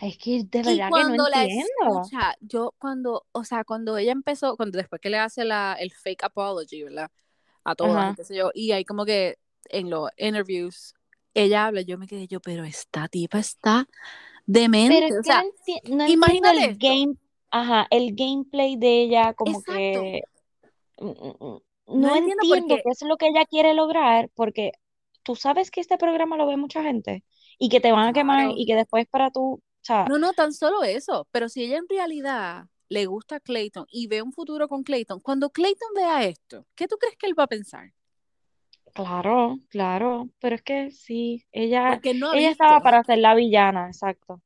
Es 0.00 0.18
que 0.18 0.44
de 0.44 0.58
Y 0.60 0.62
verdad 0.62 0.76
que 0.76 0.80
no 0.80 0.88
cuando 0.90 1.28
la 1.28 1.42
entiendo. 1.42 2.00
escucha, 2.02 2.36
yo 2.40 2.74
cuando, 2.78 3.26
o 3.32 3.44
sea, 3.44 3.64
cuando 3.64 3.96
ella 3.96 4.12
empezó, 4.12 4.56
cuando 4.56 4.76
después 4.78 5.00
que 5.00 5.10
le 5.10 5.18
hace 5.18 5.44
la, 5.44 5.76
el 5.80 5.90
fake 5.92 6.24
apology, 6.24 6.82
¿verdad? 6.82 7.10
A 7.64 7.72
y 7.72 8.14
qué 8.14 8.24
sé 8.24 8.36
yo, 8.36 8.50
y 8.54 8.72
hay 8.72 8.84
como 8.84 9.04
que 9.04 9.38
en 9.70 9.90
los 9.90 10.08
interviews, 10.16 10.94
ella 11.34 11.66
habla, 11.66 11.80
yo 11.80 11.98
me 11.98 12.06
quedé 12.06 12.28
yo, 12.28 12.40
pero 12.40 12.64
esta 12.64 13.08
tipa 13.08 13.38
está 13.40 13.88
demente, 14.46 14.94
Pero 15.08 15.20
o 15.20 15.22
sea, 15.24 15.44
no, 15.88 16.06
imagínate 16.08 16.64
el 16.64 16.76
game, 16.78 17.14
ajá, 17.50 17.86
el 17.90 18.14
gameplay 18.14 18.76
de 18.76 19.02
ella, 19.02 19.34
como 19.34 19.58
Exacto. 19.58 20.00
que 20.00 20.22
No 21.00 21.62
no 21.86 22.08
entiendo 22.16 22.42
entiendo 22.42 22.68
porque- 22.68 22.82
qué 22.84 22.90
es 22.90 23.02
lo 23.02 23.16
que 23.16 23.26
ella 23.28 23.44
quiere 23.46 23.74
lograr, 23.74 24.30
porque 24.34 24.72
tú 25.22 25.34
sabes 25.34 25.70
que 25.70 25.80
este 25.80 25.98
programa 25.98 26.36
lo 26.36 26.46
ve 26.46 26.56
mucha 26.56 26.82
gente 26.82 27.24
y 27.58 27.68
que 27.68 27.80
te 27.80 27.90
van 27.92 28.08
a 28.08 28.12
quemar 28.12 28.50
y 28.56 28.66
que 28.66 28.76
después 28.76 29.06
para 29.08 29.30
tú, 29.30 29.60
sea, 29.86 30.04
No, 30.08 30.18
no, 30.18 30.32
tan 30.32 30.52
solo 30.52 30.82
eso, 30.82 31.26
pero 31.30 31.48
si 31.48 31.64
ella 31.64 31.78
en 31.78 31.88
realidad 31.88 32.66
le 32.88 33.06
gusta 33.06 33.40
Clayton 33.40 33.86
y 33.90 34.06
ve 34.06 34.22
un 34.22 34.32
futuro 34.32 34.68
con 34.68 34.82
Clayton, 34.82 35.20
cuando 35.20 35.50
Clayton 35.50 35.88
vea 35.94 36.24
esto, 36.24 36.66
¿qué 36.74 36.86
tú 36.86 36.96
crees 36.96 37.16
que 37.16 37.26
él 37.26 37.38
va 37.38 37.44
a 37.44 37.48
pensar? 37.48 37.92
Claro, 38.94 39.58
claro, 39.68 40.30
pero 40.40 40.56
es 40.56 40.62
que 40.62 40.90
sí, 40.90 41.44
ella, 41.52 42.00
no 42.14 42.32
ella 42.32 42.50
estaba 42.50 42.80
para 42.80 43.04
ser 43.04 43.18
la 43.18 43.34
villana, 43.34 43.88
exacto. 43.88 44.40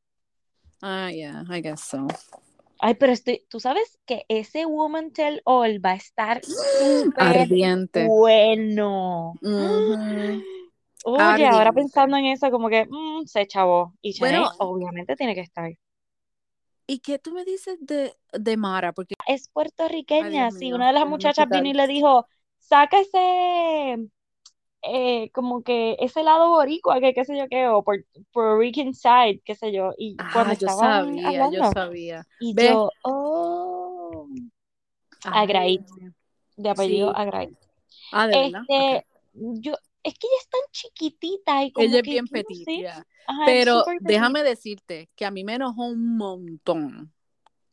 Ah, 0.82 1.10
yeah, 1.10 1.44
I 1.48 1.60
guess 1.60 1.82
so. 1.82 2.06
Ay, 2.80 2.94
pero 2.94 3.12
estoy, 3.12 3.44
tú 3.48 3.60
sabes 3.60 3.98
que 4.06 4.24
ese 4.28 4.64
Woman 4.64 5.12
Tell 5.12 5.42
All 5.44 5.84
va 5.84 5.90
a 5.90 5.96
estar 5.96 6.42
súper 6.42 7.14
Ardiente. 7.16 8.06
bueno. 8.08 9.34
Oye, 11.04 11.46
ahora 11.46 11.72
pensando 11.72 12.16
en 12.16 12.26
eso, 12.26 12.50
como 12.50 12.68
que 12.68 12.86
mm, 12.86 13.24
se 13.26 13.46
chavó. 13.46 13.94
Y 14.02 14.12
Shanae 14.12 14.40
Bueno, 14.40 14.50
obviamente 14.58 15.16
tiene 15.16 15.34
que 15.34 15.40
estar. 15.40 15.70
¿y 16.86 16.98
qué 16.98 17.18
tú 17.18 17.32
me 17.32 17.44
dices 17.44 17.78
de, 17.80 18.14
de 18.32 18.56
Mara? 18.56 18.92
Porque, 18.92 19.14
Es 19.26 19.42
ay 19.42 19.52
puertorriqueña, 19.52 20.48
Dios 20.48 20.54
sí, 20.54 20.66
mío, 20.66 20.76
una 20.76 20.88
de 20.88 20.92
las 20.94 21.06
muchachas 21.06 21.48
vino 21.48 21.68
y 21.68 21.72
le 21.72 21.86
dijo, 21.86 22.26
saca 22.58 23.00
ese, 23.00 24.08
eh, 24.82 25.30
como 25.32 25.62
que 25.62 25.96
ese 26.00 26.22
lado 26.22 26.48
boricua, 26.50 27.00
que 27.00 27.14
qué 27.14 27.24
sé 27.24 27.36
yo 27.38 27.46
qué, 27.48 27.68
o 27.68 27.82
por, 27.84 28.04
Puerto 28.32 28.58
Rican 28.58 28.94
side, 28.94 29.40
qué 29.44 29.54
sé 29.54 29.72
yo, 29.72 29.92
y 29.98 30.16
cuando 30.32 30.52
Ah, 30.52 30.54
yo 30.54 30.68
estaban 30.68 30.90
sabía, 30.92 31.30
yo 31.32 31.42
hablando, 31.42 31.72
sabía. 31.72 32.26
y 32.40 32.54
¿Ves? 32.54 32.66
yo, 32.66 32.90
oh, 33.04 34.28
Ay, 35.24 35.42
Agrait, 35.42 35.82
de 36.56 36.68
apellido 36.70 37.08
Sí. 37.08 37.14
Agrait. 37.16 37.56
Ah, 38.12 38.26
¿de 38.26 38.38
verdad? 38.38 38.62
Ok. 38.62 38.76
Este, 38.78 39.06
yo, 39.32 39.74
es 40.02 40.14
que 40.14 40.26
ella 40.26 40.36
es 40.40 40.48
tan 40.48 40.60
chiquitita 40.72 41.64
y 41.64 41.72
como 41.72 41.86
Ella 41.86 41.96
es 41.96 42.02
que, 42.02 42.10
bien 42.10 42.28
yo 42.30 42.36
no 42.38 42.42
petit, 42.44 42.64
sé, 42.64 42.76
ya. 42.82 43.06
ajá, 43.26 43.52
es 43.54 43.66
Pero 43.66 43.84
déjame 43.98 44.42
decirte 44.42 45.10
que 45.16 45.24
a 45.24 45.30
mí 45.30 45.44
me 45.44 45.54
enojó 45.54 45.86
un 45.86 46.16
montón 46.16 47.12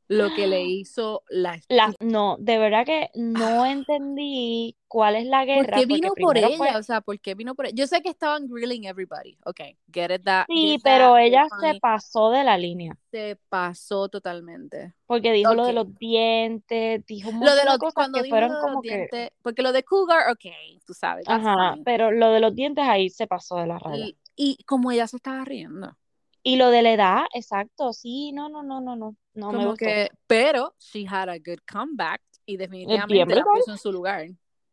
lo 0.08 0.32
que 0.32 0.48
le 0.48 0.64
hizo 0.66 1.24
la 1.30 1.60
La, 1.70 1.94
no, 2.00 2.38
de 2.40 2.58
verdad 2.58 2.86
que 2.86 3.10
no 3.16 3.66
entendí 3.66 4.78
cuál 4.88 5.16
es 5.16 5.26
la 5.26 5.40
¿Por 5.40 5.46
guerra, 5.46 5.78
qué 5.80 5.86
porque 5.86 5.96
vino 5.96 6.16
por 6.16 6.36
primero 6.36 6.58
fue, 6.58 6.68
ella? 6.70 6.78
O 6.80 6.84
sea, 6.84 7.02
¿por 7.02 7.20
qué 7.20 7.36
vino 7.36 7.56
por 7.56 7.66
ella? 7.66 7.76
Yo 7.76 7.88
sé 7.88 8.02
que 8.02 8.10
estaban 8.10 8.48
grilling 8.48 8.86
everybody. 8.86 9.38
Ok, 9.46 9.60
get 9.92 10.12
it 10.12 10.24
that, 10.24 10.46
sí, 10.48 10.78
get 10.78 10.82
pero 10.84 11.14
that, 11.14 11.22
ella 11.24 11.48
that's 11.50 11.62
se 11.62 11.80
pasó 11.80 12.30
de 12.32 12.44
la 12.44 12.58
línea, 12.58 12.96
Se 13.12 13.38
pasó 13.50 14.10
totalmente. 14.10 14.94
porque 15.08 15.32
dijo 15.32 15.54
lo 15.54 15.66
de 15.66 15.74
los 15.74 15.98
dientes, 15.98 17.06
dijo 17.06 17.32
Lo 17.32 17.56
de 17.56 17.66
los, 17.66 17.78
cosas 17.78 17.94
cuando 17.96 18.18
que 18.20 18.24
dijo 18.24 18.36
lo 18.36 18.42
fueron 18.42 18.56
de 18.56 18.62
como 18.62 18.74
los 18.76 18.82
que, 18.84 18.90
dientes, 18.90 19.30
porque 19.42 19.62
lo 19.62 19.72
de 19.72 19.84
Cougar, 19.84 20.30
ok, 20.32 20.46
tú 20.86 20.94
sabes, 20.94 21.26
ajá, 21.28 21.72
fine. 21.74 21.84
pero 21.86 22.12
lo 22.12 22.32
de 22.32 22.40
los 22.40 22.56
dientes 22.56 22.86
ahí 22.86 23.10
se 23.10 23.28
pasó 23.28 23.58
de 23.58 23.68
la 23.68 23.80
raya. 23.80 24.06
L- 24.06 24.16
Y 24.36 24.64
como 24.66 24.92
ella 24.92 25.08
se 25.08 25.18
estaba 25.18 25.44
riendo. 25.46 25.98
Y 26.44 26.56
lo 26.56 26.70
de 26.70 26.82
la 26.82 26.94
edad, 26.94 27.26
exacto, 27.34 27.94
sí, 27.94 28.32
no, 28.32 28.50
no, 28.50 28.64
no, 28.64 28.80
no, 28.82 28.96
no, 28.96 29.16
no 29.38 29.54
me 29.54 29.66
gustó. 29.68 29.86
que, 29.86 30.10
pero 30.28 30.74
she 30.80 31.06
had 31.10 31.30
a 31.30 31.38
good 31.40 31.60
comeback 31.72 32.22
y 32.46 32.58
definitivamente 32.58 33.36
la 33.36 33.42
brutal. 33.42 33.60
puso 33.60 33.72
en 33.72 33.78
su 33.78 33.92
lugar. 33.92 34.28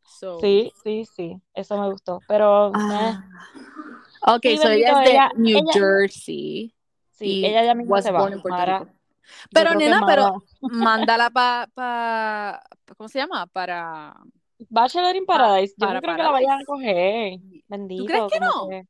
So, 0.05 0.41
Sí, 0.41 0.73
sí, 0.83 1.05
sí, 1.17 1.41
eso 1.55 1.81
me 1.81 1.91
gustó, 1.91 2.21
pero 2.27 2.69
eh, 2.69 2.73
ah. 2.91 3.25
Ok, 4.27 4.43
sí, 4.43 4.57
so 4.57 4.69
bendito, 4.69 4.93
ella 4.93 4.93
es 4.93 5.05
de 5.05 5.11
ella, 5.11 5.31
New 5.37 5.59
ella, 5.59 5.73
Jersey 5.73 6.75
sí, 7.11 7.45
ella 7.47 7.65
ya 7.65 7.75
mismo 7.75 7.95
was 7.95 8.05
se 8.05 8.11
va, 8.11 8.29
Mara, 8.49 8.87
Pero 9.53 9.75
nena, 9.75 10.03
pero 10.07 10.43
mándala 10.67 11.31
para, 11.31 11.67
pa, 11.75 12.61
pa- 12.87 12.95
¿cómo 12.97 13.09
se 13.09 13.19
llama? 13.19 13.47
Para, 13.47 14.15
Bachelor 14.71 15.15
in 15.17 15.27
pa- 15.27 15.39
Paradise, 15.39 15.75
yo 15.77 15.87
no 15.93 16.01
creo 16.01 16.17
que 16.17 16.23
la 16.23 16.31
vayan 16.31 16.61
a 16.61 16.65
coger, 16.65 17.39
¿Tú 17.97 18.05
crees 18.05 18.25
bendito, 18.25 18.29
que 18.31 18.41
no? 18.41 18.69
que, 18.69 18.83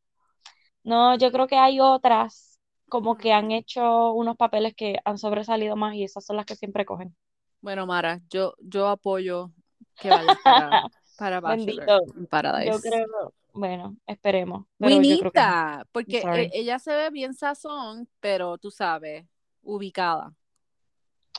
no, 0.85 1.17
yo 1.19 1.33
creo 1.33 1.47
que 1.47 1.57
hay 1.57 1.81
otras 1.81 2.54
como 2.89 3.17
que 3.17 3.33
han 3.33 3.47
Mm. 3.49 3.53
hecho 3.53 4.13
unos 4.13 4.37
papeles 4.37 4.75
que 4.75 4.99
han 5.05 5.19
sobresalido 5.19 5.77
más 5.77 5.95
y 5.95 6.05
esas 6.05 6.25
son 6.25 6.37
las 6.37 6.47
que 6.47 6.57
siempre 6.57 6.85
cogen. 6.85 7.15
Bueno, 7.61 7.87
Mara, 7.87 8.21
yo, 8.31 8.55
yo 8.61 8.89
apoyo 8.89 9.51
que 9.99 10.11
vayas 10.11 10.37
para, 10.43 10.71
para 11.19 11.41
Bachelor 11.41 12.03
in 12.07 12.13
yo 12.15 12.29
Paradise. 12.29 12.89
creo, 12.89 13.33
bueno, 13.53 13.97
esperemos, 14.07 14.67
yo 14.79 14.89
creo 15.19 15.33
que 15.33 15.41
no, 15.41 15.47
that, 15.47 15.79
I'm 15.81 15.87
porque 15.93 16.21
sorry. 16.21 16.51
ella 16.53 16.79
se 16.79 16.95
ve 16.95 17.11
bien 17.11 17.35
sazón, 17.35 18.09
pero 18.21 18.59
tú 18.59 18.71
sabes, 18.71 19.25
ubicada. 19.63 20.35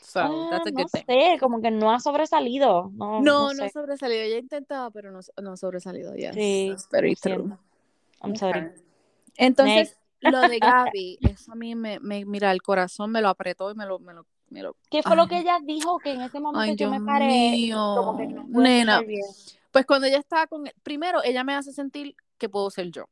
So, 0.01 0.21
Ah, 0.21 0.47
that's 0.49 0.67
a 0.67 0.71
no 0.71 0.77
good 0.77 0.87
thing. 0.91 1.03
sé, 1.07 1.37
como 1.39 1.61
que 1.61 1.71
no 1.71 1.91
ha 1.91 1.99
sobresalido, 1.99 2.91
no, 2.93 3.19
no 3.19 3.23
No, 3.23 3.53
no 3.53 3.65
ha 3.65 3.69
sobresalido. 3.69 4.21
Ella 4.21 4.37
intentaba, 4.37 4.91
pero 4.91 5.11
no, 5.11 5.19
no 5.41 5.51
ha 5.53 5.57
sobresalido. 5.57 6.15
Yes, 6.15 6.33
Sí, 6.35 6.75
very 6.91 7.15
true. 7.15 7.57
I'm 8.21 8.35
sorry. 8.35 8.61
Okay. 8.61 8.81
Entonces, 9.37 9.75
Next. 9.75 10.04
Lo 10.21 10.39
de 10.47 10.59
Gaby, 10.95 11.19
eso 11.21 11.51
a 11.51 11.55
mí 11.55 11.75
me, 11.75 11.99
me, 11.99 12.25
mira, 12.25 12.51
el 12.51 12.61
corazón 12.61 13.11
me 13.11 13.21
lo 13.21 13.29
apretó 13.29 13.71
y 13.71 13.75
me 13.75 13.85
lo, 13.85 13.99
me 13.99 14.13
lo, 14.13 14.25
me 14.49 14.61
lo, 14.61 14.75
¿Qué 14.89 15.03
fue 15.03 15.15
lo 15.15 15.27
que 15.27 15.39
ella 15.39 15.59
dijo? 15.63 15.99
Que 15.99 16.11
en 16.13 16.21
ese 16.21 16.39
momento 16.39 16.59
ay, 16.59 16.71
yo 16.71 16.89
Dios 16.89 17.01
me 17.01 17.05
paré 17.05 17.55
y 17.57 17.71
como 17.71 18.17
que 18.17 18.27
mío, 18.27 18.45
no 18.49 18.61
nena. 18.61 19.01
Pues 19.71 19.85
cuando 19.85 20.07
ella 20.07 20.19
estaba 20.19 20.47
con, 20.47 20.63
primero, 20.83 21.21
ella 21.23 21.43
me 21.43 21.53
hace 21.53 21.73
sentir 21.73 22.15
que 22.37 22.47
puedo 22.47 22.69
ser 22.69 22.91
yo, 22.91 23.09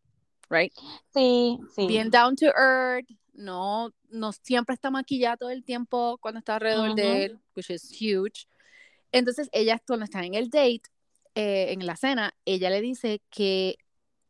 right? 0.50 0.72
Sí, 1.14 1.60
sí. 1.76 1.88
Bien 1.88 2.10
down 2.10 2.36
to 2.36 2.46
earth, 2.56 3.08
no, 3.34 3.92
no 4.10 4.32
siempre 4.32 4.74
está 4.74 4.90
maquillada 4.90 5.38
todo 5.38 5.50
el 5.50 5.64
tiempo 5.64 6.18
cuando 6.20 6.40
está 6.40 6.56
alrededor 6.56 6.90
Ujú. 6.90 6.96
de 6.96 7.26
él, 7.26 7.40
which 7.56 7.70
is 7.70 7.92
huge. 7.92 8.48
Entonces, 9.12 9.50
ella 9.52 9.82
cuando 9.86 10.06
está 10.06 10.24
en 10.24 10.36
el 10.36 10.50
date, 10.50 10.84
eh, 11.36 11.74
en 11.74 11.86
la 11.86 11.96
cena, 11.96 12.34
ella 12.46 12.70
le 12.70 12.82
dice 12.82 13.22
que 13.30 13.78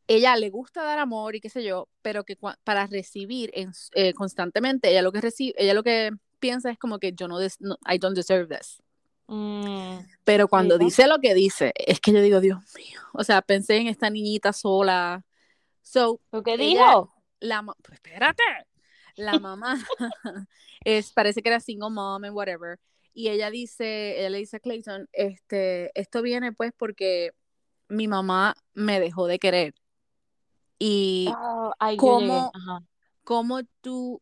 ella 0.07 0.35
le 0.35 0.49
gusta 0.49 0.83
dar 0.83 0.99
amor 0.99 1.35
y 1.35 1.41
qué 1.41 1.49
sé 1.49 1.63
yo, 1.63 1.87
pero 2.01 2.23
que 2.23 2.37
para 2.63 2.87
recibir 2.87 3.51
en- 3.53 3.71
eh, 3.95 4.13
constantemente, 4.13 4.89
ella 4.89 5.01
lo 5.01 5.11
que 5.11 5.21
recibe, 5.21 5.53
ella 5.57 5.73
lo 5.73 5.83
que 5.83 6.11
piensa 6.39 6.69
es 6.69 6.77
como 6.77 6.99
que 6.99 7.13
yo 7.13 7.27
no, 7.27 7.39
des- 7.39 7.61
no 7.61 7.77
I 7.89 7.97
don't 7.97 8.15
deserve 8.15 8.47
this. 8.55 8.81
Mm, 9.27 9.99
Pero 10.25 10.47
cuando 10.47 10.77
dice 10.77 11.07
lo 11.07 11.19
que 11.19 11.33
dice, 11.33 11.71
es 11.75 11.99
que 11.99 12.11
yo 12.11 12.21
digo, 12.21 12.41
Dios 12.41 12.59
mío, 12.75 12.99
o 13.13 13.23
sea, 13.23 13.41
pensé 13.41 13.77
en 13.77 13.87
esta 13.87 14.09
niñita 14.09 14.51
sola. 14.53 15.23
So, 15.81 16.19
¿Lo 16.31 16.43
que 16.43 16.53
ella, 16.55 16.65
dijo? 16.89 17.13
la, 17.39 17.63
pues 17.63 17.93
espérate, 17.93 18.43
la 19.15 19.39
mamá 19.39 19.77
es, 20.83 21.11
parece 21.13 21.41
que 21.41 21.49
era 21.49 21.59
single 21.59 21.89
mom 21.91 22.23
and 22.23 22.35
whatever, 22.35 22.79
y 23.13 23.29
ella 23.29 23.49
dice, 23.49 24.19
ella 24.19 24.29
le 24.29 24.39
dice 24.39 24.57
a 24.57 24.59
Clayton, 24.59 25.07
este, 25.13 25.91
esto 25.99 26.21
viene 26.21 26.51
pues 26.51 26.71
porque 26.75 27.31
mi 27.87 28.07
mamá 28.07 28.55
me 28.73 28.99
dejó 28.99 29.27
de 29.27 29.39
querer. 29.39 29.75
Y 30.86 31.28
Ah, 31.34 31.72
ay, 31.80 31.96
cómo, 31.96 32.52
cómo 33.24 33.62
tú, 33.80 34.22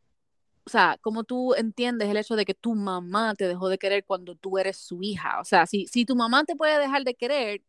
o 0.63 0.69
sea, 0.69 0.99
cómo 1.01 1.23
tú 1.23 1.55
entiendes 1.55 2.07
el 2.07 2.17
hecho 2.17 2.35
de 2.35 2.45
que 2.45 2.53
tu 2.53 2.75
mamá 2.75 3.33
te 3.33 3.47
dejó 3.47 3.67
de 3.67 3.79
querer 3.79 4.05
cuando 4.05 4.35
tú 4.35 4.59
eres 4.59 4.77
su 4.77 5.01
hija. 5.01 5.39
O 5.41 5.43
sea, 5.43 5.65
si, 5.65 5.87
si 5.87 6.05
tu 6.05 6.15
mamá 6.15 6.43
te 6.43 6.55
puede 6.55 6.77
dejar 6.77 7.03
de 7.03 7.15
querer, 7.15 7.63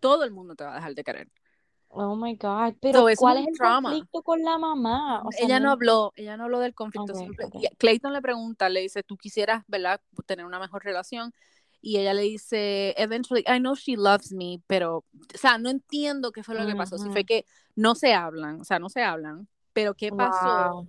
todo 0.00 0.24
el 0.24 0.32
mundo 0.32 0.56
te 0.56 0.64
va 0.64 0.72
a 0.72 0.74
dejar 0.74 0.96
de 0.96 1.04
querer. 1.04 1.28
Oh 1.86 2.16
my 2.16 2.34
God. 2.34 2.74
Pero 2.80 3.06
¿cuál 3.16 3.38
es 3.38 3.46
el 3.46 3.54
trauma. 3.56 3.90
conflicto 3.90 4.22
con 4.22 4.42
la 4.42 4.58
mamá? 4.58 5.22
O 5.22 5.30
sea, 5.30 5.46
Ella 5.46 5.60
no 5.60 5.70
habló, 5.70 6.12
ella 6.16 6.36
no 6.36 6.44
habló 6.44 6.58
del 6.58 6.74
conflicto. 6.74 7.12
Clayton 7.78 8.12
le 8.12 8.20
pregunta, 8.20 8.68
le 8.68 8.80
dice, 8.80 9.04
¿tú 9.04 9.16
quisieras, 9.16 9.62
verdad, 9.68 10.00
tener 10.26 10.46
una 10.46 10.58
mejor 10.58 10.82
relación? 10.82 11.32
Y 11.82 11.98
ella 11.98 12.12
le 12.12 12.22
dice, 12.22 12.94
eventually, 12.98 13.42
I 13.46 13.58
know 13.58 13.74
she 13.74 13.96
loves 13.96 14.32
me, 14.32 14.60
pero, 14.66 14.98
o 14.98 15.38
sea, 15.38 15.56
no 15.58 15.70
entiendo 15.70 16.30
qué 16.30 16.42
fue 16.42 16.54
lo 16.54 16.66
que 16.66 16.76
pasó. 16.76 16.98
Si 16.98 17.08
fue 17.08 17.24
que 17.24 17.46
no 17.74 17.94
se 17.94 18.12
hablan, 18.12 18.60
o 18.60 18.64
sea, 18.64 18.78
no 18.78 18.88
se 18.88 19.02
hablan, 19.02 19.48
pero 19.72 19.94
¿qué 19.94 20.10
pasó? 20.10 20.72
Wow. 20.72 20.88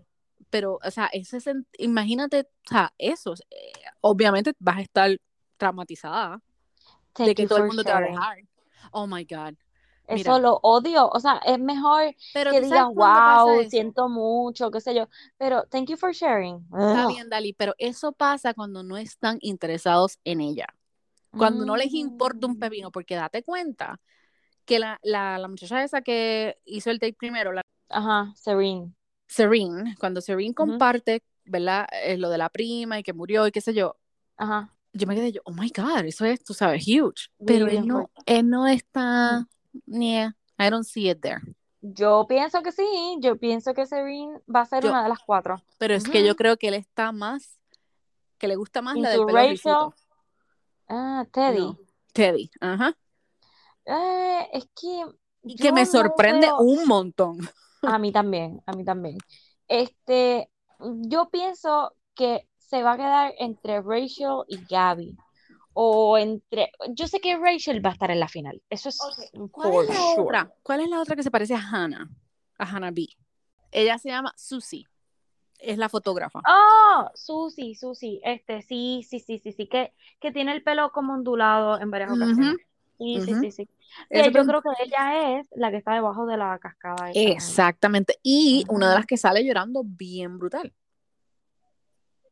Pero, 0.49 0.79
o 0.83 0.91
sea, 0.91 1.09
ese 1.13 1.39
imagínate, 1.77 2.41
o 2.41 2.69
sea, 2.69 2.93
eso, 2.97 3.33
eh, 3.49 3.71
obviamente 4.01 4.53
vas 4.59 4.77
a 4.77 4.81
estar 4.81 5.17
traumatizada 5.57 6.41
de 7.17 7.25
Thank 7.25 7.35
que 7.35 7.43
you 7.43 7.47
todo 7.47 7.59
el 7.59 7.67
mundo 7.67 7.83
te 7.83 7.91
va 7.91 7.97
a 7.97 8.01
sharing. 8.01 8.15
dejar. 8.15 8.37
Oh 8.91 9.07
my 9.07 9.23
God. 9.23 9.55
Eso 10.07 10.31
Mira, 10.31 10.39
lo 10.39 10.59
odio. 10.63 11.09
O 11.09 11.19
sea, 11.19 11.39
es 11.45 11.59
mejor 11.59 12.15
pero 12.33 12.51
que 12.51 12.61
pasa 12.61 12.89
wow, 12.89 13.69
siento 13.69 14.09
mucho, 14.09 14.69
qué 14.71 14.81
sé 14.81 14.93
yo. 14.93 15.07
Pero 15.37 15.63
thank 15.69 15.89
you 15.89 15.95
for 15.95 16.11
sharing. 16.11 16.65
Está 16.65 17.07
bien, 17.07 17.29
Dali, 17.29 17.53
pero 17.53 17.73
eso 17.77 18.11
pasa 18.11 18.53
cuando 18.53 18.83
no 18.83 18.97
están 18.97 19.37
interesados 19.41 20.19
en 20.25 20.41
ella. 20.41 20.67
Cuando 21.37 21.65
no 21.65 21.75
les 21.77 21.93
importa 21.93 22.47
un 22.47 22.53
Mm, 22.53 22.59
pepino, 22.59 22.91
porque 22.91 23.15
date 23.15 23.43
cuenta 23.43 23.99
que 24.65 24.79
la, 24.79 24.99
la, 25.03 25.37
la 25.37 25.47
muchacha 25.47 25.83
esa 25.83 26.01
que 26.01 26.57
hizo 26.65 26.91
el 26.91 26.99
date 26.99 27.13
primero, 27.13 27.51
la 27.51 27.61
Ajá, 27.89 28.33
Serene. 28.35 28.93
Serene, 29.27 29.95
cuando 29.99 30.21
Serene 30.21 30.53
comparte, 30.53 31.23
¿verdad? 31.45 31.87
Eh, 32.03 32.17
lo 32.17 32.29
de 32.29 32.37
la 32.37 32.49
prima 32.49 32.99
y 32.99 33.03
que 33.03 33.13
murió 33.13 33.47
y 33.47 33.51
qué 33.51 33.61
sé 33.61 33.73
yo, 33.73 33.97
Ajá. 34.37 34.73
yo 34.93 35.07
me 35.07 35.15
quedé 35.15 35.31
yo, 35.31 35.41
oh 35.45 35.51
my 35.51 35.71
God, 35.75 36.05
eso 36.05 36.25
es, 36.25 36.43
tú 36.43 36.53
sabes, 36.53 36.85
huge. 36.87 37.29
Pero 37.45 37.67
él 37.67 37.87
no, 37.87 38.09
él 38.25 38.49
no 38.49 38.67
está, 38.67 39.47
yeah, 39.87 40.35
I 40.59 40.69
don't 40.69 40.85
see 40.85 41.09
it 41.09 41.21
there. 41.21 41.41
Yo 41.81 42.25
pienso 42.27 42.61
que 42.61 42.71
sí. 42.71 42.85
Yo 43.19 43.37
pienso 43.37 43.73
que 43.73 43.85
Serene 43.85 44.39
va 44.53 44.61
a 44.61 44.65
ser 44.65 44.83
Yo, 44.83 44.91
una 44.91 45.03
de 45.03 45.09
las 45.09 45.19
cuatro. 45.19 45.61
pero 45.77 45.95
es 45.95 46.07
que 46.07 46.25
yo 46.25 46.35
creo 46.35 46.57
que 46.57 46.67
él 46.67 46.75
está 46.75 47.11
más, 47.11 47.57
que 48.37 48.47
le 48.47 48.55
gusta 48.55 48.81
más 48.81 48.97
la 48.97 49.09
del 49.09 49.21
Into 49.21 49.27
pelo 49.27 49.37
Rachel. 49.39 49.93
Ah, 50.91 51.25
No, 51.45 51.77
Teddy. 51.77 51.77
Teddy, 52.13 52.49
ajá. 52.59 52.95
Eh, 53.85 54.47
es 54.53 54.65
que 54.75 55.05
Y 55.43 55.55
que 55.57 55.71
me 55.71 55.85
no 55.85 55.85
sorprende 55.85 56.47
veo. 56.47 56.57
un 56.57 56.87
montón. 56.87 57.37
A 57.83 57.97
mí 57.99 58.11
también, 58.11 58.61
a 58.65 58.73
mí 58.73 58.83
también. 58.85 59.17
Este, 59.67 60.49
yo 60.79 61.29
pienso 61.29 61.95
que 62.15 62.47
se 62.57 62.83
va 62.83 62.93
a 62.93 62.97
quedar 62.97 63.33
entre 63.39 63.81
Rachel 63.81 64.43
y 64.47 64.65
Gabby. 64.69 65.17
O 65.73 66.17
entre. 66.17 66.71
Yo 66.89 67.07
sé 67.07 67.19
que 67.21 67.37
Rachel 67.37 67.85
va 67.85 67.91
a 67.91 67.93
estar 67.93 68.11
en 68.11 68.19
la 68.19 68.27
final. 68.27 68.61
Eso 68.69 68.89
es 68.89 69.31
¿Cuál 69.51 69.71
for 69.71 69.83
es 69.83 69.89
la 69.89 69.95
sure. 69.95 70.23
otra? 70.23 70.53
¿Cuál 70.63 70.81
es 70.81 70.89
la 70.89 70.99
otra 71.01 71.15
que 71.15 71.23
se 71.23 71.31
parece 71.31 71.55
a 71.55 71.59
Hannah? 71.59 72.09
A 72.59 72.65
Hannah 72.65 72.91
B. 72.91 73.07
Ella 73.71 73.97
se 73.97 74.09
llama 74.09 74.33
Susie. 74.37 74.85
Es 75.61 75.77
la 75.77 75.89
fotógrafa. 75.89 76.41
Ah, 76.43 77.11
Susi, 77.13 77.75
Susi, 77.75 78.19
este, 78.23 78.63
sí, 78.63 79.05
sí, 79.07 79.19
sí, 79.19 79.37
sí, 79.37 79.51
sí, 79.51 79.67
que, 79.67 79.93
que 80.19 80.31
tiene 80.31 80.53
el 80.53 80.63
pelo 80.63 80.91
como 80.91 81.13
ondulado 81.13 81.79
en 81.79 81.91
varias 81.91 82.11
ocasiones. 82.11 82.55
Sí, 82.97 83.21
sí, 83.21 83.35
sí, 83.35 83.51
sí. 83.51 83.69
Que 84.09 84.31
yo 84.31 84.45
creo 84.45 84.61
que 84.61 84.69
ella 84.83 85.39
es 85.39 85.47
la 85.55 85.69
que 85.69 85.77
está 85.77 85.93
debajo 85.93 86.25
de 86.25 86.37
la 86.37 86.57
cascada. 86.59 87.11
Exactamente. 87.13 88.17
Y 88.23 88.63
una 88.69 88.89
de 88.89 88.95
las 88.95 89.05
que 89.05 89.17
sale 89.17 89.43
llorando 89.43 89.83
bien 89.85 90.39
brutal. 90.39 90.73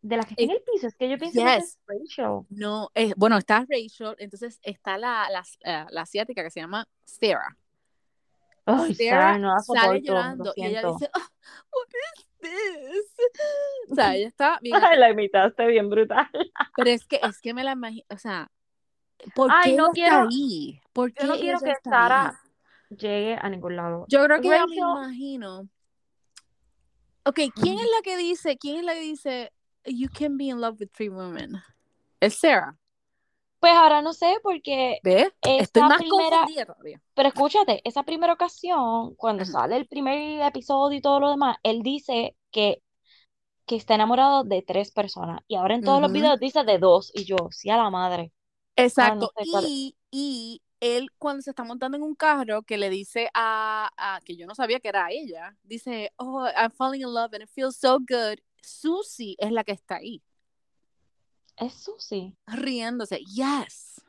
De 0.01 0.17
la 0.17 0.23
que 0.23 0.29
está 0.29 0.43
en 0.43 0.51
Eh, 0.51 0.53
el 0.53 0.61
piso, 0.63 0.87
es 0.87 0.95
que 0.95 1.09
yo 1.09 1.17
pienso 1.17 1.39
que 1.39 1.45
yes. 1.45 1.63
es 1.63 1.79
Rachel. 1.85 2.45
No, 2.49 2.89
eh, 2.95 3.13
bueno, 3.17 3.37
está 3.37 3.65
Rachel, 3.69 4.15
entonces 4.17 4.59
está 4.63 4.97
la, 4.97 5.27
la, 5.29 5.43
eh, 5.65 5.85
la 5.89 6.01
asiática 6.01 6.43
que 6.43 6.49
se 6.51 6.61
llama 6.61 6.87
Sarah. 7.03 7.57
Ay, 8.65 8.95
Sarah 8.95 9.37
no 9.37 9.53
la 9.53 9.59
sale 9.59 9.79
soporto, 9.81 10.03
llorando 10.03 10.53
y 10.55 10.65
ella 10.65 10.83
dice, 10.83 11.09
"Ah, 11.13 11.27
what 11.71 11.87
is 12.17 12.28
this? 12.39 13.13
O 13.91 13.95
sea, 13.95 14.15
ella 14.15 14.27
está 14.27 14.59
bien, 14.61 14.75
Ay, 14.83 14.97
la 14.97 15.09
imitaste 15.09 15.65
bien 15.67 15.89
brutal. 15.89 16.27
pero 16.75 16.89
es 16.89 17.05
que, 17.05 17.19
es 17.23 17.39
que 17.41 17.53
me 17.53 17.63
la 17.63 17.73
imagino, 17.73 18.05
o 18.09 18.17
sea, 18.17 18.51
¿por 19.35 19.51
Ay, 19.53 19.71
qué 19.71 19.77
no 19.77 19.91
quiero- 19.91 20.27
ahí? 20.29 20.79
¿Por 20.93 21.13
qué 21.13 21.23
Yo 21.25 21.33
no 21.33 21.39
quiero 21.39 21.59
que 21.59 21.71
ahí? 21.71 21.75
Sara 21.83 22.41
llegue 22.89 23.37
a 23.41 23.49
ningún 23.49 23.75
lado. 23.75 24.05
Yo 24.07 24.23
creo 24.23 24.41
que 24.41 24.49
me 24.49 24.57
imagino. 24.75 25.69
Ok, 27.25 27.39
¿quién 27.53 27.75
es 27.77 27.85
la 27.95 28.01
que 28.03 28.17
dice, 28.17 28.57
quién 28.57 28.77
es 28.77 28.83
la 28.83 28.93
que 28.93 29.01
dice, 29.01 29.51
you 29.85 30.07
can 30.09 30.37
be 30.37 30.45
in 30.45 30.59
love 30.61 30.79
with 30.79 30.89
three 30.91 31.09
women? 31.09 31.57
Es 32.19 32.39
Sarah, 32.39 32.75
Pues 33.59 33.73
ahora 33.73 34.01
no 34.01 34.13
sé, 34.13 34.35
porque 34.43 34.99
¿ves? 35.03 35.29
Estoy 35.41 35.83
más 35.83 35.97
primera, 35.97 36.37
confundida 36.37 36.65
todavía. 36.65 37.01
Pero 37.15 37.29
escúchate, 37.29 37.81
esa 37.85 38.03
primera 38.03 38.33
ocasión, 38.33 39.15
cuando 39.15 39.43
Ajá. 39.43 39.51
sale 39.51 39.77
el 39.77 39.87
primer 39.87 40.41
episodio 40.43 40.97
y 40.97 41.01
todo 41.01 41.19
lo 41.19 41.31
demás, 41.31 41.57
él 41.63 41.81
dice 41.83 42.35
que, 42.51 42.81
que 43.67 43.75
está 43.77 43.95
enamorado 43.95 44.43
de 44.45 44.61
tres 44.63 44.91
personas. 44.91 45.41
Y 45.47 45.55
ahora 45.55 45.75
en 45.75 45.83
todos 45.83 46.01
los 46.01 46.11
videos 46.11 46.39
dice 46.39 46.63
de 46.65 46.79
dos. 46.79 47.11
Y 47.15 47.25
yo, 47.25 47.37
sí 47.51 47.69
a 47.71 47.77
la 47.77 47.89
madre. 47.91 48.33
Exacto. 48.75 49.31
cuál 49.49 49.65
es. 49.65 49.71
y, 49.71 49.95
y 50.11 50.61
él 50.79 51.09
cuando 51.17 51.41
se 51.41 51.49
está 51.51 51.63
montando 51.63 51.97
en 51.97 52.03
un 52.03 52.15
carro 52.15 52.63
que 52.63 52.77
le 52.77 52.89
dice 52.89 53.29
a, 53.33 53.89
a- 53.97 54.21
que 54.23 54.37
yo 54.37 54.47
no 54.47 54.55
sabía 54.55 54.79
que 54.79 54.87
era 54.89 55.09
ella, 55.11 55.55
dice, 55.63 56.11
oh, 56.17 56.45
I'm 56.47 56.71
falling 56.71 57.01
in 57.01 57.13
love 57.13 57.33
and 57.33 57.43
it 57.43 57.49
feels 57.49 57.75
so 57.77 57.99
good. 57.99 58.39
Susie 58.61 59.35
es 59.39 59.51
la 59.51 59.63
que 59.63 59.73
está 59.73 59.97
ahí, 59.97 60.21
Es 61.59 61.73
Susi. 61.73 62.35
riéndose. 62.47 63.17
Yes. 63.19 64.01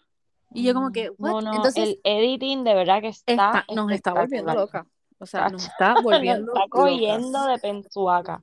Y 0.53 0.65
yo 0.65 0.75
como 0.75 0.91
que, 0.93 1.11
Mm, 1.11 1.15
No, 1.19 1.35
what? 1.35 1.43
no, 1.45 1.55
Entonces 1.55 1.85
el 1.85 2.01
editing 2.05 2.65
de 2.65 2.75
verdad 2.75 3.01
que 3.01 3.09
está, 3.09 3.33
está- 3.35 3.65
nos 3.75 3.91
está 3.93 4.13
volviendo 4.15 4.55
loca. 4.55 4.87
O 5.19 5.27
sea, 5.27 5.49
nos 5.49 5.67
está 5.67 5.95
Nos 5.95 6.03
volviendo 6.05 6.53
está 6.55 6.69
cogiendo 6.71 7.45
de 7.47 7.59
pensuaca. 7.59 8.43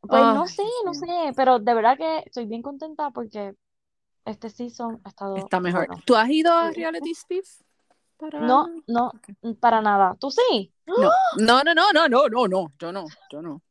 Pues 0.00 0.22
no 0.22 0.42
Ay, 0.42 0.48
sé, 0.48 0.62
no 0.84 0.92
sé, 0.92 1.06
pero 1.34 1.58
de 1.58 1.74
verdad 1.74 1.96
que 1.96 2.18
estoy 2.26 2.44
bien 2.46 2.60
contenta 2.60 3.10
porque 3.10 3.54
este 4.26 4.50
season 4.50 5.00
ha 5.04 5.08
estado 5.08 5.36
Está 5.36 5.60
mejor. 5.60 5.86
bueno. 5.86 6.02
¿Tú 6.04 6.14
has 6.14 6.28
ido 6.28 6.52
a. 6.52 6.70
Reality 6.70 7.14
Steve? 7.14 7.46
Para... 8.18 8.40
No, 8.40 8.68
no, 8.86 9.12
para 9.60 9.80
nada. 9.80 10.14
¿Tú 10.20 10.30
sí? 10.30 10.72
No, 10.86 10.94
no, 11.38 11.62
no, 11.64 11.74
no, 11.74 11.92
no, 11.92 12.08
no, 12.08 12.28
no, 12.28 12.46
no, 12.48 12.66
yo 12.78 12.92
no, 12.92 13.06
yo 13.30 13.42
no. 13.42 13.62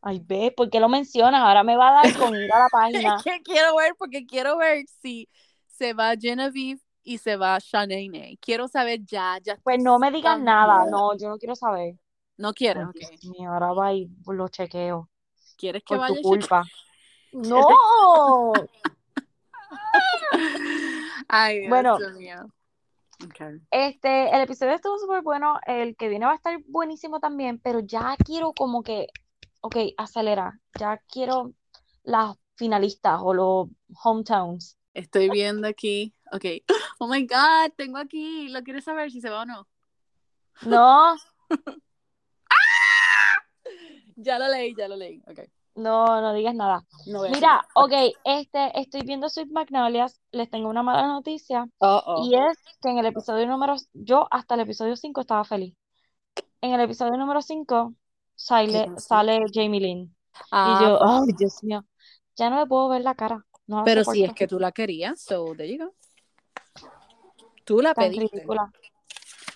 Ay, 0.00 0.20
ve, 0.24 0.52
¿por 0.56 0.70
qué 0.70 0.80
lo 0.80 0.88
mencionas? 0.88 1.42
Ahora 1.42 1.64
me 1.64 1.76
va 1.76 1.90
a 1.90 2.06
dar 2.06 2.18
con 2.18 2.34
ir 2.34 2.52
a 2.52 2.58
la 2.58 2.68
página. 2.70 3.20
Que 3.24 3.42
quiero 3.42 3.76
ver, 3.76 3.94
porque 3.98 4.26
quiero 4.26 4.56
ver 4.56 4.84
si 5.00 5.28
se 5.66 5.92
va 5.92 6.14
Genevieve 6.18 6.80
y 7.02 7.18
se 7.18 7.36
va 7.36 7.58
Shanae. 7.58 8.38
Quiero 8.40 8.68
saber 8.68 9.00
ya, 9.04 9.38
ya. 9.42 9.58
Pues 9.62 9.82
no 9.82 9.98
me 9.98 10.10
digas 10.10 10.40
nada, 10.40 10.86
no, 10.90 11.16
yo 11.16 11.28
no 11.28 11.38
quiero 11.38 11.54
saber. 11.54 11.96
No 12.36 12.52
quieres, 12.52 12.84
Ay, 12.84 12.90
ok. 12.90 13.10
Dios 13.10 13.24
mío, 13.24 13.52
ahora 13.52 13.72
va 13.72 13.94
y 13.94 14.10
lo 14.26 14.48
chequeo 14.48 15.08
¿Quieres 15.56 15.82
que 15.84 15.96
por 15.96 16.00
vaya? 16.00 16.14
tu 16.14 16.20
culpa. 16.28 16.64
No, 17.32 17.66
Ay, 21.28 21.60
Dios 21.60 21.68
Bueno. 21.68 21.98
mío. 22.16 22.46
Okay. 23.26 23.60
este, 23.70 24.34
el 24.34 24.42
episodio 24.42 24.74
estuvo 24.74 24.98
súper 24.98 25.22
bueno, 25.22 25.58
el 25.66 25.96
que 25.96 26.08
viene 26.08 26.26
va 26.26 26.32
a 26.32 26.36
estar 26.36 26.58
buenísimo 26.68 27.20
también, 27.20 27.58
pero 27.58 27.80
ya 27.80 28.16
quiero 28.24 28.52
como 28.52 28.82
que, 28.82 29.08
ok, 29.60 29.76
acelera, 29.96 30.60
ya 30.78 31.02
quiero 31.08 31.52
las 32.02 32.36
finalistas 32.56 33.20
o 33.22 33.34
los 33.34 33.68
hometowns. 34.02 34.78
Estoy 34.94 35.28
viendo 35.30 35.68
aquí. 35.68 36.14
Ok. 36.32 36.44
Oh 36.98 37.08
my 37.08 37.26
God, 37.26 37.74
tengo 37.76 37.98
aquí. 37.98 38.48
¿Lo 38.48 38.62
quieres 38.62 38.84
saber 38.84 39.10
si 39.10 39.20
se 39.20 39.28
va 39.28 39.42
o 39.42 39.44
no? 39.44 39.68
No, 40.62 41.14
Ya 44.16 44.38
lo 44.38 44.48
leí, 44.48 44.74
ya 44.76 44.88
lo 44.88 44.96
leí. 44.96 45.22
Ok. 45.26 45.40
no, 45.74 46.22
no 46.22 46.32
digas 46.32 46.54
nada. 46.54 46.86
No 47.06 47.22
Mira, 47.30 47.66
ok, 47.74 47.92
este, 48.24 48.80
estoy 48.80 49.02
viendo 49.02 49.28
Sweet 49.28 49.50
Magnolias, 49.50 50.20
les 50.32 50.48
tengo 50.48 50.70
una 50.70 50.82
mala 50.82 51.06
noticia. 51.06 51.68
Oh, 51.78 52.02
oh. 52.06 52.26
Y 52.26 52.34
es 52.34 52.56
que 52.80 52.88
en 52.88 52.98
el 52.98 53.06
episodio 53.06 53.46
número, 53.46 53.76
yo 53.92 54.26
hasta 54.30 54.54
el 54.54 54.60
episodio 54.60 54.96
5 54.96 55.20
estaba 55.20 55.44
feliz. 55.44 55.74
En 56.62 56.72
el 56.72 56.80
episodio 56.80 57.18
número 57.18 57.42
5 57.42 57.92
sale, 58.36 58.88
sale 58.98 59.44
Jamie 59.52 59.80
Lynn. 59.80 60.02
Y 60.02 60.12
Ah, 60.52 60.78
yo, 60.82 60.98
pues, 60.98 61.10
ay, 61.10 61.34
Dios 61.38 61.64
mío, 61.64 61.84
ya 62.36 62.50
no 62.50 62.60
le 62.60 62.66
puedo 62.66 62.88
ver 62.88 63.02
la 63.02 63.14
cara. 63.14 63.44
No 63.66 63.82
pero 63.84 64.04
si 64.04 64.22
es 64.22 64.32
que 64.32 64.46
tú 64.46 64.60
la 64.60 64.70
querías, 64.70 65.20
so 65.20 65.54
there 65.56 65.68
you 65.68 65.84
go. 65.84 65.94
Tú 67.64 67.80
la 67.80 67.94
Tan 67.94 68.04
pediste. 68.10 68.36
ridícula. 68.36 68.70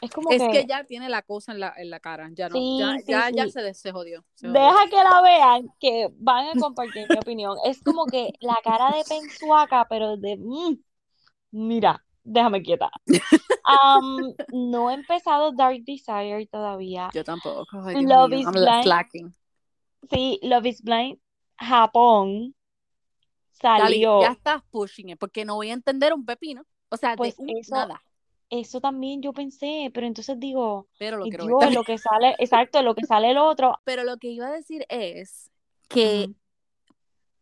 Es 0.01 0.11
como 0.11 0.31
Es 0.31 0.43
que, 0.43 0.51
que 0.51 0.67
ya 0.67 0.85
tiene 0.85 1.09
la 1.09 1.23
cosa 1.23 1.53
en 1.53 1.61
la, 1.61 1.75
en 1.77 1.91
la 1.91 2.01
cara. 2.01 2.29
Ya 2.33 2.49
no, 2.49 2.57
ya, 2.79 2.97
sí, 2.97 3.05
sí, 3.05 3.37
ya, 3.37 3.49
se, 3.49 3.75
se 3.75 3.93
jodió. 3.93 4.25
se 4.35 4.49
jodió. 4.49 4.61
Deja 4.61 4.87
que 4.89 4.97
la 4.97 5.21
vean, 5.23 5.69
que 5.79 6.09
van 6.17 6.49
a 6.49 6.61
compartir 6.61 7.07
mi 7.09 7.19
opinión. 7.19 7.57
Es 7.65 7.83
como 7.83 8.07
que 8.07 8.33
la 8.41 8.57
cara 8.65 8.97
de 8.97 9.05
Pensuaca, 9.05 9.87
pero 9.89 10.17
de, 10.17 10.39
mm, 10.39 10.77
mira, 11.53 12.03
déjame 12.25 12.63
quieta. 12.63 12.91
Am, 13.65 14.35
no 14.53 14.91
he 14.91 14.95
empezado 14.95 15.53
Dark 15.53 15.83
Desire 15.85 16.47
todavía. 16.51 17.11
Yo 17.15 17.25
tampoco. 17.25 17.67
Ay, 17.85 18.05
Love 18.05 18.33
is 18.33 18.47
I'm 18.47 18.53
Blind. 18.53 19.35
Sí, 20.11 20.41
Love 20.43 20.67
is 20.67 20.83
Blind, 20.83 21.19
Japón 21.59 22.55
salió. 23.53 24.23
ya 24.23 24.33
estás 24.33 24.63
pushing 24.71 25.11
it, 25.11 25.19
porque 25.19 25.45
no 25.45 25.57
voy 25.57 25.71
a 25.71 25.75
entender 25.75 26.13
un 26.15 26.25
pepino. 26.25 26.65
O 26.89 26.97
sea, 26.97 27.17
Pues 27.17 27.37
de 27.37 27.53
eso- 27.61 27.75
nada. 27.75 28.03
Eso 28.53 28.81
también 28.81 29.23
yo 29.23 29.33
pensé, 29.33 29.93
pero 29.95 30.09
entonces 30.09 30.37
digo, 30.41 30.89
Pero 30.99 31.19
lo 31.19 31.25
Dios, 31.27 31.73
lo 31.73 31.85
que 31.85 31.99
sale, 31.99 32.35
exacto, 32.41 32.83
lo 32.83 32.97
que 32.97 33.07
sale 33.07 33.31
el 33.31 33.39
otro. 33.39 33.79
Pero 33.85 34.03
lo 34.03 34.17
que 34.17 34.27
iba 34.29 34.49
a 34.49 34.51
decir 34.51 34.85
es 34.89 35.53
que. 35.89 36.31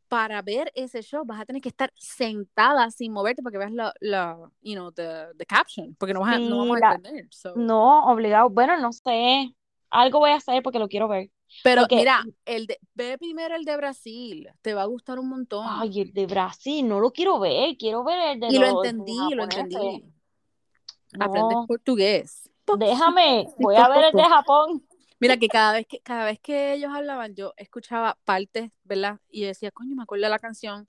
Para 0.08 0.40
ver 0.42 0.72
ese 0.74 1.02
show 1.02 1.24
vas 1.24 1.40
a 1.40 1.44
tener 1.44 1.60
que 1.62 1.68
estar 1.68 1.92
sentada 1.94 2.90
sin 2.90 3.12
moverte 3.12 3.42
para 3.42 3.52
que 3.52 3.58
veas 3.58 3.72
la, 3.72 3.92
la 4.00 4.38
you 4.62 4.74
know, 4.74 4.90
the, 4.90 5.26
the 5.36 5.44
caption, 5.46 5.94
porque 5.96 6.14
no, 6.14 6.20
vas 6.20 6.34
a- 6.36 6.38
no 6.38 6.58
vamos 6.58 6.78
a 6.82 6.94
entender. 6.94 7.26
so. 7.30 7.54
No, 7.56 8.06
obligado. 8.10 8.48
Bueno, 8.50 8.76
no 8.78 8.92
sé. 8.92 9.54
Algo 9.90 10.18
voy 10.18 10.30
a 10.30 10.36
hacer 10.36 10.62
porque 10.62 10.78
lo 10.78 10.88
quiero 10.88 11.08
ver. 11.08 11.30
Pero 11.62 11.82
porque- 11.82 11.96
mira, 11.96 12.22
el 12.44 12.66
de, 12.66 12.78
ve 12.94 13.16
primero 13.18 13.54
el 13.54 13.64
de 13.64 13.76
Brasil, 13.76 14.48
te 14.60 14.74
va 14.74 14.82
a 14.82 14.86
gustar 14.86 15.18
un 15.18 15.28
montón. 15.28 15.64
Ay, 15.68 16.00
el 16.02 16.12
de 16.12 16.26
Brasil, 16.26 16.86
no 16.86 17.00
lo 17.00 17.10
quiero 17.10 17.38
ver. 17.38 17.76
Quiero 17.78 18.04
ver 18.04 18.34
el 18.34 18.40
de 18.40 18.48
y 18.48 18.58
lo 18.58 18.66
entendí, 18.84 19.34
lo 19.34 19.44
entendí. 19.44 20.04
Aprendes 21.18 21.58
portugués. 21.66 22.50
déjame, 22.78 23.46
voy 23.58 23.76
a 23.76 23.88
ver 23.88 24.04
el 24.04 24.12
de. 24.12 24.22
Japón. 24.24 24.84
Mira 25.20 25.36
que 25.36 25.48
cada 25.48 25.72
vez 25.72 25.86
que 25.86 26.00
cada 26.00 26.24
vez 26.24 26.38
que 26.40 26.72
ellos 26.74 26.92
hablaban, 26.94 27.34
yo 27.34 27.52
escuchaba 27.56 28.18
partes, 28.24 28.70
¿verdad? 28.84 29.20
Y 29.28 29.44
decía, 29.44 29.70
coño, 29.70 29.96
me 29.96 30.02
acuerdo 30.02 30.24
de 30.24 30.30
la 30.30 30.38
canción. 30.38 30.88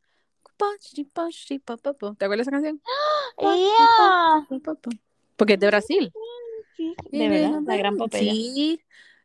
¿Te 0.57 2.25
acuerdas 2.25 2.37
de 2.37 2.41
esa 2.41 2.51
canción? 2.51 2.81
Porque 5.35 5.53
es 5.53 5.59
de 5.59 5.67
Brasil. 5.67 6.11
De 7.11 7.29
verdad, 7.29 7.61
la 7.65 7.77
gran 7.77 7.97
popella. 7.97 8.31
Sí, 8.31 8.81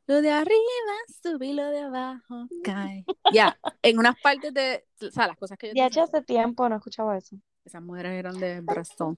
lo 0.06 0.20
de 0.20 0.30
arriba 0.30 0.94
sube 1.22 1.46
y 1.46 1.52
lo 1.54 1.70
de 1.70 1.80
abajo 1.80 2.48
cae. 2.62 3.04
Ya, 3.32 3.58
en 3.82 3.98
unas 3.98 4.20
partes 4.20 4.52
de, 4.52 4.84
o 5.00 5.10
sea, 5.10 5.26
las 5.26 5.36
cosas 5.36 5.58
que 5.58 5.68
yo 5.68 5.74
Ya 5.74 6.02
hace 6.02 6.22
tiempo 6.22 6.68
no 6.68 6.76
escuchaba 6.76 7.16
eso. 7.16 7.36
Esas 7.64 7.82
mujeres 7.82 8.12
eran 8.12 8.38
de 8.38 8.60
Brasil. 8.60 9.16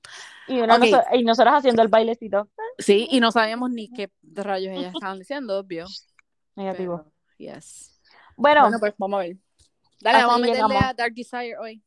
Y, 0.49 0.61
una 0.61 0.77
Ok. 0.77 0.83
noso- 0.85 1.05
y 1.15 1.25
nosotros 1.25 1.55
haciendo 1.55 1.83
el 1.83 1.89
bailecito 1.89 2.49
Sí, 2.79 3.09
y 3.11 3.21
no 3.21 3.31
sabíamos 3.33 3.71
ni 3.71 3.89
qué 3.91 4.11
rayos 4.35 4.77
ellas 4.77 4.95
estaban 4.95 5.19
diciendo, 5.19 5.59
obvio. 5.59 5.87
negativo. 6.55 7.05
Pero, 7.39 7.55
yes. 7.55 8.01
Bueno, 8.37 8.63
Bueno, 8.63 8.79
pues 8.79 8.95
vamos 8.99 9.17
a 9.19 9.23
ver. 9.25 9.37
Dale, 10.01 10.19
vamos 10.19 10.35
a 10.37 10.39
meterle 10.39 10.55
llegamos. 10.63 10.83
a 10.83 10.95
Dark 10.95 11.15
Desire 11.15 11.59
hoy. 11.59 11.83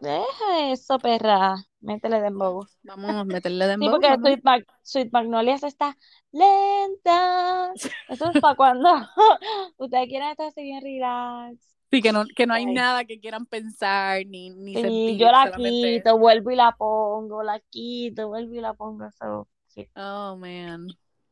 deja 0.00 0.70
eso, 0.72 0.98
perra. 0.98 1.56
Métele 1.80 2.20
dembow. 2.20 2.66
Vamos 2.82 3.10
a 3.10 3.24
meterle 3.24 3.66
de 3.66 3.74
Sí, 3.76 3.88
porque 3.90 4.14
Sweet, 4.20 4.42
Mag- 4.42 4.66
Sweet 4.82 5.08
Magnolias 5.12 5.62
está 5.62 5.96
lenta. 6.32 7.72
Eso 8.08 8.30
es 8.30 8.40
para 8.40 8.54
cuando 8.54 8.88
ustedes 9.78 10.08
quieran 10.08 10.30
estar 10.30 10.46
así 10.48 10.62
bien 10.62 10.82
relax. 10.82 11.56
Sí, 11.90 12.00
que 12.02 12.12
no, 12.12 12.24
que 12.36 12.46
no 12.46 12.54
hay 12.54 12.66
Ay. 12.66 12.72
nada 12.74 13.04
que 13.04 13.18
quieran 13.18 13.46
pensar 13.46 14.24
ni, 14.26 14.50
ni 14.50 14.74
Sí, 14.76 14.80
sentir, 14.82 15.16
yo 15.18 15.26
la 15.32 15.44
solamente- 15.44 15.96
quito, 15.96 16.18
vuelvo 16.18 16.50
y 16.52 16.56
la 16.56 16.72
pongo, 16.76 17.42
la 17.42 17.58
quito, 17.70 18.28
vuelvo 18.28 18.54
y 18.54 18.60
la 18.60 18.74
pongo. 18.74 19.10
So, 19.18 19.48
sí. 19.66 19.88
Oh, 19.96 20.36
man. 20.36 20.86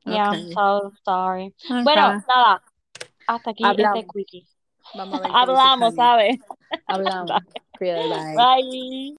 Yeah, 0.04 0.30
Okay. 0.30 0.52
so 0.52 0.92
sorry. 1.04 1.54
Bueno, 1.84 2.22
nada, 2.26 2.62
hasta 3.26 3.50
aquí 3.50 3.62
Hablamos. 3.64 3.98
este 4.00 4.10
quickie. 4.12 4.46
Vamos 4.94 5.20
a 5.20 5.22
ver 5.22 5.30
Hablamos. 5.34 5.94
¿sabes? 5.94 6.38
Hablamos. 6.86 7.30
Bye. 7.80 8.34
Bye. 8.36 9.14